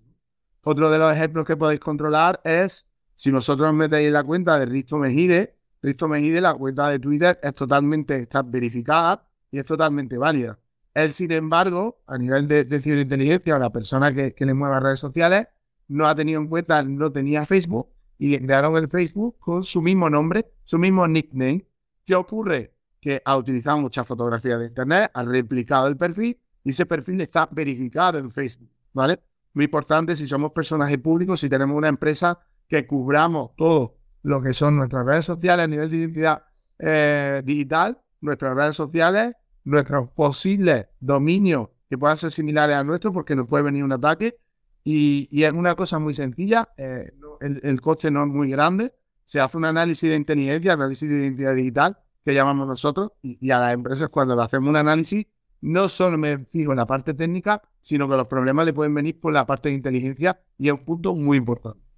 Otro 0.62 0.90
de 0.90 0.98
los 0.98 1.12
ejemplos 1.12 1.44
que 1.44 1.56
podéis 1.56 1.80
controlar 1.80 2.40
es 2.44 2.88
si 3.14 3.30
vosotros 3.30 3.72
metéis 3.74 4.10
la 4.10 4.24
cuenta 4.24 4.58
de 4.58 4.66
Risto 4.66 4.96
Mejide, 4.98 5.56
Risto 5.82 6.08
Mejide, 6.08 6.40
la 6.40 6.54
cuenta 6.54 6.88
de 6.88 6.98
Twitter 6.98 7.38
es 7.42 7.54
totalmente, 7.54 8.16
está 8.16 8.42
verificada 8.42 9.28
y 9.50 9.58
es 9.58 9.64
totalmente 9.64 10.16
válida. 10.16 10.58
Él, 10.94 11.12
sin 11.12 11.32
embargo, 11.32 12.02
a 12.06 12.18
nivel 12.18 12.46
de, 12.46 12.64
de 12.64 12.80
ciberinteligencia 12.80 13.58
la 13.58 13.70
persona 13.70 14.12
que, 14.12 14.34
le 14.38 14.54
mueve 14.54 14.78
redes 14.80 15.00
sociales, 15.00 15.48
no 15.88 16.06
ha 16.06 16.14
tenido 16.14 16.40
en 16.40 16.48
cuenta, 16.48 16.82
no 16.82 17.10
tenía 17.10 17.46
Facebook 17.46 17.88
y 18.18 18.38
crearon 18.38 18.76
el 18.76 18.88
Facebook 18.88 19.36
con 19.38 19.64
su 19.64 19.82
mismo 19.82 20.08
nombre, 20.08 20.52
su 20.64 20.78
mismo 20.78 21.06
nickname. 21.08 21.66
¿Qué 22.04 22.14
ocurre? 22.14 22.74
Que 23.00 23.20
ha 23.24 23.36
utilizado 23.36 23.78
muchas 23.78 24.06
fotografías 24.06 24.60
de 24.60 24.66
Internet, 24.66 25.10
ha 25.12 25.24
replicado 25.24 25.88
el 25.88 25.96
perfil 25.96 26.38
y 26.62 26.70
ese 26.70 26.86
perfil 26.86 27.20
está 27.20 27.48
verificado 27.50 28.18
en 28.18 28.30
Facebook, 28.30 28.70
¿vale? 28.92 29.20
Muy 29.54 29.64
importante 29.64 30.14
si 30.14 30.28
somos 30.28 30.52
personajes 30.52 30.98
públicos, 30.98 31.40
si 31.40 31.48
tenemos 31.48 31.76
una 31.76 31.88
empresa 31.88 32.38
que 32.72 32.86
cubramos 32.86 33.50
todo 33.54 33.98
lo 34.22 34.40
que 34.40 34.54
son 34.54 34.76
nuestras 34.76 35.04
redes 35.04 35.26
sociales 35.26 35.64
a 35.64 35.66
nivel 35.66 35.90
de 35.90 35.96
identidad 35.98 36.44
eh, 36.78 37.42
digital, 37.44 38.00
nuestras 38.22 38.56
redes 38.56 38.76
sociales, 38.76 39.34
nuestros 39.64 40.08
posibles 40.12 40.86
dominios 40.98 41.68
que 41.90 41.98
puedan 41.98 42.16
ser 42.16 42.30
similares 42.30 42.74
a 42.76 42.82
nuestros 42.82 43.12
porque 43.12 43.36
nos 43.36 43.46
puede 43.46 43.64
venir 43.64 43.84
un 43.84 43.92
ataque. 43.92 44.38
Y, 44.84 45.28
es 45.44 45.52
una 45.52 45.74
cosa 45.74 45.98
muy 45.98 46.14
sencilla, 46.14 46.70
eh, 46.78 47.12
el, 47.42 47.60
el, 47.62 47.80
coste 47.82 48.10
no 48.10 48.22
es 48.22 48.28
muy 48.28 48.48
grande, 48.48 48.94
se 49.22 49.38
hace 49.38 49.58
un 49.58 49.66
análisis 49.66 50.08
de 50.08 50.16
inteligencia, 50.16 50.72
análisis 50.72 51.10
de 51.10 51.16
identidad 51.16 51.54
digital, 51.54 51.98
que 52.24 52.32
llamamos 52.32 52.66
nosotros, 52.66 53.12
y, 53.20 53.36
y 53.38 53.50
a 53.50 53.58
las 53.58 53.74
empresas 53.74 54.08
cuando 54.08 54.34
le 54.34 54.42
hacemos 54.44 54.70
un 54.70 54.76
análisis, 54.76 55.26
no 55.60 55.90
solo 55.90 56.16
me 56.16 56.46
fijo 56.46 56.72
en 56.72 56.78
la 56.78 56.86
parte 56.86 57.12
técnica, 57.12 57.60
sino 57.82 58.08
que 58.08 58.16
los 58.16 58.28
problemas 58.28 58.64
le 58.64 58.72
pueden 58.72 58.94
venir 58.94 59.20
por 59.20 59.34
la 59.34 59.44
parte 59.44 59.68
de 59.68 59.74
inteligencia 59.74 60.40
y 60.56 60.68
es 60.68 60.72
un 60.72 60.86
punto 60.86 61.14
muy 61.14 61.36
importante. 61.36 61.91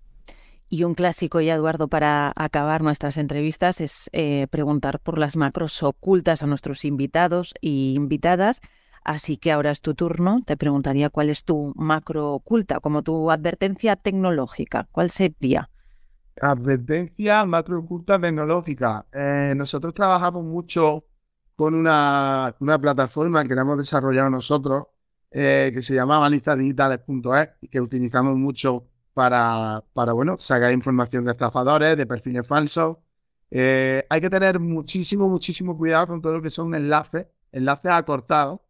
Y 0.68 0.84
un 0.84 0.94
clásico 0.94 1.40
ya, 1.40 1.54
Eduardo, 1.54 1.88
para 1.88 2.32
acabar 2.36 2.82
nuestras 2.82 3.16
entrevistas 3.16 3.80
es 3.80 4.08
eh, 4.12 4.46
preguntar 4.50 4.98
por 4.98 5.18
las 5.18 5.36
macros 5.36 5.82
ocultas 5.82 6.42
a 6.42 6.46
nuestros 6.46 6.84
invitados 6.84 7.54
y 7.60 7.94
invitadas. 7.94 8.60
Así 9.04 9.36
que 9.36 9.52
ahora 9.52 9.70
es 9.70 9.82
tu 9.82 9.94
turno. 9.94 10.40
Te 10.44 10.56
preguntaría 10.56 11.10
cuál 11.10 11.28
es 11.28 11.44
tu 11.44 11.72
macro 11.76 12.32
oculta, 12.32 12.80
como 12.80 13.02
tu 13.02 13.30
advertencia 13.30 13.96
tecnológica. 13.96 14.88
¿Cuál 14.90 15.10
sería? 15.10 15.68
Advertencia 16.40 17.44
macro 17.44 17.80
oculta 17.80 18.18
tecnológica. 18.18 19.06
Eh, 19.12 19.52
nosotros 19.54 19.92
trabajamos 19.92 20.44
mucho 20.44 21.04
con 21.54 21.74
una, 21.74 22.56
plataforma 22.80 23.44
que 23.44 23.52
hemos 23.52 23.78
desarrollado 23.78 24.30
nosotros, 24.30 24.86
eh, 25.30 25.70
que 25.72 25.82
se 25.82 25.94
llama 25.94 26.18
balizasdigitales.es 26.18 27.50
y 27.60 27.68
que 27.68 27.80
utilizamos 27.80 28.36
mucho 28.36 28.86
para, 29.14 29.84
para, 29.94 30.12
bueno, 30.12 30.36
sacar 30.38 30.72
información 30.72 31.24
de 31.24 31.32
estafadores, 31.32 31.96
de 31.96 32.06
perfiles 32.06 32.46
falsos. 32.46 32.98
Eh, 33.50 34.04
hay 34.10 34.20
que 34.20 34.30
tener 34.30 34.58
muchísimo, 34.60 35.28
muchísimo 35.28 35.76
cuidado 35.78 36.08
con 36.08 36.20
todo 36.20 36.32
lo 36.34 36.42
que 36.42 36.50
son 36.50 36.74
enlaces, 36.74 37.26
enlaces 37.52 37.92
acortados, 37.92 38.60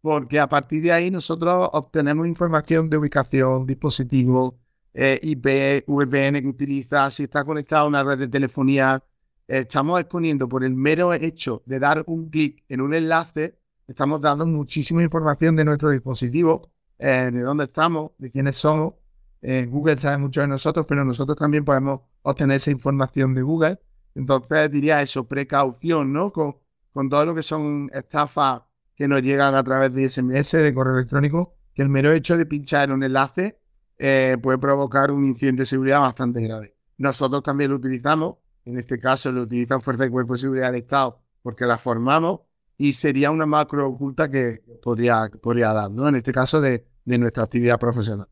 porque 0.00 0.38
a 0.40 0.48
partir 0.48 0.82
de 0.82 0.92
ahí 0.92 1.10
nosotros 1.10 1.68
obtenemos 1.72 2.26
información 2.28 2.88
de 2.88 2.96
ubicación, 2.98 3.66
dispositivo, 3.66 4.60
eh, 4.94 5.18
IP, 5.22 5.84
VPN 5.86 6.40
que 6.42 6.48
utiliza, 6.48 7.10
si 7.10 7.24
está 7.24 7.44
conectado 7.44 7.84
a 7.84 7.88
una 7.88 8.04
red 8.04 8.18
de 8.18 8.28
telefonía. 8.28 9.02
estamos 9.48 10.00
exponiendo 10.00 10.48
por 10.48 10.62
el 10.64 10.74
mero 10.74 11.12
hecho 11.14 11.62
de 11.66 11.78
dar 11.78 12.04
un 12.06 12.28
clic 12.30 12.64
en 12.68 12.80
un 12.80 12.94
enlace, 12.94 13.58
estamos 13.86 14.20
dando 14.20 14.46
muchísima 14.46 15.02
información 15.02 15.56
de 15.56 15.64
nuestro 15.64 15.90
dispositivo, 15.90 16.70
eh, 16.98 17.30
de 17.32 17.40
dónde 17.40 17.64
estamos, 17.64 18.12
de 18.18 18.30
quiénes 18.30 18.56
somos 18.56 18.94
Google 19.40 19.98
sabe 19.98 20.18
mucho 20.18 20.40
de 20.40 20.48
nosotros, 20.48 20.86
pero 20.88 21.04
nosotros 21.04 21.36
también 21.36 21.64
podemos 21.64 22.00
obtener 22.22 22.56
esa 22.56 22.70
información 22.70 23.34
de 23.34 23.42
Google. 23.42 23.78
Entonces 24.14 24.70
diría 24.70 25.00
eso, 25.02 25.28
precaución, 25.28 26.12
¿no? 26.12 26.32
Con, 26.32 26.56
con 26.92 27.08
todo 27.08 27.24
lo 27.26 27.34
que 27.34 27.42
son 27.42 27.90
estafas 27.92 28.62
que 28.96 29.06
nos 29.06 29.22
llegan 29.22 29.54
a 29.54 29.62
través 29.62 29.94
de 29.94 30.08
SMS, 30.08 30.52
de 30.52 30.74
correo 30.74 30.96
electrónico, 30.96 31.54
que 31.72 31.82
el 31.82 31.88
mero 31.88 32.10
hecho 32.10 32.36
de 32.36 32.46
pinchar 32.46 32.90
un 32.90 33.04
enlace 33.04 33.60
eh, 33.96 34.36
puede 34.42 34.58
provocar 34.58 35.12
un 35.12 35.24
incidente 35.24 35.62
de 35.62 35.66
seguridad 35.66 36.00
bastante 36.00 36.40
grave. 36.40 36.74
Nosotros 36.96 37.44
también 37.44 37.70
lo 37.70 37.76
utilizamos, 37.76 38.38
en 38.64 38.76
este 38.78 38.98
caso 38.98 39.30
lo 39.30 39.42
utilizan 39.42 39.80
Fuerza 39.80 40.04
de 40.04 40.10
Cuerpo 40.10 40.32
de 40.32 40.40
Seguridad 40.40 40.72
del 40.72 40.82
Estado 40.82 41.20
porque 41.42 41.64
la 41.64 41.78
formamos 41.78 42.40
y 42.76 42.92
sería 42.92 43.30
una 43.30 43.46
macro 43.46 43.88
oculta 43.88 44.30
que 44.30 44.62
podría, 44.82 45.30
podría 45.40 45.72
dar, 45.72 45.90
¿no? 45.90 46.08
En 46.08 46.16
este 46.16 46.32
caso 46.32 46.60
de, 46.60 46.84
de 47.04 47.18
nuestra 47.18 47.44
actividad 47.44 47.78
profesional. 47.78 48.28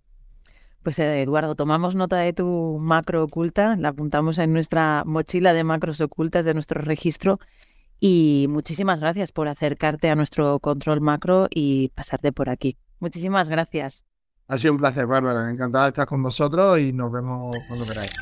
Pues 0.87 1.01
eh, 1.01 1.21
Eduardo, 1.21 1.57
tomamos 1.57 1.97
nota 1.97 2.19
de 2.19 2.33
tu 2.33 2.79
macro 2.81 3.25
oculta, 3.25 3.75
la 3.75 3.89
apuntamos 3.89 4.39
en 4.39 4.53
nuestra 4.53 5.03
mochila 5.05 5.53
de 5.53 5.65
macros 5.65 6.01
ocultas 6.01 6.45
de 6.45 6.55
nuestro 6.55 6.81
registro 6.81 7.41
y 7.99 8.47
muchísimas 8.49 9.01
gracias 9.01 9.33
por 9.33 9.49
acercarte 9.49 10.11
a 10.11 10.15
nuestro 10.15 10.61
control 10.61 11.01
macro 11.01 11.49
y 11.51 11.89
pasarte 11.97 12.31
por 12.31 12.51
aquí. 12.51 12.77
Muchísimas 13.01 13.49
gracias. 13.49 14.05
Ha 14.47 14.59
sido 14.59 14.75
un 14.75 14.79
placer, 14.79 15.09
Bárbara. 15.09 15.51
Encantada 15.51 15.87
de 15.87 15.89
estar 15.89 16.07
con 16.07 16.23
vosotros 16.23 16.79
y 16.79 16.93
nos 16.93 17.11
vemos 17.11 17.57
cuando 17.67 17.85
queráis. 17.85 18.13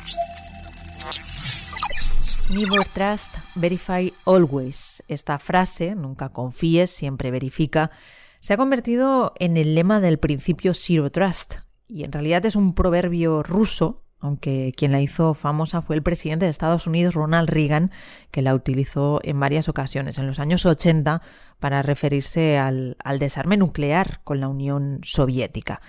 Never 2.49 2.83
trust, 2.95 3.31
verify 3.53 4.11
always. 4.25 5.03
Esta 5.07 5.37
frase, 5.37 5.93
nunca 5.93 6.29
confíes, 6.29 6.89
siempre 6.89 7.29
verifica, 7.29 7.91
se 8.39 8.53
ha 8.53 8.57
convertido 8.57 9.33
en 9.37 9.55
el 9.55 9.75
lema 9.75 9.99
del 9.99 10.17
principio 10.17 10.73
Zero 10.73 11.11
Trust, 11.11 11.57
y 11.87 12.03
en 12.03 12.11
realidad 12.11 12.45
es 12.45 12.55
un 12.55 12.73
proverbio 12.73 13.43
ruso, 13.43 14.03
aunque 14.19 14.71
quien 14.75 14.91
la 14.91 15.01
hizo 15.01 15.33
famosa 15.33 15.81
fue 15.81 15.95
el 15.95 16.03
presidente 16.03 16.45
de 16.45 16.51
Estados 16.51 16.87
Unidos, 16.87 17.13
Ronald 17.13 17.49
Reagan, 17.49 17.91
que 18.31 18.41
la 18.41 18.55
utilizó 18.55 19.19
en 19.23 19.39
varias 19.39 19.69
ocasiones 19.69 20.17
en 20.17 20.27
los 20.27 20.39
años 20.39 20.65
80 20.65 21.21
para 21.59 21.81
referirse 21.81 22.57
al, 22.57 22.97
al 23.03 23.19
desarme 23.19 23.57
nuclear 23.57 24.21
con 24.23 24.39
la 24.39 24.47
Unión 24.47 24.99
Soviética. 25.03 25.81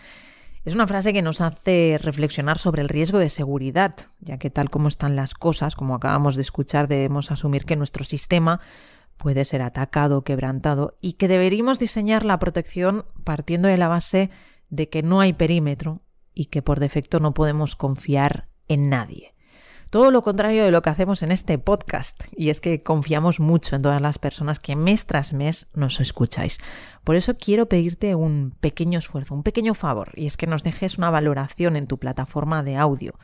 Es 0.66 0.74
una 0.74 0.88
frase 0.88 1.12
que 1.12 1.22
nos 1.22 1.40
hace 1.40 1.96
reflexionar 2.02 2.58
sobre 2.58 2.82
el 2.82 2.88
riesgo 2.88 3.20
de 3.20 3.28
seguridad, 3.28 3.94
ya 4.20 4.36
que 4.36 4.50
tal 4.50 4.68
como 4.68 4.88
están 4.88 5.14
las 5.14 5.32
cosas, 5.32 5.76
como 5.76 5.94
acabamos 5.94 6.34
de 6.34 6.42
escuchar, 6.42 6.88
debemos 6.88 7.30
asumir 7.30 7.64
que 7.64 7.76
nuestro 7.76 8.02
sistema 8.02 8.60
puede 9.16 9.44
ser 9.44 9.62
atacado, 9.62 10.24
quebrantado, 10.24 10.96
y 11.00 11.12
que 11.12 11.28
deberíamos 11.28 11.78
diseñar 11.78 12.24
la 12.24 12.40
protección 12.40 13.04
partiendo 13.22 13.68
de 13.68 13.76
la 13.76 13.86
base 13.86 14.30
de 14.68 14.88
que 14.88 15.02
no 15.02 15.20
hay 15.20 15.32
perímetro 15.32 16.02
y 16.34 16.46
que 16.46 16.62
por 16.62 16.80
defecto 16.80 17.20
no 17.20 17.34
podemos 17.34 17.76
confiar 17.76 18.44
en 18.68 18.88
nadie. 18.88 19.32
Todo 19.90 20.10
lo 20.10 20.22
contrario 20.22 20.64
de 20.64 20.72
lo 20.72 20.82
que 20.82 20.90
hacemos 20.90 21.22
en 21.22 21.30
este 21.30 21.58
podcast, 21.58 22.24
y 22.36 22.50
es 22.50 22.60
que 22.60 22.82
confiamos 22.82 23.38
mucho 23.38 23.76
en 23.76 23.82
todas 23.82 24.02
las 24.02 24.18
personas 24.18 24.58
que 24.58 24.74
mes 24.74 25.06
tras 25.06 25.32
mes 25.32 25.68
nos 25.74 26.00
escucháis. 26.00 26.58
Por 27.04 27.14
eso 27.14 27.36
quiero 27.36 27.68
pedirte 27.68 28.16
un 28.16 28.56
pequeño 28.60 28.98
esfuerzo, 28.98 29.34
un 29.34 29.44
pequeño 29.44 29.74
favor, 29.74 30.10
y 30.16 30.26
es 30.26 30.36
que 30.36 30.48
nos 30.48 30.64
dejes 30.64 30.98
una 30.98 31.10
valoración 31.10 31.76
en 31.76 31.86
tu 31.86 31.98
plataforma 31.98 32.64
de 32.64 32.76
audio. 32.76 33.14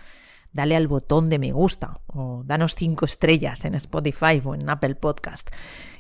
Dale 0.53 0.77
al 0.77 0.87
botón 0.87 1.31
de 1.31 1.41
me 1.41 1.51
gusta 1.51 2.01
o 2.07 2.43
danos 2.45 2.77
cinco 2.77 3.07
estrellas 3.07 3.65
en 3.65 3.75
Spotify 3.75 4.41
o 4.45 4.55
en 4.55 4.71
Apple 4.71 4.95
Podcast. 4.95 5.51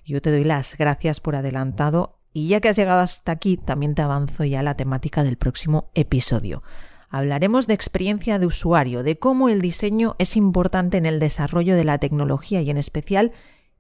Yo 0.05 0.23
te 0.23 0.31
doy 0.31 0.45
las 0.45 0.77
gracias 0.77 1.21
por 1.21 1.35
adelantado 1.35 2.22
y 2.33 2.49
ya 2.49 2.61
que 2.61 2.71
has 2.71 2.77
llegado 2.77 3.01
hasta 3.01 3.33
aquí, 3.33 3.57
también 3.57 3.95
te 3.95 4.03
avanzo 4.03 4.45
ya 4.45 4.63
la 4.63 4.75
temática 4.75 5.23
del 5.23 5.37
próximo 5.37 5.91
episodio. 5.95 6.63
Hablaremos 7.11 7.67
de 7.67 7.75
experiencia 7.75 8.39
de 8.39 8.47
usuario, 8.47 9.03
de 9.03 9.19
cómo 9.19 9.51
el 9.51 9.61
diseño 9.61 10.17
es 10.19 10.37
importante 10.37 10.97
en 10.97 11.05
el 11.05 11.19
desarrollo 11.19 11.77
de 11.77 11.85
la 11.85 11.99
tecnología 11.99 12.63
y 12.63 12.71
en 12.71 12.79
especial 12.79 13.33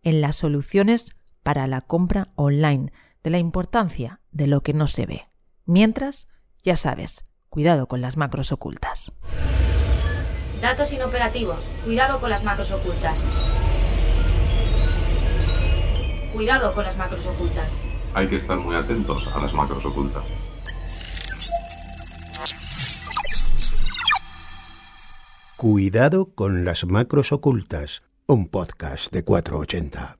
en 0.02 0.20
las 0.20 0.36
soluciones 0.36 1.16
para 1.42 1.66
la 1.66 1.80
compra 1.80 2.28
online, 2.34 2.92
de 3.22 3.30
la 3.30 3.38
importancia 3.38 4.20
de 4.32 4.48
lo 4.48 4.62
que 4.62 4.74
no 4.74 4.86
se 4.86 5.06
ve. 5.06 5.24
Mientras, 5.64 6.28
ya 6.62 6.76
sabes, 6.76 7.24
cuidado 7.48 7.86
con 7.86 8.02
las 8.02 8.16
macros 8.16 8.52
ocultas. 8.52 9.12
Datos 10.60 10.92
inoperativos, 10.92 11.64
cuidado 11.84 12.20
con 12.20 12.28
las 12.28 12.44
macros 12.44 12.70
ocultas. 12.70 13.24
Cuidado 16.34 16.74
con 16.74 16.84
las 16.84 16.96
macros 16.96 17.24
ocultas 17.26 17.72
hay 18.14 18.28
que 18.28 18.36
estar 18.36 18.58
muy 18.58 18.76
atentos 18.76 19.26
a 19.32 19.40
las 19.40 19.52
macros 19.54 19.84
ocultas. 19.84 20.24
Cuidado 25.56 26.34
con 26.34 26.64
las 26.64 26.84
macros 26.86 27.32
ocultas, 27.32 28.02
un 28.26 28.48
podcast 28.48 29.12
de 29.12 29.22
480. 29.24 30.18